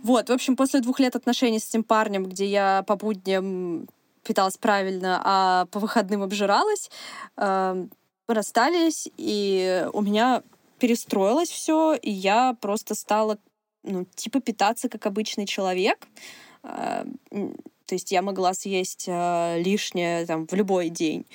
Вот, 0.03 0.28
в 0.28 0.32
общем, 0.32 0.57
после 0.57 0.80
двух 0.80 0.98
лет 0.98 1.14
отношений 1.14 1.61
с 1.61 1.68
этим 1.68 1.84
парнем, 1.84 2.26
где 2.26 2.46
я 2.46 2.82
по 2.86 2.96
будням 2.96 3.88
питалась 4.24 4.57
правильно, 4.57 5.20
а 5.24 5.66
по 5.66 5.78
выходным 5.78 6.22
обжиралась, 6.22 6.90
э, 7.36 7.86
расстались, 8.26 9.09
и 9.16 9.86
у 9.92 10.00
меня 10.00 10.42
перестроилось 10.78 11.50
все, 11.50 11.94
и 11.94 12.11
я 12.11 12.57
просто 12.61 12.96
стала, 12.96 13.38
ну, 13.84 14.05
типа 14.16 14.40
питаться 14.40 14.88
как 14.88 15.07
обычный 15.07 15.46
человек. 15.46 16.09
Э, 16.64 17.05
то 17.30 17.94
есть 17.94 18.11
я 18.11 18.22
могла 18.22 18.55
съесть 18.55 19.05
э, 19.07 19.61
лишнее 19.61 20.26
там 20.26 20.48
в 20.48 20.53
любой 20.55 20.88
день. 20.88 21.26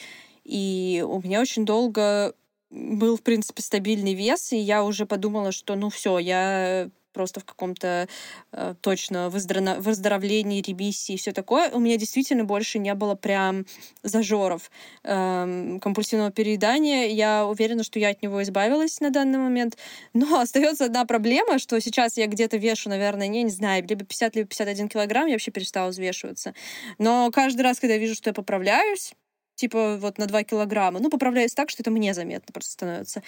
И 0.43 1.05
у 1.07 1.21
меня 1.21 1.39
очень 1.39 1.65
долго 1.65 2.33
был, 2.69 3.15
в 3.15 3.21
принципе, 3.21 3.61
стабильный 3.61 4.13
вес, 4.13 4.51
и 4.51 4.57
я 4.57 4.83
уже 4.83 5.05
подумала, 5.05 5.53
что 5.53 5.75
ну 5.75 5.89
все, 5.89 6.19
я 6.19 6.89
просто 7.13 7.39
в 7.39 7.45
каком-то 7.45 8.07
э, 8.51 8.75
точно 8.81 9.29
выздоров... 9.29 9.79
выздоровлении, 9.79 10.61
ремиссии 10.61 11.13
и 11.13 11.17
все 11.17 11.31
такое, 11.31 11.69
у 11.71 11.79
меня 11.79 11.97
действительно 11.97 12.43
больше 12.43 12.79
не 12.79 12.93
было 12.93 13.15
прям 13.15 13.65
зажоров 14.03 14.69
э, 15.03 15.79
компульсивного 15.81 16.31
переедания. 16.31 17.07
Я 17.07 17.45
уверена, 17.45 17.83
что 17.83 17.99
я 17.99 18.09
от 18.09 18.21
него 18.21 18.41
избавилась 18.43 18.99
на 18.99 19.09
данный 19.09 19.39
момент. 19.39 19.77
Но 20.13 20.39
остается 20.41 20.85
одна 20.85 21.05
проблема, 21.05 21.59
что 21.59 21.79
сейчас 21.81 22.17
я 22.17 22.27
где-то 22.27 22.57
вешу, 22.57 22.89
наверное, 22.89 23.27
не, 23.27 23.43
не 23.43 23.51
знаю, 23.51 23.85
либо 23.87 24.05
50, 24.05 24.35
либо 24.35 24.47
51 24.47 24.89
килограмм, 24.89 25.27
я 25.27 25.33
вообще 25.33 25.51
перестала 25.51 25.89
взвешиваться. 25.89 26.53
Но 26.97 27.31
каждый 27.31 27.61
раз, 27.61 27.79
когда 27.79 27.95
я 27.95 27.99
вижу, 27.99 28.15
что 28.15 28.29
я 28.29 28.33
поправляюсь, 28.33 29.13
типа 29.55 29.97
вот 29.97 30.17
на 30.17 30.27
2 30.27 30.43
килограмма, 30.43 30.99
ну, 30.99 31.09
поправляюсь 31.09 31.53
так, 31.53 31.69
что 31.69 31.83
это 31.83 31.91
мне 31.91 32.13
заметно 32.13 32.53
просто 32.53 32.71
становится 32.71 33.23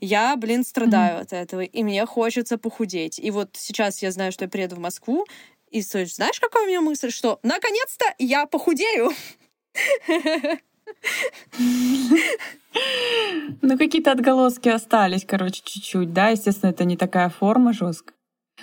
я, 0.00 0.36
блин, 0.36 0.64
страдаю 0.64 1.18
mm-hmm. 1.18 1.22
от 1.22 1.32
этого, 1.32 1.60
и 1.62 1.82
мне 1.82 2.04
хочется 2.06 2.58
похудеть. 2.58 3.18
И 3.18 3.30
вот 3.30 3.50
сейчас 3.54 4.02
я 4.02 4.10
знаю, 4.10 4.32
что 4.32 4.44
я 4.44 4.48
приеду 4.48 4.76
в 4.76 4.80
Москву, 4.80 5.26
и 5.70 5.82
знаешь, 5.82 6.40
какая 6.40 6.64
у 6.64 6.66
меня 6.66 6.80
мысль, 6.80 7.10
что 7.10 7.38
наконец-то 7.42 8.06
я 8.18 8.46
похудею. 8.46 9.10
Ну, 13.62 13.76
какие-то 13.76 14.12
отголоски 14.12 14.68
остались, 14.68 15.24
короче, 15.24 15.62
чуть-чуть, 15.64 16.12
да. 16.12 16.28
Естественно, 16.28 16.70
это 16.70 16.84
не 16.84 16.96
такая 16.96 17.28
форма 17.28 17.72
жесткая. 17.72 18.17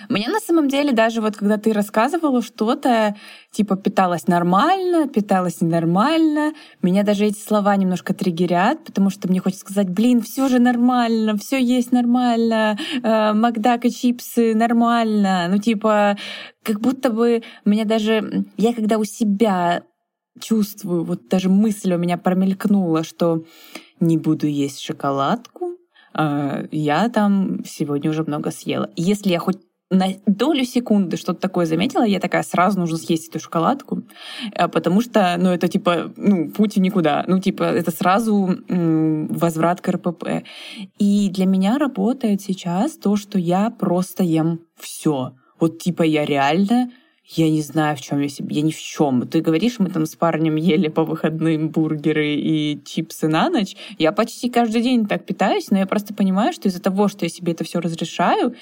Мне 0.08 0.28
на 0.28 0.40
самом 0.40 0.68
деле 0.68 0.92
даже 0.92 1.20
вот 1.20 1.36
когда 1.36 1.56
ты 1.56 1.72
рассказывала 1.72 2.42
что-то, 2.42 3.16
типа 3.50 3.76
питалась 3.76 4.26
нормально, 4.26 5.08
питалась 5.08 5.60
ненормально, 5.60 6.52
меня 6.82 7.02
даже 7.02 7.24
эти 7.24 7.38
слова 7.38 7.74
немножко 7.76 8.12
триггерят, 8.12 8.84
потому 8.84 9.10
что 9.10 9.28
мне 9.28 9.40
хочется 9.40 9.64
сказать, 9.64 9.88
блин, 9.88 10.20
все 10.20 10.48
же 10.48 10.58
нормально, 10.58 11.36
все 11.38 11.58
есть 11.58 11.92
нормально, 11.92 12.78
э, 13.02 13.32
Макдак 13.32 13.86
и 13.86 13.90
чипсы 13.90 14.54
нормально. 14.54 15.46
Ну 15.48 15.58
типа, 15.58 16.16
как 16.62 16.80
будто 16.80 17.10
бы 17.10 17.42
меня 17.64 17.84
даже... 17.84 18.44
Я 18.56 18.74
когда 18.74 18.98
у 18.98 19.04
себя 19.04 19.82
чувствую, 20.40 21.04
вот 21.04 21.28
даже 21.28 21.48
мысль 21.48 21.94
у 21.94 21.98
меня 21.98 22.18
промелькнула, 22.18 23.02
что 23.02 23.44
не 24.00 24.18
буду 24.18 24.46
есть 24.46 24.80
шоколадку, 24.80 25.76
э, 26.12 26.68
я 26.70 27.08
там 27.08 27.64
сегодня 27.64 28.10
уже 28.10 28.24
много 28.24 28.50
съела. 28.50 28.90
Если 28.96 29.30
я 29.30 29.38
хоть 29.38 29.58
на 29.90 30.08
долю 30.26 30.64
секунды 30.64 31.16
что-то 31.16 31.40
такое 31.40 31.66
заметила, 31.66 32.02
я 32.02 32.18
такая, 32.18 32.42
сразу 32.42 32.80
нужно 32.80 32.98
съесть 32.98 33.28
эту 33.28 33.38
шоколадку, 33.38 34.02
э, 34.52 34.68
потому 34.68 35.00
что, 35.00 35.36
ну, 35.38 35.50
это 35.50 35.68
типа, 35.68 36.12
ну, 36.16 36.50
путь 36.50 36.76
в 36.76 36.80
никуда. 36.80 37.24
Ну, 37.28 37.38
типа, 37.38 37.62
это 37.62 37.90
сразу 37.90 38.56
возврат 38.68 39.80
к 39.80 39.88
РПП. 39.88 40.44
И 40.98 41.30
для 41.30 41.46
меня 41.46 41.78
работает 41.78 42.42
сейчас 42.42 42.92
то, 42.92 43.16
что 43.16 43.38
я 43.38 43.70
просто 43.70 44.22
ем 44.22 44.60
все. 44.76 45.34
Вот, 45.60 45.78
типа, 45.78 46.02
я 46.02 46.24
реально 46.24 46.90
я 47.28 47.50
не 47.50 47.60
знаю, 47.60 47.96
в 47.96 48.00
чем 48.00 48.20
я 48.20 48.28
себе. 48.28 48.56
Я 48.56 48.62
ни 48.62 48.70
в 48.70 48.80
чем. 48.80 49.26
Ты 49.26 49.40
говоришь, 49.40 49.80
мы 49.80 49.90
там 49.90 50.06
с 50.06 50.14
парнем 50.14 50.54
ели 50.54 50.86
по 50.88 51.04
выходным 51.04 51.70
бургеры 51.70 52.34
и 52.34 52.80
чипсы 52.84 53.26
на 53.26 53.50
ночь. 53.50 53.76
Я 53.98 54.12
почти 54.12 54.48
каждый 54.48 54.80
день 54.82 55.06
так 55.06 55.26
питаюсь, 55.26 55.70
но 55.70 55.78
я 55.78 55.86
просто 55.86 56.14
понимаю, 56.14 56.52
что 56.52 56.68
из-за 56.68 56.80
того, 56.80 57.08
что 57.08 57.24
я 57.24 57.28
себе 57.28 57.52
это 57.52 57.64
все 57.64 57.80
разрешаю, 57.80 58.54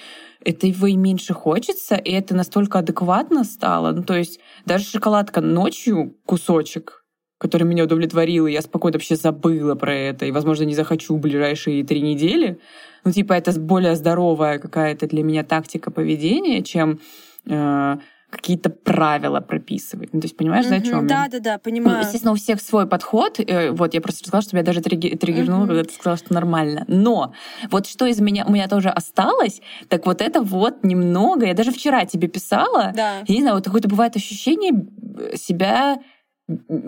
это 0.43 0.67
его 0.67 0.87
и 0.87 0.97
меньше 0.97 1.35
хочется, 1.35 1.95
и 1.95 2.11
это 2.11 2.35
настолько 2.35 2.79
адекватно 2.79 3.45
стало. 3.45 3.93
Ну, 3.93 4.03
то 4.03 4.15
есть 4.15 4.41
даже 4.65 4.85
шоколадка 4.85 5.43
ночью 5.43 6.17
кусочек, 6.25 7.05
который 7.37 7.65
меня 7.65 7.85
удовлетворил, 7.85 8.47
и 8.47 8.53
я 8.53 8.63
спокойно 8.63 8.97
вообще 8.97 9.17
забыла 9.17 9.75
про 9.75 9.95
это, 9.95 10.25
и, 10.25 10.33
возможно, 10.33 10.65
не 10.65 10.75
захочу 10.75 11.17
в 11.17 11.21
ближайшие 11.21 11.85
три 11.85 12.01
недели. 12.01 12.59
Ну, 13.05 13.13
типа, 13.13 13.35
это 13.35 13.59
более 13.61 13.95
здоровая 13.95 14.59
какая-то 14.59 15.07
для 15.07 15.23
меня 15.23 15.45
тактика 15.45 15.91
поведения, 15.91 16.63
чем 16.63 17.01
э, 17.47 17.97
какие-то 18.35 18.71
правила 18.71 19.41
прописывать. 19.41 20.13
Ну, 20.13 20.21
то 20.21 20.27
есть, 20.27 20.37
понимаешь, 20.37 20.67
mm-hmm. 20.67 20.79
о 20.79 20.81
чем 20.81 21.07
Да, 21.07 21.29
да, 21.31 21.39
да, 21.41 21.59
понимаю. 21.59 21.99
Ну, 21.99 22.03
естественно, 22.03 22.33
у 22.33 22.37
всех 22.37 22.61
свой 22.61 22.87
подход. 22.87 23.39
Э, 23.41 23.71
вот 23.71 23.95
я 23.95 24.01
просто 24.01 24.21
сказала, 24.21 24.43
что 24.43 24.57
я 24.57 24.63
даже 24.63 24.81
триггер, 24.81 25.17
триггернула, 25.19 25.65
mm-hmm. 25.65 25.69
когда 25.69 25.85
ты 25.85 25.93
сказала, 25.95 26.17
что 26.17 26.35
нормально. 26.35 26.85
Но 26.89 27.33
вот 27.71 27.87
что 27.87 28.07
из 28.07 28.21
меня 28.21 28.45
у 28.47 28.53
меня 28.53 28.69
тоже 28.69 28.91
осталось, 28.91 29.61
так 29.89 30.07
вот 30.07 30.21
это 30.21 30.41
вот 30.41 30.85
немного. 30.85 31.47
Я 31.47 31.55
даже 31.55 31.73
вчера 31.73 32.05
тебе 32.05 32.29
писала. 32.29 32.93
Да. 32.95 33.23
Я 33.27 33.35
не 33.35 33.41
знаю, 33.41 33.57
вот 33.57 33.65
какое-то 33.65 33.89
бывает 33.89 34.17
ощущение 34.17 34.87
себя 35.35 35.99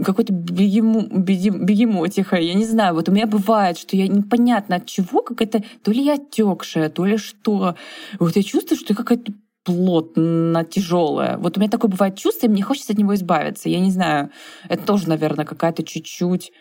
какой-то 0.04 0.32
бегему, 0.32 1.06
бегем, 1.08 1.64
бегемотиха, 1.64 2.36
я 2.36 2.52
не 2.54 2.66
знаю, 2.66 2.94
вот 2.94 3.08
у 3.08 3.12
меня 3.12 3.26
бывает, 3.26 3.78
что 3.78 3.96
я 3.96 4.06
непонятно 4.06 4.76
от 4.76 4.86
чего, 4.86 5.22
какая-то 5.22 5.62
то 5.82 5.92
ли 5.92 6.02
я 6.02 6.14
отекшая, 6.14 6.90
то 6.90 7.06
ли 7.06 7.16
что. 7.16 7.74
Вот 8.18 8.36
я 8.36 8.42
чувствую, 8.42 8.78
что 8.78 8.92
я 8.92 8.96
какая-то 8.96 9.32
плотно 9.66 10.64
тяжелое. 10.64 11.36
Вот 11.38 11.56
у 11.56 11.60
меня 11.60 11.68
такое 11.68 11.90
бывает 11.90 12.16
чувство, 12.16 12.46
и 12.46 12.48
мне 12.48 12.62
хочется 12.62 12.92
от 12.92 12.98
него 12.98 13.14
избавиться. 13.16 13.68
Я 13.68 13.80
не 13.80 13.90
знаю, 13.90 14.30
это 14.68 14.86
тоже, 14.86 15.08
наверное, 15.08 15.44
какая-то 15.44 15.82
чуть-чуть 15.82 16.52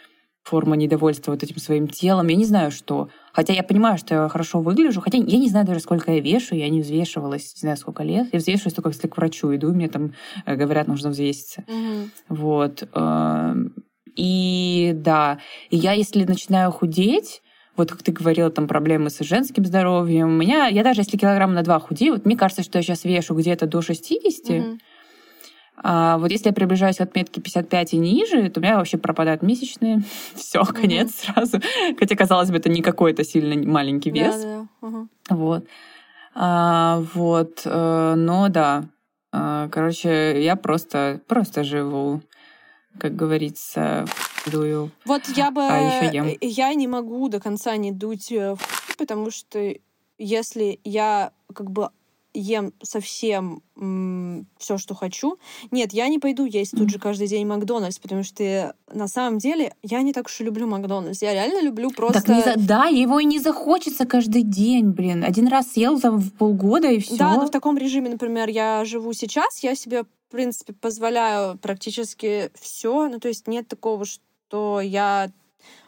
форма 0.43 0.75
недовольства 0.75 1.31
вот 1.31 1.43
этим 1.43 1.57
своим 1.59 1.87
телом. 1.87 2.27
Я 2.27 2.35
не 2.35 2.45
знаю, 2.45 2.71
что. 2.71 3.09
Хотя 3.31 3.53
я 3.53 3.61
понимаю, 3.61 3.99
что 3.99 4.15
я 4.15 4.27
хорошо 4.27 4.59
выгляжу. 4.59 5.01
Хотя 5.01 5.19
я 5.19 5.37
не 5.37 5.49
знаю 5.49 5.67
даже, 5.67 5.81
сколько 5.81 6.11
я 6.11 6.19
вешу. 6.19 6.55
Я 6.55 6.67
не 6.69 6.81
взвешивалась, 6.81 7.53
не 7.55 7.59
знаю, 7.59 7.77
сколько 7.77 8.03
лет. 8.03 8.27
Я 8.31 8.39
взвешиваюсь 8.39 8.73
только, 8.73 8.89
если 8.89 9.07
к 9.07 9.17
врачу 9.17 9.55
иду, 9.55 9.71
мне 9.71 9.87
там 9.87 10.13
э, 10.47 10.55
говорят, 10.55 10.87
нужно 10.87 11.11
взвеситься. 11.11 11.63
Угу. 11.67 12.37
Вот. 12.39 12.87
Эм, 12.93 13.75
и 14.15 14.93
да, 14.95 15.39
и 15.69 15.77
я, 15.77 15.93
если 15.93 16.23
начинаю 16.23 16.71
худеть, 16.71 17.43
вот 17.77 17.91
как 17.91 18.03
ты 18.03 18.11
говорила, 18.11 18.49
там 18.49 18.67
проблемы 18.67 19.09
с 19.09 19.19
женским 19.19 19.65
здоровьем. 19.65 20.27
У 20.27 20.31
меня, 20.31 20.67
я 20.67 20.83
даже 20.83 21.01
если 21.01 21.17
килограмм 21.17 21.53
на 21.53 21.63
два 21.63 21.79
худею, 21.79 22.13
вот 22.13 22.25
мне 22.25 22.37
кажется, 22.37 22.63
что 22.63 22.77
я 22.77 22.83
сейчас 22.83 23.03
вешу 23.03 23.35
где-то 23.35 23.67
до 23.67 23.81
60. 23.81 24.49
Угу. 24.49 24.77
А 25.77 26.17
вот 26.17 26.31
если 26.31 26.47
я 26.47 26.53
приближаюсь 26.53 26.97
к 26.97 27.01
отметке 27.01 27.41
55 27.41 27.93
и 27.93 27.97
ниже, 27.97 28.49
то 28.49 28.59
у 28.59 28.63
меня 28.63 28.77
вообще 28.77 28.97
пропадают 28.97 29.41
месячные. 29.41 30.03
Все, 30.35 30.61
угу. 30.61 30.73
конец 30.73 31.15
сразу. 31.15 31.59
Хотя, 31.99 32.15
казалось 32.15 32.49
бы, 32.49 32.57
это 32.57 32.69
не 32.69 32.81
какой-то 32.81 33.23
сильно 33.23 33.55
маленький 33.69 34.11
вес. 34.11 34.41
Да, 34.41 34.67
да. 34.81 34.87
Угу. 34.87 35.07
Вот. 35.31 35.65
А, 36.33 37.03
вот. 37.13 37.61
Э, 37.65 38.15
но 38.15 38.49
да. 38.49 38.85
А, 39.31 39.67
короче, 39.69 40.41
я 40.43 40.55
просто, 40.55 41.21
просто 41.27 41.63
живу, 41.63 42.21
как 42.99 43.15
говорится, 43.15 44.05
дую. 44.51 44.91
Вот 45.05 45.23
я 45.35 45.51
бы... 45.51 45.61
А 45.61 45.77
еще 45.77 46.15
ем. 46.15 46.37
Я 46.41 46.73
не 46.73 46.87
могу 46.87 47.27
до 47.29 47.39
конца 47.39 47.75
не 47.77 47.91
дуть 47.91 48.31
э, 48.31 48.55
потому 48.97 49.31
что 49.31 49.73
если 50.17 50.79
я 50.83 51.31
как 51.53 51.71
бы 51.71 51.89
ем 52.35 52.73
совсем 52.83 53.61
все, 54.57 54.77
что 54.77 54.93
хочу. 54.93 55.37
Нет, 55.71 55.93
я 55.93 56.07
не 56.07 56.19
пойду 56.19 56.45
есть 56.45 56.71
тут 56.71 56.89
же 56.89 56.99
каждый 56.99 57.27
день 57.27 57.45
Макдональдс, 57.45 57.99
потому 57.99 58.23
что 58.23 58.75
на 58.91 59.07
самом 59.07 59.37
деле 59.37 59.73
я 59.83 60.01
не 60.01 60.13
так 60.13 60.25
уж 60.27 60.41
и 60.41 60.43
люблю 60.43 60.67
Макдональдс. 60.67 61.21
Я 61.21 61.33
реально 61.33 61.61
люблю 61.61 61.91
просто... 61.91 62.21
Так 62.21 62.27
не 62.29 62.41
за... 62.41 62.55
Да, 62.57 62.85
его 62.85 63.19
и 63.19 63.25
не 63.25 63.39
захочется 63.39 64.05
каждый 64.05 64.43
день, 64.43 64.89
блин. 64.89 65.23
Один 65.23 65.47
раз 65.47 65.71
съел 65.71 65.97
за 65.97 66.11
в 66.11 66.31
полгода 66.31 66.89
и 66.89 66.99
все. 66.99 67.17
Да, 67.17 67.35
но 67.35 67.47
в 67.47 67.51
таком 67.51 67.77
режиме, 67.77 68.09
например, 68.09 68.49
я 68.49 68.83
живу 68.85 69.13
сейчас, 69.13 69.63
я 69.63 69.75
себе, 69.75 70.03
принципе, 70.35 70.73
позволяю 70.73 71.57
практически 71.57 72.51
все. 72.59 73.07
Ну, 73.07 73.19
то 73.19 73.27
есть 73.27 73.47
нет 73.47 73.67
такого, 73.67 74.05
что 74.05 74.81
я... 74.81 75.31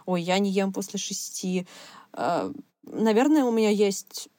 Ой, 0.06 0.22
я 0.22 0.40
не 0.40 0.50
ем 0.50 0.74
после 0.74 1.00
шести. 1.00 1.68
Э, 2.14 2.52
наверное, 2.84 3.44
у 3.44 3.52
меня 3.52 3.70
есть 3.70 4.30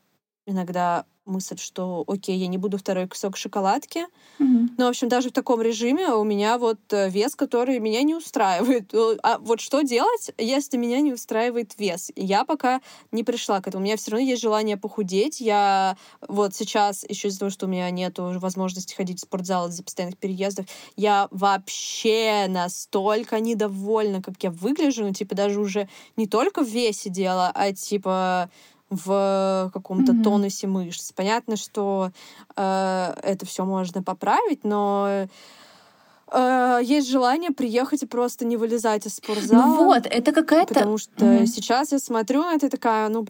иногда 0.48 1.04
мысль, 1.28 1.58
что 1.58 2.04
окей, 2.06 2.36
я 2.38 2.48
не 2.48 2.58
буду 2.58 2.78
второй 2.78 3.06
кусок 3.06 3.36
шоколадки. 3.36 4.06
Mm-hmm. 4.40 4.68
Но, 4.78 4.86
в 4.86 4.88
общем, 4.88 5.08
даже 5.08 5.28
в 5.28 5.32
таком 5.32 5.60
режиме 5.60 6.08
у 6.08 6.24
меня 6.24 6.58
вот 6.58 6.80
э, 6.90 7.08
вес, 7.10 7.36
который 7.36 7.78
меня 7.78 8.02
не 8.02 8.14
устраивает. 8.14 8.92
А 9.22 9.38
вот 9.38 9.60
что 9.60 9.82
делать, 9.82 10.32
если 10.38 10.76
меня 10.76 11.00
не 11.00 11.12
устраивает 11.12 11.78
вес? 11.78 12.10
Я 12.16 12.44
пока 12.44 12.80
не 13.12 13.24
пришла 13.24 13.60
к 13.60 13.68
этому. 13.68 13.82
У 13.82 13.84
меня 13.84 13.96
все 13.96 14.10
равно 14.10 14.26
есть 14.26 14.42
желание 14.42 14.76
похудеть. 14.76 15.40
Я 15.40 15.96
вот 16.26 16.54
сейчас, 16.54 17.04
еще 17.08 17.28
из-за 17.28 17.40
того, 17.40 17.50
что 17.50 17.66
у 17.66 17.68
меня 17.68 17.90
нет 17.90 18.18
возможности 18.18 18.94
ходить 18.94 19.18
в 19.18 19.22
спортзал 19.22 19.68
из-за 19.68 19.84
постоянных 19.84 20.18
переездов, 20.18 20.66
я 20.96 21.28
вообще 21.30 22.46
настолько 22.48 23.38
недовольна, 23.38 24.22
как 24.22 24.42
я 24.42 24.50
выгляжу. 24.50 25.04
Ну, 25.04 25.12
типа, 25.12 25.34
даже 25.34 25.60
уже 25.60 25.88
не 26.16 26.26
только 26.26 26.64
в 26.64 26.68
весе 26.68 27.10
дело, 27.10 27.52
а 27.54 27.72
типа 27.72 28.50
в 28.90 29.70
каком-то 29.72 30.12
mm-hmm. 30.12 30.22
тонусе 30.22 30.66
мышц. 30.66 31.12
Понятно, 31.12 31.56
что 31.56 32.10
э, 32.56 33.14
это 33.22 33.46
все 33.46 33.64
можно 33.64 34.02
поправить, 34.02 34.64
но 34.64 35.26
э, 36.32 36.80
есть 36.82 37.08
желание 37.08 37.50
приехать 37.50 38.02
и 38.02 38.06
просто 38.06 38.44
не 38.44 38.56
вылезать 38.56 39.06
из 39.06 39.16
спортзала. 39.16 39.66
Ну 39.66 39.84
вот, 39.84 40.06
это 40.06 40.32
какая-то... 40.32 40.74
Потому 40.74 40.98
что 40.98 41.24
mm-hmm. 41.24 41.46
сейчас 41.46 41.92
я 41.92 41.98
смотрю 41.98 42.42
на 42.42 42.54
это 42.54 42.70
такая, 42.70 43.08
ну, 43.08 43.26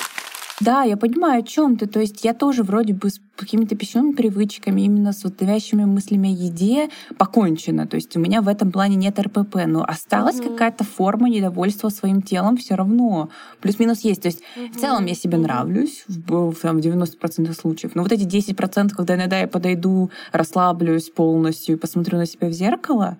да, 0.60 0.82
я 0.82 0.96
понимаю, 0.96 1.40
о 1.40 1.42
чем 1.42 1.76
ты. 1.76 1.86
То 1.86 2.00
есть 2.00 2.24
я 2.24 2.34
тоже 2.34 2.62
вроде 2.62 2.92
бы 2.92 3.10
с 3.10 3.20
какими-то 3.36 3.76
пищевыми 3.76 4.12
привычками, 4.12 4.82
именно 4.82 5.12
с 5.12 5.22
вот 5.22 5.40
навязчивыми 5.40 5.84
мыслями 5.84 6.30
о 6.30 6.32
еде 6.32 6.88
покончено. 7.16 7.86
То 7.86 7.96
есть 7.96 8.16
у 8.16 8.20
меня 8.20 8.42
в 8.42 8.48
этом 8.48 8.72
плане 8.72 8.96
нет 8.96 9.18
РПП, 9.18 9.66
но 9.66 9.84
осталась 9.84 10.36
mm-hmm. 10.40 10.50
какая-то 10.50 10.84
форма 10.84 11.28
недовольства 11.28 11.88
своим 11.90 12.22
телом 12.22 12.56
все 12.56 12.74
равно. 12.74 13.30
Плюс-минус 13.60 14.00
есть. 14.00 14.22
То 14.22 14.28
есть 14.28 14.40
mm-hmm. 14.40 14.72
в 14.72 14.80
целом 14.80 15.06
я 15.06 15.14
себе 15.14 15.38
нравлюсь 15.38 16.04
в, 16.08 16.50
в, 16.50 16.56
там, 16.56 16.78
90% 16.78 17.52
случаев. 17.52 17.94
Но 17.94 18.02
вот 18.02 18.12
эти 18.12 18.24
10%, 18.24 18.90
когда 18.96 19.14
иногда 19.14 19.38
я 19.38 19.46
подойду, 19.46 20.10
расслаблюсь 20.32 21.10
полностью 21.10 21.76
и 21.76 21.78
посмотрю 21.78 22.18
на 22.18 22.26
себя 22.26 22.48
в 22.48 22.52
зеркало, 22.52 23.18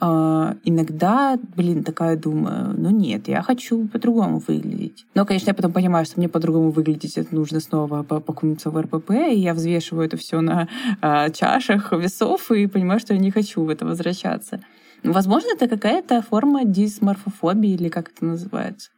иногда, 0.00 1.38
блин, 1.56 1.84
такая 1.84 2.16
думаю, 2.16 2.74
ну 2.76 2.90
нет, 2.90 3.28
я 3.28 3.42
хочу 3.42 3.86
по-другому 3.88 4.42
выглядеть. 4.46 5.06
Но, 5.14 5.24
конечно, 5.24 5.50
я 5.50 5.54
потом 5.54 5.72
понимаю, 5.72 6.04
что 6.04 6.18
мне 6.18 6.28
по-другому 6.28 6.70
выглядеть 6.70 7.16
это 7.16 7.34
нужно 7.34 7.60
снова 7.60 8.02
покунуться 8.02 8.70
в 8.70 8.80
РПП, 8.80 9.10
и 9.10 9.38
я 9.38 9.54
взвешиваю 9.54 10.06
это 10.06 10.16
все 10.16 10.40
на 10.40 10.68
а, 11.00 11.30
чашах 11.30 11.92
весов 11.92 12.50
и 12.50 12.66
понимаю, 12.66 13.00
что 13.00 13.14
я 13.14 13.20
не 13.20 13.30
хочу 13.30 13.64
в 13.64 13.68
это 13.68 13.86
возвращаться. 13.86 14.60
Возможно, 15.02 15.48
это 15.54 15.68
какая-то 15.68 16.22
форма 16.22 16.64
дисморфофобии, 16.64 17.74
или 17.74 17.88
как 17.88 18.10
это 18.10 18.24
называется. 18.24 18.90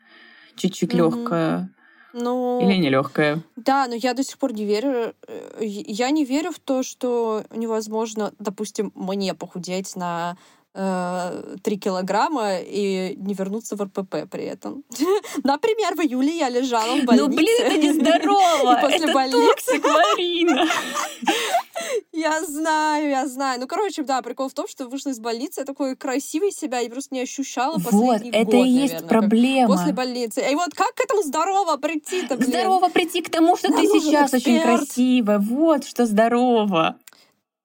Чуть-чуть 0.57 0.93
mm-hmm. 0.93 0.97
легкая. 0.97 1.71
Ну, 2.15 2.61
Или 2.63 2.79
нелегкая. 2.79 3.43
Да, 3.57 3.87
но 3.87 3.95
я 3.95 4.15
до 4.15 4.25
сих 4.25 4.39
пор 4.39 4.53
не 4.53 4.65
верю. 4.65 5.15
Э, 5.27 5.61
я 5.63 6.11
не 6.11 6.25
верю 6.25 6.51
в 6.53 6.59
то, 6.59 6.83
что 6.83 7.45
невозможно, 7.55 8.33
допустим, 8.39 8.93
мне 8.95 9.35
похудеть 9.35 9.95
на 9.95 10.37
э, 10.75 11.57
3 11.63 11.79
килограмма 11.79 12.59
и 12.61 13.15
не 13.17 13.35
вернуться 13.35 13.77
в 13.77 13.83
РПП 13.83 14.29
при 14.31 14.45
этом. 14.45 14.85
Например, 15.45 15.95
в 15.95 16.01
июле 16.01 16.37
я 16.39 16.49
лежала 16.49 16.97
в 16.97 17.05
больнице. 17.05 17.29
Ну, 17.29 17.37
блин, 17.37 17.61
это 17.61 17.79
нездорово! 17.79 18.79
после 18.83 19.05
это 19.05 19.13
больницы. 19.13 19.81
Марина! 19.83 20.67
Я 22.13 22.43
знаю, 22.45 23.11
я 23.11 23.27
знаю. 23.29 23.61
Ну, 23.61 23.69
короче, 23.69 24.03
да, 24.03 24.21
прикол 24.21 24.49
в 24.49 24.53
том, 24.53 24.67
что 24.67 24.89
вышла 24.89 25.11
из 25.11 25.21
больницы, 25.21 25.61
я 25.61 25.65
такой 25.65 25.95
красивой 25.95 26.51
себя 26.51 26.81
и 26.81 26.89
просто 26.89 27.15
не 27.15 27.21
ощущала 27.21 27.79
Вот, 27.79 27.85
последний 27.85 28.31
это 28.31 28.51
год, 28.51 28.67
и 28.67 28.69
есть 28.69 28.95
наверное, 28.95 29.09
проблема. 29.09 29.77
После 29.77 29.93
больницы. 29.93 30.43
И 30.51 30.55
вот 30.55 30.75
как 30.75 30.95
к 30.95 31.01
этому 31.01 31.23
здорово 31.23 31.77
прийти-то, 31.77 32.37
блин? 32.37 32.49
Здорово 32.49 32.89
прийти 32.89 33.23
к 33.23 33.31
тому, 33.31 33.57
что 33.57 33.69
Нам 33.71 33.81
ты 33.81 34.01
сейчас 34.01 34.35
очень 34.35 34.61
красивая. 34.61 35.39
Вот 35.39 35.87
что 35.87 36.07
здорово. 36.07 36.99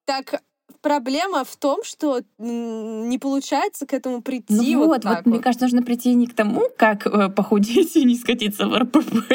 Так 0.06 0.42
проблема 0.84 1.44
в 1.44 1.56
том, 1.56 1.84
что 1.84 2.22
не 2.38 3.18
получается 3.18 3.88
к 3.88 3.94
этому 3.94 4.22
прийти 4.22 4.76
Ну 4.76 4.80
вот, 4.80 4.88
вот, 4.88 5.02
так 5.02 5.26
вот, 5.26 5.26
мне 5.26 5.40
кажется, 5.40 5.66
нужно 5.66 5.82
прийти 5.82 6.14
не 6.14 6.28
к 6.28 6.36
тому, 6.36 6.68
как 6.78 7.08
э, 7.08 7.30
похудеть 7.30 7.96
и 7.96 8.04
не 8.04 8.16
скатиться 8.16 8.68
в 8.68 8.78
РПП, 8.78 9.34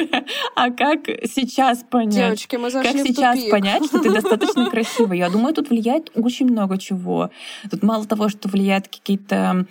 а 0.54 0.70
как 0.70 1.06
сейчас 1.24 1.82
понять. 1.90 2.14
Девочки, 2.14 2.56
мы 2.56 2.70
Как 2.70 2.84
зашли 2.84 3.02
в 3.02 3.06
сейчас 3.06 3.36
тупик. 3.36 3.50
понять, 3.50 3.84
что 3.86 3.98
ты 3.98 4.12
достаточно 4.12 4.70
красивая? 4.70 5.16
Я 5.16 5.30
думаю, 5.30 5.54
тут 5.54 5.70
влияет 5.70 6.12
очень 6.14 6.46
много 6.46 6.78
чего. 6.78 7.30
Тут 7.70 7.82
мало 7.82 8.04
того, 8.04 8.28
что 8.28 8.48
влияет 8.48 8.86
какие-то 8.86 9.66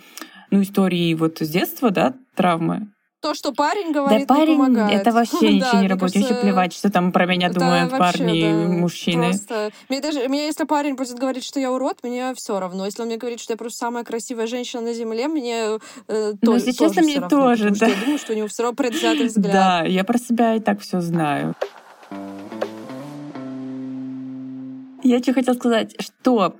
ну, 0.50 0.62
истории 0.62 1.14
вот 1.14 1.38
с 1.38 1.48
детства, 1.48 1.90
да, 1.90 2.14
травмы. 2.34 2.88
То, 3.20 3.34
что 3.34 3.52
парень 3.52 3.92
Да 3.92 4.00
говорит, 4.00 4.20
не 4.20 4.26
парень, 4.26 4.56
помогает. 4.58 5.00
это 5.00 5.10
вообще 5.10 5.40
Да, 5.40 5.46
ничего 5.48 5.72
не 5.72 5.78
мне 5.78 5.88
работает. 5.88 6.24
Кажется, 6.24 6.40
плевать, 6.42 6.72
что 6.72 6.90
там 6.90 7.10
про 7.10 7.26
меня 7.26 7.48
да, 7.48 7.54
думают 7.54 7.90
вообще, 7.90 8.18
парни, 8.18 8.42
да, 8.42 8.68
мужчины. 8.68 9.24
Просто... 9.30 9.70
Мне 9.88 10.00
даже, 10.00 10.28
мне, 10.28 10.46
если 10.46 10.64
парень 10.64 10.94
будет 10.94 11.18
говорить, 11.18 11.44
что 11.44 11.58
я 11.58 11.72
урод, 11.72 11.98
мне 12.04 12.32
все 12.36 12.60
равно. 12.60 12.84
Если 12.84 13.02
он 13.02 13.08
мне 13.08 13.16
говорит, 13.16 13.40
что 13.40 13.54
я 13.54 13.56
просто 13.56 13.78
самая 13.78 14.04
красивая 14.04 14.46
женщина 14.46 14.82
на 14.82 14.94
земле, 14.94 15.26
мне 15.26 15.78
э, 16.06 16.32
Ну, 16.32 16.36
то- 16.40 16.54
если 16.54 16.70
честно, 16.70 16.88
тоже 16.88 17.00
мне 17.00 17.12
всё 17.14 17.20
равно, 17.22 17.38
тоже, 17.38 17.62
потому 17.70 17.74
что 17.76 17.86
да. 17.86 17.92
я 17.92 18.00
думаю, 18.00 18.18
что 18.18 18.32
у 18.32 18.36
него 18.36 18.46
все 18.48 18.62
равно 18.62 18.76
предвзятый 18.76 19.26
взгляд. 19.28 19.52
Да, 19.52 19.82
я 19.84 20.04
про 20.04 20.18
себя 20.18 20.54
и 20.54 20.60
так 20.60 20.80
все 20.80 21.00
знаю. 21.00 21.56
Я 25.02 25.22
что 25.22 25.32
хотела 25.32 25.54
сказать, 25.54 25.94
что 26.00 26.56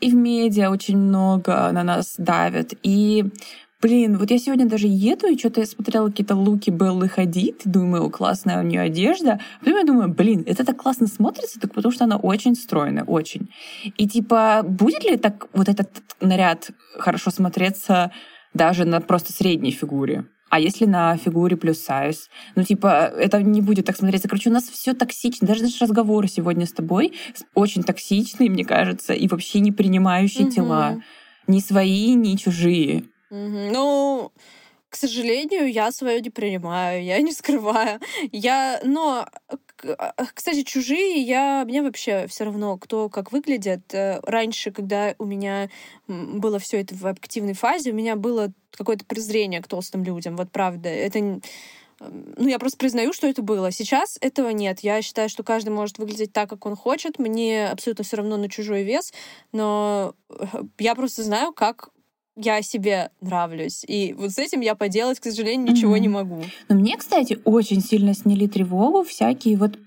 и 0.00 0.10
в 0.10 0.14
медиа 0.14 0.70
очень 0.70 0.96
много 0.96 1.70
на 1.72 1.82
нас 1.82 2.14
давят, 2.16 2.72
и 2.82 3.24
Блин, 3.82 4.16
вот 4.16 4.30
я 4.30 4.38
сегодня 4.38 4.66
даже 4.66 4.86
еду, 4.86 5.26
и 5.26 5.38
что-то 5.38 5.60
я 5.60 5.66
смотрела 5.66 6.08
какие-то 6.08 6.34
луки 6.34 6.70
Беллы 6.70 7.08
Хадид, 7.08 7.62
думаю, 7.66 8.08
классная 8.08 8.58
у 8.60 8.62
нее 8.62 8.80
одежда. 8.80 9.38
А 9.60 9.64
потом 9.64 9.76
я 9.78 9.84
думаю, 9.84 10.08
блин, 10.08 10.44
это 10.46 10.64
так 10.64 10.78
классно 10.78 11.06
смотрится, 11.06 11.60
так 11.60 11.74
потому 11.74 11.92
что 11.92 12.04
она 12.04 12.16
очень 12.16 12.54
стройная, 12.54 13.04
очень. 13.04 13.50
И 13.98 14.08
типа, 14.08 14.62
будет 14.66 15.04
ли 15.04 15.18
так 15.18 15.48
вот 15.52 15.68
этот 15.68 15.90
наряд 16.22 16.70
хорошо 16.98 17.30
смотреться 17.30 18.12
даже 18.54 18.86
на 18.86 19.02
просто 19.02 19.34
средней 19.34 19.72
фигуре? 19.72 20.24
А 20.48 20.58
если 20.58 20.86
на 20.86 21.16
фигуре 21.18 21.56
плюс 21.56 21.78
сайз? 21.80 22.30
Ну, 22.54 22.62
типа, 22.62 23.12
это 23.18 23.42
не 23.42 23.60
будет 23.60 23.84
так 23.84 23.96
смотреться. 23.96 24.28
Короче, 24.28 24.48
у 24.48 24.52
нас 24.52 24.64
все 24.64 24.94
токсично. 24.94 25.46
Даже 25.46 25.64
наш 25.64 25.78
разговор 25.82 26.28
сегодня 26.28 26.64
с 26.64 26.72
тобой 26.72 27.12
очень 27.54 27.82
токсичный, 27.82 28.48
мне 28.48 28.64
кажется, 28.64 29.12
и 29.12 29.28
вообще 29.28 29.60
не 29.60 29.72
принимающие 29.72 30.44
Мгм. 30.44 30.50
тела. 30.52 31.02
Ни 31.46 31.58
свои, 31.60 32.14
ни 32.14 32.36
чужие. 32.36 33.04
Ну, 33.30 34.32
к 34.88 34.96
сожалению, 34.96 35.70
я 35.70 35.90
свое 35.92 36.20
не 36.20 36.30
принимаю, 36.30 37.02
я 37.04 37.20
не 37.20 37.32
скрываю. 37.32 38.00
Я, 38.32 38.80
но, 38.84 39.28
к- 39.76 39.94
а, 39.98 40.14
кстати, 40.32 40.62
чужие, 40.62 41.20
я, 41.22 41.64
мне 41.66 41.82
вообще 41.82 42.26
все 42.28 42.44
равно, 42.44 42.78
кто 42.78 43.08
как 43.08 43.32
выглядит. 43.32 43.92
Э, 43.92 44.20
Раньше, 44.22 44.70
когда 44.70 45.14
у 45.18 45.24
меня 45.26 45.68
было 46.08 46.58
все 46.58 46.80
это 46.80 46.94
в 46.94 47.04
активной 47.06 47.54
фазе, 47.54 47.90
у 47.90 47.94
меня 47.94 48.16
было 48.16 48.52
какое-то 48.70 49.04
презрение 49.04 49.60
к 49.60 49.68
толстым 49.68 50.04
людям. 50.04 50.36
Вот 50.36 50.50
правда. 50.52 50.88
Это 50.88 51.40
ну, 52.00 52.46
я 52.46 52.58
просто 52.58 52.78
признаю, 52.78 53.12
что 53.12 53.26
это 53.26 53.42
было. 53.42 53.70
Сейчас 53.72 54.18
этого 54.20 54.50
нет. 54.50 54.80
Я 54.80 55.00
считаю, 55.00 55.28
что 55.30 55.42
каждый 55.42 55.70
может 55.70 55.98
выглядеть 55.98 56.32
так, 56.32 56.48
как 56.50 56.66
он 56.66 56.76
хочет. 56.76 57.18
Мне 57.18 57.68
абсолютно 57.68 58.04
все 58.04 58.18
равно 58.18 58.36
на 58.36 58.50
чужой 58.50 58.82
вес, 58.82 59.12
но 59.52 60.14
э, 60.28 60.44
я 60.78 60.94
просто 60.94 61.22
знаю, 61.22 61.52
как 61.52 61.88
я 62.36 62.62
себе 62.62 63.10
нравлюсь. 63.20 63.84
И 63.88 64.14
вот 64.16 64.30
с 64.30 64.38
этим 64.38 64.60
я 64.60 64.74
поделать, 64.74 65.18
к 65.20 65.24
сожалению, 65.24 65.72
ничего 65.72 65.92
Мгм. 65.92 66.02
не 66.02 66.08
могу. 66.08 66.42
Но 66.68 66.76
мне, 66.76 66.96
кстати, 66.96 67.38
очень 67.44 67.80
сильно 67.80 68.14
сняли 68.14 68.46
тревогу 68.46 69.02
всякие 69.04 69.56
вот 69.56 69.78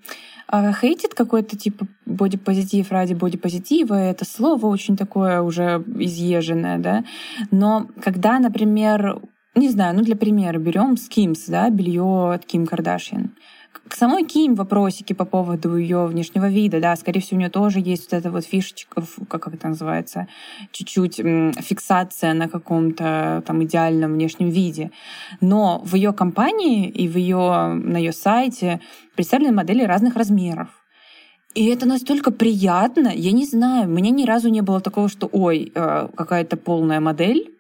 а, 0.52 0.74
хейтит 0.74 1.14
какой-то 1.14 1.56
типа 1.56 1.88
бодипозитив 2.08 2.92
ради 2.92 3.14
бодипозитива. 3.14 3.94
Это 3.94 4.26
слово 4.26 4.66
очень 4.66 4.98
такое 4.98 5.42
уже 5.42 5.84
изъезженное, 6.00 6.80
да. 6.80 7.04
Но 7.52 7.88
когда, 8.02 8.40
например, 8.40 9.22
не 9.54 9.70
знаю, 9.70 9.96
ну 9.96 10.02
для 10.02 10.16
примера 10.16 10.58
берем 10.58 10.94
Skims, 10.96 11.44
да, 11.48 11.70
белье 11.70 12.34
от 12.34 12.46
Ким 12.46 12.66
Кардашьян. 12.66 13.36
К 13.88 13.96
самой 13.96 14.24
Ким 14.24 14.56
вопросики 14.56 15.14
по 15.14 15.26
поводу 15.26 15.76
ее 15.76 16.06
внешнего 16.06 16.48
вида, 16.48 16.80
да, 16.80 16.96
скорее 16.96 17.22
всего, 17.22 17.38
у 17.38 17.40
нее 17.40 17.50
тоже 17.50 17.80
есть 17.80 18.12
вот 18.12 18.18
эта 18.18 18.32
вот 18.32 18.46
фишечка, 18.46 19.04
как 19.28 19.48
это 19.48 19.68
называется, 19.68 20.28
чуть-чуть 20.72 21.16
фиксация 21.16 22.34
на 22.34 22.48
каком-то 22.48 23.44
там 23.46 23.64
идеальном 23.64 24.14
внешнем 24.14 24.50
виде. 24.50 24.92
Но 25.42 25.82
в 25.84 25.96
ее 25.96 26.14
компании 26.14 26.88
и 26.88 27.08
в 27.08 27.18
ее, 27.18 27.74
на 27.74 27.98
ее 27.98 28.12
сайте 28.12 28.80
представлены 29.16 29.54
модели 29.54 29.84
разных 29.84 30.16
размеров. 30.16 30.70
И 31.56 31.66
это 31.66 31.88
настолько 31.88 32.32
приятно, 32.32 33.08
я 33.08 33.32
не 33.32 33.46
знаю, 33.46 33.90
у 33.90 33.92
меня 33.92 34.12
ни 34.12 34.24
разу 34.24 34.50
не 34.50 34.62
было 34.62 34.82
такого, 34.82 35.10
что 35.10 35.28
ой, 35.32 35.72
э, 35.74 36.08
какая-то 36.16 36.58
полная 36.58 37.00
модель, 37.00 37.56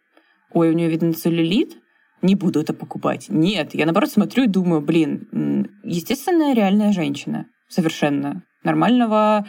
ой, 0.53 0.69
у 0.69 0.73
нее 0.73 0.89
видно 0.89 1.13
целлюлит, 1.13 1.77
не 2.21 2.35
буду 2.35 2.59
это 2.61 2.73
покупать. 2.73 3.27
Нет, 3.29 3.73
я 3.73 3.85
наоборот 3.85 4.11
смотрю 4.11 4.43
и 4.43 4.47
думаю, 4.47 4.81
блин, 4.81 5.69
естественная 5.83 6.53
реальная 6.53 6.91
женщина, 6.91 7.45
совершенно 7.67 8.43
нормального 8.63 9.45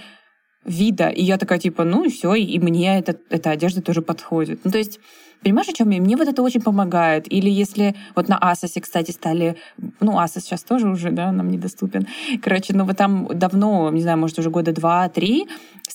вида. 0.65 1.09
И 1.09 1.23
я 1.23 1.39
такая, 1.39 1.59
типа, 1.59 1.85
ну 1.85 2.05
и 2.05 2.11
все, 2.11 2.35
и 2.35 2.59
мне 2.59 2.99
эта, 2.99 3.17
эта 3.31 3.51
одежда 3.51 3.83
тоже 3.83 4.03
подходит. 4.03 4.61
Ну, 4.65 4.71
то 4.71 4.79
есть, 4.79 5.01
понимаешь, 5.43 5.69
о 5.69 5.73
чем 5.73 5.91
я? 5.91 6.01
Мне 6.01 6.17
вот 6.17 6.29
это 6.29 6.43
очень 6.43 6.61
помогает. 6.61 7.33
Или 7.33 7.49
если 7.49 7.97
вот 8.15 8.29
на 8.29 8.37
Асосе, 8.37 8.81
кстати, 8.81 9.11
стали... 9.11 9.57
Ну, 10.01 10.19
Асос 10.19 10.45
сейчас 10.45 10.63
тоже 10.63 10.89
уже, 10.89 11.11
да, 11.11 11.33
нам 11.33 11.49
недоступен. 11.49 12.07
Короче, 12.43 12.75
ну 12.75 12.85
вот 12.85 12.97
там 12.97 13.29
давно, 13.33 13.91
не 13.91 14.03
знаю, 14.03 14.19
может, 14.19 14.39
уже 14.39 14.51
года 14.51 14.73
два-три, 14.73 15.49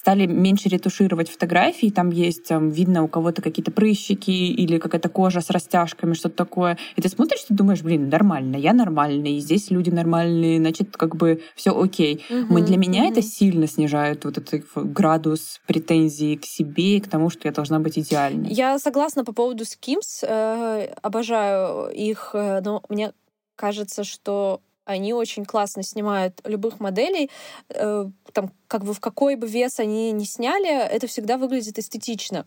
стали 0.05 0.27
меньше 0.27 0.69
ретушировать 0.69 1.31
фотографии, 1.31 1.89
там 1.89 2.11
есть, 2.11 2.47
там, 2.47 2.69
видно 2.69 3.01
у 3.01 3.07
кого-то 3.07 3.41
какие-то 3.41 3.71
прыщики 3.71 4.29
или 4.29 4.77
какая-то 4.77 5.09
кожа 5.09 5.41
с 5.41 5.49
растяжками, 5.49 6.13
что-то 6.13 6.35
такое. 6.35 6.77
И 6.95 7.01
ты 7.01 7.09
смотришь, 7.09 7.45
ты 7.47 7.55
думаешь, 7.55 7.81
блин, 7.81 8.07
нормально, 8.09 8.55
я 8.55 8.73
нормальный, 8.73 9.39
здесь 9.39 9.71
люди 9.71 9.89
нормальные, 9.89 10.59
значит, 10.59 10.95
как 10.95 11.15
бы 11.15 11.41
все 11.55 11.71
окей. 11.71 12.23
Мы 12.29 12.61
для 12.61 12.77
меня 12.77 13.07
это 13.07 13.23
сильно 13.23 13.65
снижает 13.65 14.25
вот 14.25 14.37
этот 14.37 14.63
градус 14.75 15.59
претензий 15.65 16.37
к 16.37 16.45
себе 16.45 16.97
и 16.97 16.99
к 16.99 17.07
тому, 17.07 17.31
что 17.31 17.47
я 17.47 17.51
должна 17.51 17.79
быть 17.79 17.97
идеальной. 17.97 18.49
Я 18.51 18.77
согласна 18.77 19.25
по 19.25 19.33
поводу 19.33 19.63
Skims. 19.63 20.21
э, 20.21 20.93
обожаю 21.01 21.89
их, 21.89 22.29
э, 22.33 22.61
но 22.63 22.83
мне 22.89 23.11
кажется, 23.55 24.03
что 24.03 24.61
они 24.85 25.13
очень 25.13 25.45
классно 25.45 25.83
снимают 25.83 26.39
любых 26.43 26.79
моделей. 26.79 27.29
Э, 27.69 28.05
там, 28.31 28.51
как 28.67 28.83
бы 28.85 28.93
в 28.93 28.99
какой 28.99 29.35
бы 29.35 29.47
вес 29.47 29.79
они 29.79 30.11
ни 30.11 30.23
сняли, 30.23 30.69
это 30.69 31.07
всегда 31.07 31.37
выглядит 31.37 31.77
эстетично. 31.79 32.45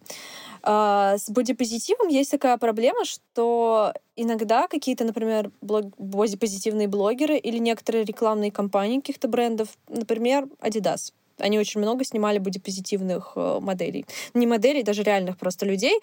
А, 0.63 1.17
с 1.19 1.29
бодипозитивом 1.29 2.09
есть 2.09 2.31
такая 2.31 2.57
проблема, 2.59 3.05
что 3.05 3.93
иногда 4.17 4.69
какие-то, 4.69 5.05
например, 5.05 5.51
блог- 5.61 5.95
бодипозитивные 5.99 6.89
блогеры 6.89 7.37
или 7.37 7.59
некоторые 7.59 8.05
рекламные 8.05 8.51
кампании 8.53 9.01
каких-то 9.01 9.29
брендов, 9.29 9.69
например, 9.89 10.47
Adidas, 10.61 11.13
они 11.39 11.59
очень 11.59 11.81
много 11.81 12.05
снимали 12.05 12.39
бодипозитивных 12.39 13.33
э, 13.37 13.59
моделей. 13.61 14.07
Не 14.35 14.47
моделей, 14.47 14.83
даже 14.83 15.03
реальных 15.03 15.39
просто 15.39 15.67
людей. 15.67 16.01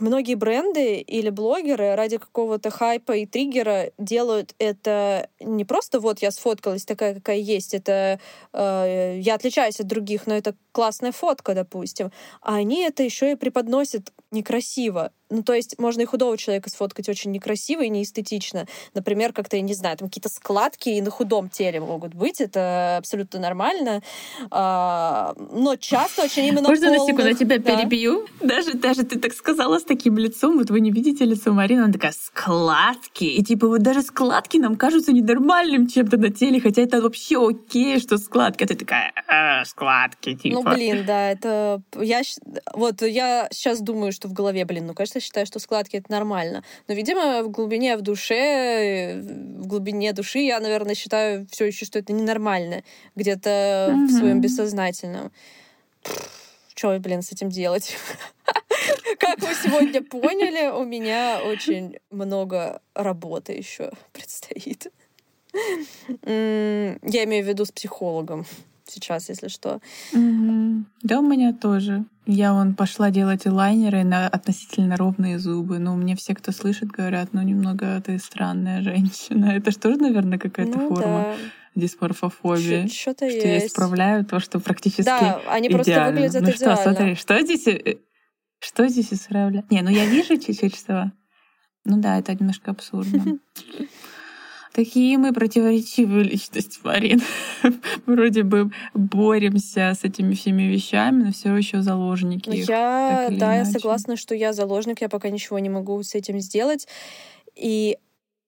Многие 0.00 0.34
бренды 0.34 0.96
или 0.96 1.30
блогеры 1.30 1.94
ради 1.94 2.18
какого-то 2.18 2.70
хайпа 2.70 3.12
и 3.12 3.26
триггера 3.26 3.92
делают 3.96 4.54
это 4.58 5.28
не 5.38 5.64
просто 5.64 6.00
вот 6.00 6.18
я 6.20 6.32
сфоткалась 6.32 6.84
такая, 6.84 7.14
какая 7.14 7.36
есть, 7.36 7.74
это 7.74 8.18
э, 8.52 9.18
я 9.20 9.34
отличаюсь 9.34 9.78
от 9.78 9.86
других, 9.86 10.26
но 10.26 10.34
это 10.34 10.56
классная 10.72 11.12
фотка, 11.12 11.54
допустим. 11.54 12.10
А 12.40 12.56
они 12.56 12.82
это 12.82 13.04
еще 13.04 13.32
и 13.32 13.36
преподносят 13.36 14.12
некрасиво. 14.32 15.12
Ну, 15.34 15.42
то 15.42 15.52
есть 15.52 15.78
можно 15.78 16.02
и 16.02 16.04
худого 16.04 16.38
человека 16.38 16.70
сфоткать 16.70 17.08
очень 17.08 17.32
некрасиво 17.32 17.82
и 17.82 17.88
неэстетично. 17.88 18.66
Например, 18.94 19.32
как-то, 19.32 19.56
я 19.56 19.62
не 19.62 19.74
знаю, 19.74 19.96
там 19.96 20.08
какие-то 20.08 20.28
складки 20.28 20.90
и 20.90 21.02
на 21.02 21.10
худом 21.10 21.48
теле 21.48 21.80
могут 21.80 22.14
быть. 22.14 22.40
Это 22.40 22.96
абсолютно 22.98 23.40
нормально. 23.40 24.00
А, 24.50 25.34
но 25.50 25.74
часто 25.76 26.22
очень 26.22 26.44
именно 26.44 26.68
Можно 26.68 26.86
полных... 26.86 27.00
на 27.00 27.06
секунду 27.06 27.28
я 27.28 27.34
тебя 27.34 27.58
да. 27.58 27.76
перебью? 27.76 28.26
Даже, 28.40 28.74
даже 28.74 29.02
ты 29.02 29.18
так 29.18 29.32
сказала 29.32 29.80
с 29.80 29.84
таким 29.84 30.18
лицом, 30.18 30.58
вот 30.58 30.70
вы 30.70 30.80
не 30.80 30.92
видите 30.92 31.24
лицо 31.24 31.52
Марины, 31.52 31.82
она 31.82 31.92
такая, 31.92 32.12
складки. 32.12 33.24
И 33.24 33.42
типа 33.42 33.66
вот 33.66 33.82
даже 33.82 34.02
складки 34.02 34.58
нам 34.58 34.76
кажутся 34.76 35.12
ненормальным 35.12 35.88
чем-то 35.88 36.16
на 36.16 36.30
теле, 36.30 36.60
хотя 36.60 36.82
это 36.82 37.02
вообще 37.02 37.44
окей, 37.44 37.98
что 37.98 38.18
складки. 38.18 38.62
А 38.62 38.66
ты 38.68 38.76
такая, 38.76 39.12
э, 39.28 39.64
складки, 39.64 40.36
типа. 40.36 40.62
Ну, 40.62 40.62
блин, 40.62 41.04
да, 41.04 41.32
это... 41.32 41.82
Я... 42.00 42.22
Вот 42.72 43.02
я 43.02 43.48
сейчас 43.50 43.80
думаю, 43.80 44.12
что 44.12 44.28
в 44.28 44.32
голове, 44.32 44.64
блин, 44.64 44.86
ну, 44.86 44.94
конечно, 44.94 45.20
считаю, 45.24 45.46
что 45.46 45.58
складки— 45.58 45.96
это 45.98 46.10
нормально. 46.10 46.62
Но, 46.88 46.94
видимо, 46.94 47.42
в 47.42 47.50
глубине, 47.50 47.96
в 47.96 48.02
душе, 48.02 49.20
в 49.20 49.66
глубине 49.66 50.12
души 50.12 50.40
я, 50.40 50.60
наверное, 50.60 50.94
считаю 50.94 51.46
все 51.50 51.66
еще, 51.66 51.84
что 51.84 51.98
это 51.98 52.12
ненормально. 52.12 52.84
Где-то 53.16 53.50
mm-hmm. 53.90 54.06
в 54.06 54.12
своем 54.12 54.40
бессознательном. 54.40 55.32
Что, 56.74 56.98
блин, 56.98 57.22
с 57.22 57.32
этим 57.32 57.50
делать? 57.50 57.96
Как 59.18 59.40
вы 59.40 59.54
сегодня 59.54 60.02
поняли, 60.02 60.70
у 60.70 60.84
меня 60.84 61.40
очень 61.44 61.98
много 62.10 62.82
работы 62.94 63.52
еще 63.52 63.92
предстоит. 64.12 64.88
Я 66.22 67.24
имею 67.24 67.44
в 67.44 67.48
виду 67.48 67.64
с 67.64 67.70
психологом 67.70 68.44
сейчас, 68.86 69.28
если 69.28 69.48
что. 69.48 69.80
Да, 70.12 71.20
у 71.20 71.26
меня 71.26 71.52
тоже. 71.52 72.04
Я 72.26 72.54
вон 72.54 72.74
пошла 72.74 73.10
делать 73.10 73.44
лайнеры 73.44 74.02
на 74.02 74.28
относительно 74.28 74.96
ровные 74.96 75.38
зубы. 75.38 75.78
Но 75.78 75.94
мне 75.94 76.16
все, 76.16 76.34
кто 76.34 76.52
слышит, 76.52 76.88
говорят, 76.88 77.30
ну 77.32 77.42
немного 77.42 78.00
ты 78.00 78.18
странная 78.18 78.82
женщина. 78.82 79.46
Это 79.56 79.70
же 79.70 79.78
тоже, 79.78 79.98
наверное, 79.98 80.38
какая-то 80.38 80.78
ну, 80.78 80.88
форма. 80.88 81.22
Да 81.22 81.36
дисморфофобии. 81.74 82.86
Что-то 82.86 83.28
что 83.28 83.36
есть. 83.36 83.44
я 83.44 83.66
исправляю 83.66 84.24
то, 84.24 84.40
что 84.40 84.60
практически 84.60 85.02
Да, 85.02 85.40
они 85.48 85.68
идеально. 85.68 85.82
просто 85.82 86.12
выглядят 86.12 86.42
ну 86.42 86.50
идеально. 86.50 86.76
что, 86.76 86.82
смотри, 86.82 87.14
что 87.16 87.40
здесь, 87.40 87.66
э, 87.66 87.96
что 88.60 88.88
здесь 88.88 89.12
исправляю? 89.12 89.66
Не, 89.70 89.82
ну 89.82 89.90
я 89.90 90.06
вижу 90.06 90.38
чуть-чуть, 90.38 90.76
что... 90.76 91.12
Ну 91.84 92.00
да, 92.00 92.18
это 92.18 92.32
немножко 92.34 92.70
абсурдно. 92.70 93.38
Такие 94.74 95.18
мы 95.18 95.32
противоречивые 95.32 96.24
личности, 96.24 96.80
Марин. 96.82 97.22
Вроде 98.06 98.42
бы 98.42 98.72
боремся 98.92 99.92
с 99.94 100.02
этими 100.02 100.34
всеми 100.34 100.64
вещами, 100.64 101.22
но 101.22 101.32
все 101.32 101.54
еще 101.54 101.80
заложники. 101.80 102.48
Ну, 102.48 102.56
я, 102.56 103.28
да, 103.30 103.54
я 103.54 103.64
согласна, 103.66 104.16
что 104.16 104.34
я 104.34 104.52
заложник, 104.52 105.00
я 105.00 105.08
пока 105.08 105.30
ничего 105.30 105.60
не 105.60 105.68
могу 105.68 106.02
с 106.02 106.16
этим 106.16 106.40
сделать. 106.40 106.88
И 107.54 107.98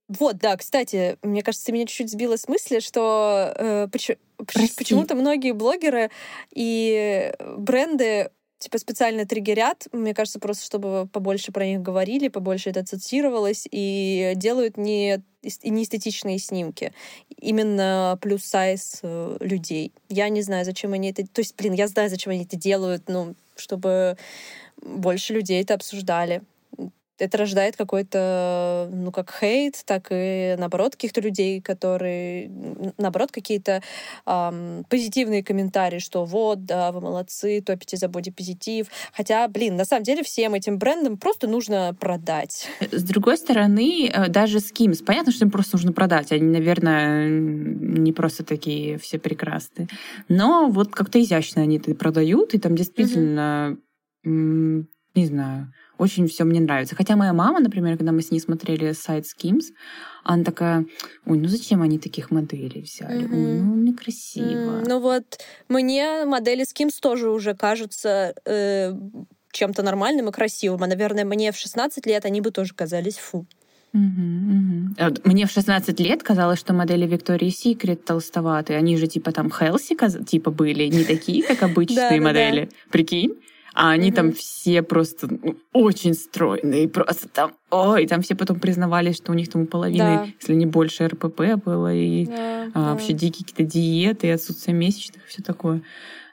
вот, 0.08 0.38
да, 0.38 0.56
кстати, 0.56 1.16
мне 1.22 1.44
кажется, 1.44 1.70
меня 1.70 1.86
чуть-чуть 1.86 2.10
сбило 2.10 2.36
с 2.36 2.48
мысли, 2.48 2.80
что 2.80 3.52
э, 3.56 3.88
почему-то 3.88 5.14
многие 5.14 5.52
блогеры 5.52 6.10
и 6.52 7.32
бренды 7.56 8.30
типа 8.58 8.78
специально 8.78 9.26
триггерят, 9.26 9.86
мне 9.92 10.14
кажется, 10.14 10.38
просто 10.38 10.64
чтобы 10.64 11.08
побольше 11.12 11.52
про 11.52 11.66
них 11.66 11.82
говорили, 11.82 12.28
побольше 12.28 12.70
это 12.70 12.84
цитировалось, 12.84 13.66
и 13.70 14.32
делают 14.36 14.76
не, 14.76 15.22
не 15.62 15.82
эстетичные 15.82 16.38
снимки. 16.38 16.92
Именно 17.40 18.18
плюс-сайз 18.20 19.00
э, 19.02 19.36
людей. 19.40 19.92
Я 20.08 20.28
не 20.28 20.42
знаю, 20.42 20.64
зачем 20.64 20.92
они 20.92 21.10
это... 21.10 21.26
То 21.26 21.40
есть, 21.40 21.54
блин, 21.56 21.74
я 21.74 21.88
знаю, 21.88 22.10
зачем 22.10 22.32
они 22.32 22.44
это 22.44 22.56
делают, 22.56 23.08
ну, 23.08 23.34
чтобы 23.56 24.16
больше 24.80 25.34
людей 25.34 25.62
это 25.62 25.74
обсуждали 25.74 26.42
это 27.18 27.38
рождает 27.38 27.76
какой-то, 27.76 28.88
ну, 28.92 29.12
как 29.12 29.34
хейт, 29.40 29.82
так 29.84 30.08
и, 30.10 30.54
наоборот, 30.58 30.92
каких-то 30.92 31.20
людей, 31.20 31.60
которые, 31.60 32.50
наоборот, 32.98 33.30
какие-то 33.32 33.82
эм, 34.26 34.84
позитивные 34.88 35.42
комментарии, 35.42 35.98
что 35.98 36.24
вот, 36.24 36.64
да, 36.64 36.92
вы 36.92 37.00
молодцы, 37.00 37.60
топите 37.60 37.96
за 37.96 38.08
бодипозитив. 38.08 38.88
Хотя, 39.12 39.46
блин, 39.48 39.76
на 39.76 39.84
самом 39.84 40.04
деле 40.04 40.22
всем 40.22 40.54
этим 40.54 40.78
брендам 40.78 41.16
просто 41.16 41.46
нужно 41.46 41.96
продать. 41.98 42.68
С 42.90 43.02
другой 43.02 43.38
стороны, 43.38 44.10
э, 44.12 44.28
даже 44.28 44.60
с 44.60 44.72
Кимс, 44.72 45.00
понятно, 45.00 45.32
что 45.32 45.44
им 45.44 45.50
просто 45.50 45.76
нужно 45.76 45.92
продать. 45.92 46.32
Они, 46.32 46.46
наверное, 46.46 47.28
не 47.28 48.12
просто 48.12 48.44
такие 48.44 48.98
все 48.98 49.18
прекрасные. 49.18 49.88
Но 50.28 50.68
вот 50.68 50.92
как-то 50.92 51.20
изящно 51.20 51.62
они 51.62 51.78
это 51.78 51.94
продают, 51.94 52.54
и 52.54 52.58
там 52.58 52.74
действительно, 52.74 53.76
mm-hmm. 54.24 54.84
не 55.14 55.26
знаю, 55.26 55.72
очень 55.98 56.28
все 56.28 56.44
мне 56.44 56.60
нравится. 56.60 56.94
Хотя 56.94 57.16
моя 57.16 57.32
мама, 57.32 57.60
например, 57.60 57.96
когда 57.96 58.12
мы 58.12 58.22
с 58.22 58.30
ней 58.30 58.40
смотрели 58.40 58.92
сайт 58.92 59.24
Skims, 59.24 59.72
она 60.24 60.44
такая, 60.44 60.86
ой, 61.24 61.38
ну 61.38 61.48
зачем 61.48 61.82
они 61.82 61.98
таких 61.98 62.30
моделей 62.30 62.82
взяли? 62.82 63.24
Mm-hmm. 63.24 63.52
Ой, 63.52 63.60
ну 63.60 63.74
некрасиво. 63.76 64.80
Mm, 64.80 64.88
ну 64.88 65.00
вот 65.00 65.24
мне 65.68 66.24
модели 66.24 66.64
Skims 66.64 66.98
тоже 67.00 67.30
уже 67.30 67.54
кажутся 67.54 68.34
э, 68.44 68.92
чем-то 69.52 69.82
нормальным 69.82 70.28
и 70.28 70.32
красивым. 70.32 70.82
А, 70.82 70.86
наверное, 70.86 71.24
мне 71.24 71.52
в 71.52 71.56
16 71.56 72.06
лет 72.06 72.24
они 72.24 72.40
бы 72.40 72.50
тоже 72.50 72.74
казались 72.74 73.18
фу. 73.18 73.46
Мне 73.92 75.46
в 75.46 75.50
16 75.50 76.00
лет 76.00 76.22
казалось, 76.22 76.58
что 76.58 76.74
модели 76.74 77.06
Виктории 77.06 77.48
Секрет 77.48 78.04
толстоватые. 78.04 78.78
Они 78.78 78.96
же 78.96 79.06
типа 79.06 79.32
там 79.32 79.50
Хелси 79.50 79.96
типа 80.24 80.50
были, 80.50 80.84
не 80.84 81.04
такие, 81.04 81.42
как 81.42 81.62
обычные 81.70 82.20
модели. 82.20 82.68
Прикинь? 82.90 83.36
А 83.76 83.90
они 83.90 84.08
угу. 84.08 84.16
там 84.16 84.32
все 84.32 84.82
просто 84.82 85.28
ну, 85.30 85.56
очень 85.74 86.14
стройные, 86.14 86.88
просто 86.88 87.28
там, 87.28 87.52
ой, 87.70 88.06
там 88.06 88.22
все 88.22 88.34
потом 88.34 88.58
признавались, 88.58 89.16
что 89.16 89.32
у 89.32 89.34
них 89.34 89.50
там 89.50 89.66
половины, 89.66 89.98
да. 89.98 90.26
если 90.40 90.54
не 90.54 90.64
больше, 90.64 91.06
РПП 91.06 91.62
было, 91.62 91.94
и 91.94 92.24
да, 92.24 92.62
а, 92.64 92.70
да. 92.72 92.92
вообще 92.92 93.12
дикие 93.12 93.44
какие-то 93.44 93.70
диеты, 93.70 94.28
и 94.28 94.30
отсутствие 94.30 94.74
месячных, 94.74 95.26
и 95.26 95.28
все 95.28 95.42
такое. 95.42 95.82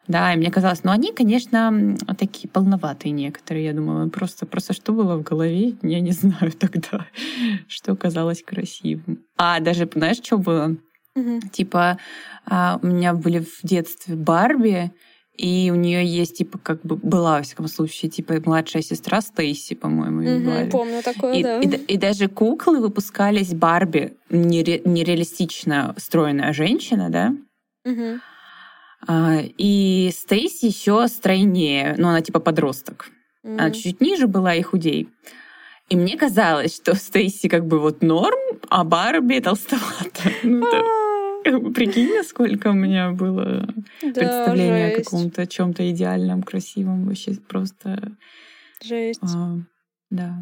Да, 0.07 0.33
и 0.33 0.37
мне 0.37 0.51
казалось, 0.51 0.85
ну 0.85 0.91
они, 0.91 1.11
конечно, 1.11 1.97
такие 2.17 2.49
полноватые 2.49 3.11
некоторые, 3.11 3.65
я 3.65 3.73
думала, 3.73 4.07
просто, 4.07 4.45
просто 4.45 4.71
что 4.71 4.93
было 4.93 5.17
в 5.17 5.23
голове, 5.23 5.75
я 5.81 5.99
не 5.99 6.11
знаю 6.13 6.53
тогда, 6.57 7.07
что 7.67 7.93
казалось 7.97 8.41
красивым. 8.41 9.19
А 9.35 9.59
даже, 9.59 9.89
знаешь, 9.93 10.21
что 10.23 10.37
было? 10.37 10.77
Угу. 11.15 11.41
Типа, 11.51 11.99
а, 12.45 12.79
у 12.81 12.87
меня 12.87 13.13
были 13.13 13.39
в 13.39 13.59
детстве 13.63 14.15
Барби, 14.15 14.91
и 15.35 15.71
у 15.71 15.75
нее 15.75 16.05
есть, 16.05 16.37
типа, 16.37 16.59
как 16.59 16.81
бы 16.83 16.95
была, 16.95 17.37
во 17.37 17.41
всяком 17.41 17.67
случае, 17.67 18.11
типа, 18.11 18.35
младшая 18.45 18.83
сестра 18.83 19.19
Стейси, 19.19 19.73
по-моему, 19.73 20.21
угу, 20.21 20.69
Помню 20.69 21.01
такое, 21.01 21.33
и, 21.33 21.43
да. 21.43 21.59
И, 21.59 21.67
и, 21.67 21.75
и 21.93 21.97
даже 21.97 22.27
куклы 22.27 22.79
выпускались 22.79 23.53
Барби, 23.53 24.13
нере, 24.29 24.81
нереалистично 24.85 25.95
стройная 25.97 26.53
женщина, 26.53 27.09
да? 27.09 27.35
Угу. 27.83 28.19
А, 29.07 29.39
и 29.57 30.11
Стейси 30.13 30.65
еще 30.65 31.07
стройнее, 31.07 31.95
ну, 31.97 32.09
она 32.09 32.21
типа 32.21 32.39
подросток. 32.39 33.09
Угу. 33.43 33.53
Она 33.53 33.71
чуть-чуть 33.71 34.01
ниже 34.01 34.27
была 34.27 34.53
и 34.53 34.61
худей. 34.61 35.09
И 35.89 35.95
мне 35.95 36.15
казалось, 36.15 36.75
что 36.75 36.95
Стейси 36.95 37.49
как 37.49 37.65
бы 37.65 37.79
вот 37.79 38.01
норм, 38.03 38.39
а 38.69 38.83
Барби 38.83 39.39
толстовата. 39.39 40.21
Ну, 40.43 41.02
Прикинь, 41.73 42.15
насколько 42.15 42.69
у 42.69 42.73
меня 42.73 43.11
было 43.11 43.67
да, 44.01 44.13
представление 44.13 44.95
жесть. 44.95 44.99
о 44.99 45.03
каком-то 45.03 45.47
чем-то 45.47 45.91
идеальном, 45.91 46.43
красивом, 46.43 47.05
вообще 47.05 47.33
просто. 47.33 48.13
Жесть. 48.83 49.21
А, 49.23 49.57
да. 50.09 50.41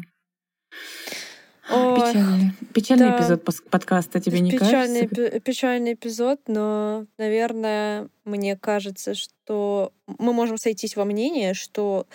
Ой, 1.70 1.96
печальный 1.96 2.52
печальный 2.74 3.08
да. 3.08 3.18
эпизод 3.18 3.44
подкаста, 3.70 4.20
тебе 4.20 4.40
не 4.40 4.50
печальный, 4.50 5.08
кажется? 5.08 5.40
Печальный 5.40 5.92
эпизод, 5.94 6.40
но, 6.46 7.06
наверное, 7.18 8.08
мне 8.24 8.56
кажется, 8.56 9.14
что 9.14 9.92
мы 10.06 10.32
можем 10.32 10.58
сойтись 10.58 10.96
во 10.96 11.04
мнении, 11.04 11.52
что 11.52 12.06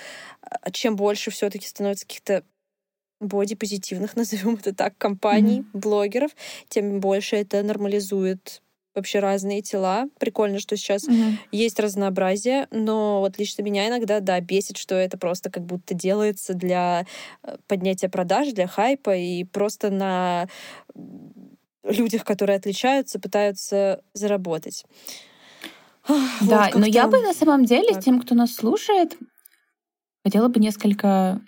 а, 0.42 0.72
чем 0.72 0.96
больше 0.96 1.32
все 1.32 1.50
таки 1.50 1.68
становится 1.68 2.06
каких-то 2.06 2.44
боди-позитивных, 3.20 4.16
назовем 4.16 4.56
это 4.56 4.74
так, 4.74 4.98
компаний, 4.98 5.62
mm-hmm. 5.62 5.80
блогеров, 5.80 6.32
тем 6.70 7.00
больше 7.00 7.36
это 7.38 7.64
нормализует 7.64 8.62
вообще 8.98 9.20
разные 9.20 9.62
тела. 9.62 10.10
Прикольно, 10.20 10.60
что 10.60 10.76
сейчас 10.76 11.06
угу. 11.06 11.38
есть 11.52 11.80
разнообразие, 11.80 12.68
но 12.72 13.22
вот 13.22 13.40
лично 13.40 13.62
меня 13.62 13.88
иногда, 13.88 14.20
да, 14.20 14.40
бесит, 14.42 14.78
что 14.78 14.96
это 14.96 15.18
просто 15.18 15.50
как 15.50 15.64
будто 15.64 15.94
делается 15.94 16.54
для 16.54 17.06
э, 17.44 17.58
поднятия 17.68 18.10
продаж, 18.10 18.52
для 18.52 18.68
хайпа, 18.68 19.16
и 19.16 19.44
просто 19.46 19.90
на 19.90 20.50
людях, 21.84 22.26
которые 22.26 22.58
отличаются, 22.58 23.20
пытаются 23.20 24.02
заработать. 24.14 24.86
Да, 26.42 26.70
вот 26.74 26.76
но 26.76 26.86
я 26.86 27.08
бы 27.08 27.20
на 27.22 27.34
самом 27.34 27.66
деле 27.66 27.94
так. 27.94 28.04
тем, 28.04 28.22
кто 28.22 28.34
нас 28.36 28.54
слушает, 28.54 29.18
хотела 30.24 30.48
бы 30.48 30.60
несколько 30.60 31.42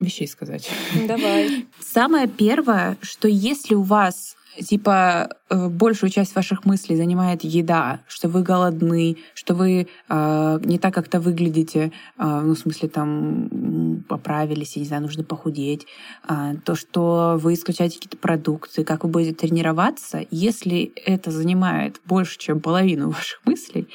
вещей 0.00 0.28
сказать. 0.28 0.68
Давай. 1.06 1.66
Самое 1.80 2.28
первое, 2.28 2.98
что 3.00 3.28
если 3.28 3.74
у 3.74 3.82
вас 3.82 4.36
типа 4.60 5.28
э, 5.48 5.68
большую 5.68 6.10
часть 6.10 6.34
ваших 6.34 6.64
мыслей 6.64 6.96
занимает 6.96 7.44
еда, 7.44 8.00
что 8.06 8.28
вы 8.28 8.42
голодны, 8.42 9.16
что 9.34 9.54
вы 9.54 9.88
э, 10.08 10.60
не 10.64 10.78
так 10.78 10.94
как-то 10.94 11.20
выглядите, 11.20 11.92
э, 12.18 12.40
ну, 12.40 12.54
в 12.54 12.58
смысле, 12.58 12.88
там, 12.88 14.04
поправились, 14.08 14.76
я 14.76 14.82
не 14.82 14.88
знаю, 14.88 15.02
нужно 15.02 15.24
похудеть, 15.24 15.86
а, 16.26 16.54
то, 16.64 16.74
что 16.74 17.38
вы 17.40 17.54
исключаете 17.54 17.96
какие-то 17.96 18.16
продукты, 18.16 18.84
как 18.84 19.04
вы 19.04 19.10
будете 19.10 19.34
тренироваться, 19.34 20.24
если 20.30 20.92
это 21.04 21.30
занимает 21.30 22.00
больше, 22.04 22.38
чем 22.38 22.60
половину 22.60 23.10
ваших 23.10 23.40
мыслей, 23.44 23.88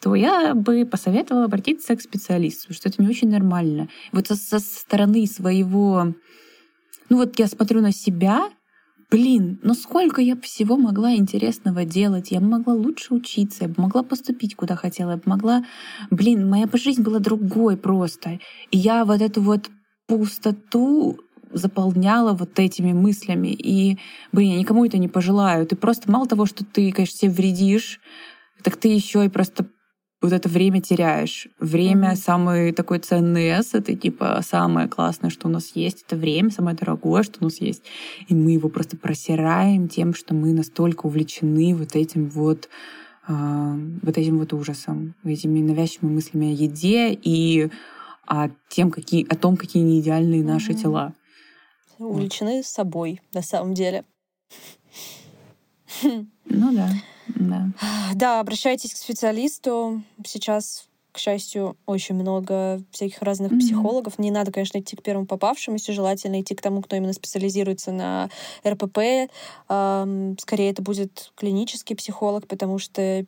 то 0.00 0.14
я 0.14 0.54
бы 0.54 0.86
посоветовала 0.86 1.44
обратиться 1.44 1.94
к 1.94 2.00
специалисту, 2.00 2.72
что 2.72 2.88
это 2.88 3.02
не 3.02 3.08
очень 3.08 3.30
нормально. 3.30 3.88
Вот 4.12 4.28
со, 4.28 4.36
со 4.36 4.58
стороны 4.58 5.26
своего... 5.26 6.14
Ну 7.10 7.16
вот 7.16 7.38
я 7.38 7.48
смотрю 7.48 7.80
на 7.80 7.92
себя, 7.92 8.48
блин, 9.10 9.58
ну 9.62 9.74
сколько 9.74 10.20
я 10.22 10.36
всего 10.40 10.76
могла 10.76 11.14
интересного 11.14 11.84
делать, 11.84 12.30
я 12.30 12.40
бы 12.40 12.46
могла 12.46 12.74
лучше 12.74 13.14
учиться, 13.14 13.64
я 13.64 13.68
бы 13.68 13.82
могла 13.82 14.02
поступить 14.02 14.54
куда 14.54 14.76
хотела, 14.76 15.12
я 15.12 15.16
бы 15.16 15.22
могла, 15.26 15.64
блин, 16.10 16.48
моя 16.48 16.66
бы 16.66 16.78
жизнь 16.78 17.02
была 17.02 17.18
другой 17.18 17.76
просто. 17.76 18.38
И 18.70 18.78
я 18.78 19.04
вот 19.04 19.20
эту 19.20 19.42
вот 19.42 19.70
пустоту 20.06 21.18
заполняла 21.52 22.32
вот 22.32 22.58
этими 22.58 22.92
мыслями. 22.92 23.48
И, 23.48 23.98
блин, 24.32 24.52
я 24.52 24.58
никому 24.58 24.84
это 24.84 24.98
не 24.98 25.08
пожелаю. 25.08 25.66
Ты 25.66 25.76
просто 25.76 26.10
мало 26.10 26.26
того, 26.26 26.46
что 26.46 26.64
ты, 26.64 26.92
конечно, 26.92 27.16
себе 27.16 27.30
вредишь, 27.32 28.00
так 28.62 28.76
ты 28.76 28.88
еще 28.88 29.24
и 29.24 29.28
просто 29.28 29.66
вот 30.22 30.32
это 30.32 30.48
время 30.48 30.80
теряешь. 30.80 31.48
Время 31.58 32.10
mm-hmm. 32.10 32.16
самый 32.16 32.72
такой 32.72 32.98
ценный 32.98 33.58
эс, 33.58 33.74
это 33.74 33.94
типа 33.96 34.40
самое 34.46 34.88
классное, 34.88 35.30
что 35.30 35.48
у 35.48 35.50
нас 35.50 35.72
есть, 35.74 36.04
это 36.06 36.16
время, 36.16 36.50
самое 36.50 36.76
дорогое, 36.76 37.22
что 37.22 37.38
у 37.40 37.44
нас 37.44 37.60
есть. 37.60 37.82
И 38.28 38.34
мы 38.34 38.52
его 38.52 38.68
просто 38.68 38.96
просираем 38.96 39.88
тем, 39.88 40.14
что 40.14 40.34
мы 40.34 40.52
настолько 40.52 41.06
увлечены 41.06 41.74
вот 41.74 41.96
этим 41.96 42.28
вот 42.28 42.68
э, 43.28 43.32
вот 44.02 44.18
этим 44.18 44.38
вот 44.38 44.52
ужасом, 44.52 45.14
этими 45.24 45.60
навязчивыми 45.60 46.14
мыслями 46.14 46.48
о 46.48 46.54
еде 46.54 47.12
и 47.12 47.70
о, 48.26 48.50
тем, 48.68 48.90
какие, 48.90 49.26
о 49.26 49.36
том, 49.36 49.56
какие 49.56 49.82
не 49.82 50.00
идеальные 50.00 50.44
наши 50.44 50.72
mm-hmm. 50.72 50.82
тела. 50.82 51.14
Увлечены 51.98 52.56
вот. 52.58 52.66
собой, 52.66 53.20
на 53.32 53.42
самом 53.42 53.74
деле. 53.74 54.04
Ну 56.02 56.72
да. 56.72 56.90
Да. 57.28 57.68
да, 58.14 58.40
обращайтесь 58.40 58.92
к 58.92 58.96
специалисту. 58.96 60.02
Сейчас 60.26 60.88
к 61.12 61.18
счастью, 61.18 61.76
очень 61.86 62.14
много 62.14 62.80
всяких 62.92 63.20
разных 63.22 63.52
mm-hmm. 63.52 63.58
психологов. 63.58 64.18
Не 64.18 64.30
надо, 64.30 64.52
конечно, 64.52 64.78
идти 64.78 64.96
к 64.96 65.02
первому 65.02 65.26
попавшемуся, 65.26 65.92
желательно 65.92 66.40
идти 66.40 66.54
к 66.54 66.62
тому, 66.62 66.82
кто 66.82 66.96
именно 66.96 67.12
специализируется 67.12 67.92
на 67.92 68.30
РПП. 68.66 69.28
Скорее, 69.66 70.70
это 70.70 70.82
будет 70.82 71.32
клинический 71.34 71.96
психолог, 71.96 72.46
потому 72.46 72.78
что 72.78 73.24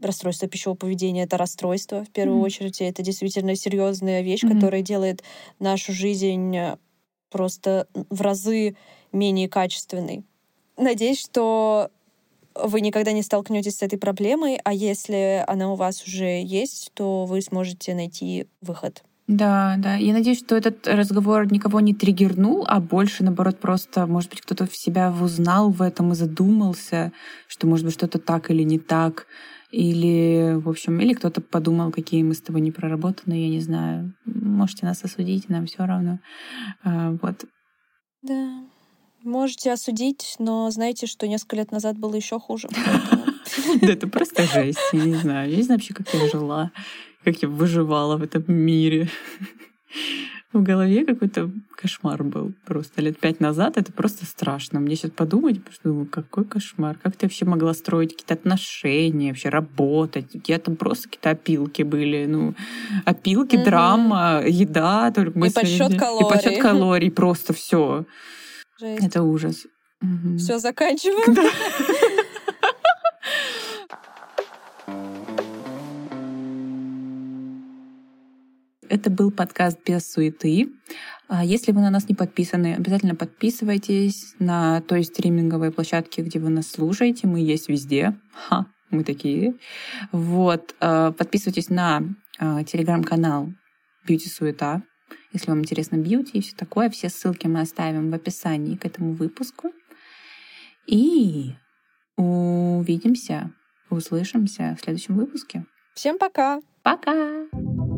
расстройство 0.00 0.48
пищевого 0.48 0.78
поведения 0.78 1.24
это 1.24 1.36
расстройство 1.36 2.04
в 2.04 2.08
первую 2.08 2.40
mm-hmm. 2.40 2.44
очередь. 2.44 2.80
И 2.80 2.84
это 2.84 3.02
действительно 3.02 3.54
серьезная 3.54 4.22
вещь, 4.22 4.42
mm-hmm. 4.42 4.54
которая 4.54 4.82
делает 4.82 5.22
нашу 5.58 5.92
жизнь 5.92 6.56
просто 7.30 7.86
в 7.94 8.20
разы 8.22 8.76
менее 9.12 9.48
качественной. 9.48 10.24
Надеюсь, 10.80 11.20
что 11.20 11.90
вы 12.54 12.80
никогда 12.80 13.12
не 13.12 13.22
столкнетесь 13.22 13.76
с 13.76 13.82
этой 13.82 13.98
проблемой, 13.98 14.58
а 14.64 14.72
если 14.72 15.44
она 15.46 15.72
у 15.72 15.76
вас 15.76 16.02
уже 16.06 16.42
есть, 16.42 16.90
то 16.94 17.26
вы 17.26 17.42
сможете 17.42 17.94
найти 17.94 18.46
выход. 18.62 19.02
Да, 19.28 19.76
да. 19.78 19.94
Я 19.96 20.14
надеюсь, 20.14 20.40
что 20.40 20.56
этот 20.56 20.88
разговор 20.88 21.52
никого 21.52 21.80
не 21.80 21.94
триггернул, 21.94 22.64
а 22.66 22.80
больше, 22.80 23.22
наоборот, 23.22 23.60
просто, 23.60 24.06
может 24.06 24.30
быть, 24.30 24.40
кто-то 24.40 24.66
в 24.66 24.74
себя 24.74 25.12
узнал 25.12 25.70
в 25.70 25.82
этом 25.82 26.12
и 26.12 26.16
задумался, 26.16 27.12
что, 27.46 27.66
может 27.66 27.84
быть, 27.84 27.94
что-то 27.94 28.18
так 28.18 28.50
или 28.50 28.62
не 28.62 28.78
так. 28.78 29.26
Или, 29.70 30.54
в 30.56 30.68
общем, 30.68 30.98
или 30.98 31.12
кто-то 31.12 31.42
подумал, 31.42 31.92
какие 31.92 32.24
мы 32.24 32.34
с 32.34 32.40
тобой 32.40 32.62
не 32.62 32.72
проработаны, 32.72 33.34
я 33.34 33.48
не 33.48 33.60
знаю. 33.60 34.14
Можете 34.24 34.86
нас 34.86 35.04
осудить, 35.04 35.48
нам 35.48 35.66
все 35.66 35.84
равно. 35.84 36.18
А, 36.82 37.16
вот. 37.22 37.44
Да. 38.22 38.64
Можете 39.22 39.72
осудить, 39.72 40.36
но 40.38 40.70
знаете, 40.70 41.06
что 41.06 41.28
несколько 41.28 41.56
лет 41.56 41.72
назад 41.72 41.98
было 41.98 42.14
еще 42.14 42.38
хуже. 42.38 42.68
Да 43.82 43.92
это 43.92 44.06
просто 44.06 44.44
жесть, 44.44 44.78
я 44.92 45.04
не 45.04 45.16
знаю. 45.16 45.50
Я 45.50 45.56
не 45.56 45.62
знаю 45.62 45.78
вообще, 45.80 45.92
как 45.92 46.12
я 46.14 46.28
жила, 46.28 46.70
как 47.24 47.42
я 47.42 47.48
выживала 47.48 48.16
в 48.16 48.22
этом 48.22 48.44
мире. 48.46 49.08
В 50.52 50.62
голове 50.62 51.04
какой-то 51.04 51.50
кошмар 51.76 52.24
был 52.24 52.52
просто 52.64 53.02
лет 53.02 53.18
пять 53.20 53.38
назад. 53.38 53.76
Это 53.76 53.92
просто 53.92 54.24
страшно. 54.24 54.80
Мне 54.80 54.96
сейчас 54.96 55.12
подумать, 55.12 55.58
потому 55.58 55.74
что 55.74 55.88
думаю, 55.88 56.06
какой 56.06 56.44
кошмар. 56.44 56.98
Как 57.00 57.16
ты 57.16 57.26
вообще 57.26 57.44
могла 57.44 57.72
строить 57.72 58.12
какие-то 58.12 58.34
отношения, 58.34 59.28
вообще 59.28 59.48
работать? 59.48 60.34
У 60.34 60.38
тебя 60.38 60.58
там 60.58 60.74
просто 60.74 61.08
какие-то 61.08 61.30
опилки 61.30 61.82
были. 61.82 62.26
Ну, 62.26 62.54
опилки, 63.04 63.62
драма, 63.62 64.42
еда. 64.46 65.12
Только 65.12 65.38
мы 65.38 65.48
и 65.48 65.52
подсчет 65.52 65.96
калорий. 65.96 66.26
И 66.26 66.30
подсчет 66.30 66.62
калорий. 66.62 67.10
Просто 67.10 67.52
все. 67.52 68.04
Жесть. 68.80 69.04
Это 69.04 69.22
ужас. 69.22 69.66
Угу. 70.00 70.38
Все, 70.38 70.58
заканчиваем. 70.58 71.34
Да. 71.34 71.50
Это 78.88 79.10
был 79.10 79.30
подкаст 79.30 79.78
«Без 79.86 80.10
суеты». 80.10 80.70
А 81.28 81.44
если 81.44 81.72
вы 81.72 81.80
на 81.82 81.90
нас 81.90 82.08
не 82.08 82.14
подписаны, 82.14 82.74
обязательно 82.74 83.14
подписывайтесь 83.14 84.34
на 84.38 84.80
той 84.80 85.04
стриминговой 85.04 85.70
площадке, 85.70 86.22
где 86.22 86.38
вы 86.38 86.48
нас 86.48 86.70
слушаете. 86.70 87.26
Мы 87.26 87.40
есть 87.40 87.68
везде. 87.68 88.18
Ха, 88.32 88.66
мы 88.90 89.04
такие. 89.04 89.54
Вот. 90.10 90.74
А, 90.80 91.12
подписывайтесь 91.12 91.68
на 91.68 92.02
а, 92.38 92.64
телеграм-канал 92.64 93.52
«Бьюти 94.06 94.28
Суета». 94.28 94.82
Если 95.32 95.48
вам 95.48 95.60
интересно 95.60 95.96
бьюти 95.96 96.38
и 96.38 96.40
все 96.40 96.54
такое, 96.56 96.90
все 96.90 97.08
ссылки 97.08 97.46
мы 97.46 97.60
оставим 97.60 98.10
в 98.10 98.14
описании 98.14 98.76
к 98.76 98.84
этому 98.84 99.12
выпуску. 99.12 99.72
И 100.86 101.52
увидимся, 102.16 103.52
услышимся 103.90 104.76
в 104.78 104.82
следующем 104.82 105.14
выпуске. 105.14 105.64
Всем 105.94 106.18
пока! 106.18 106.60
Пока! 106.82 107.89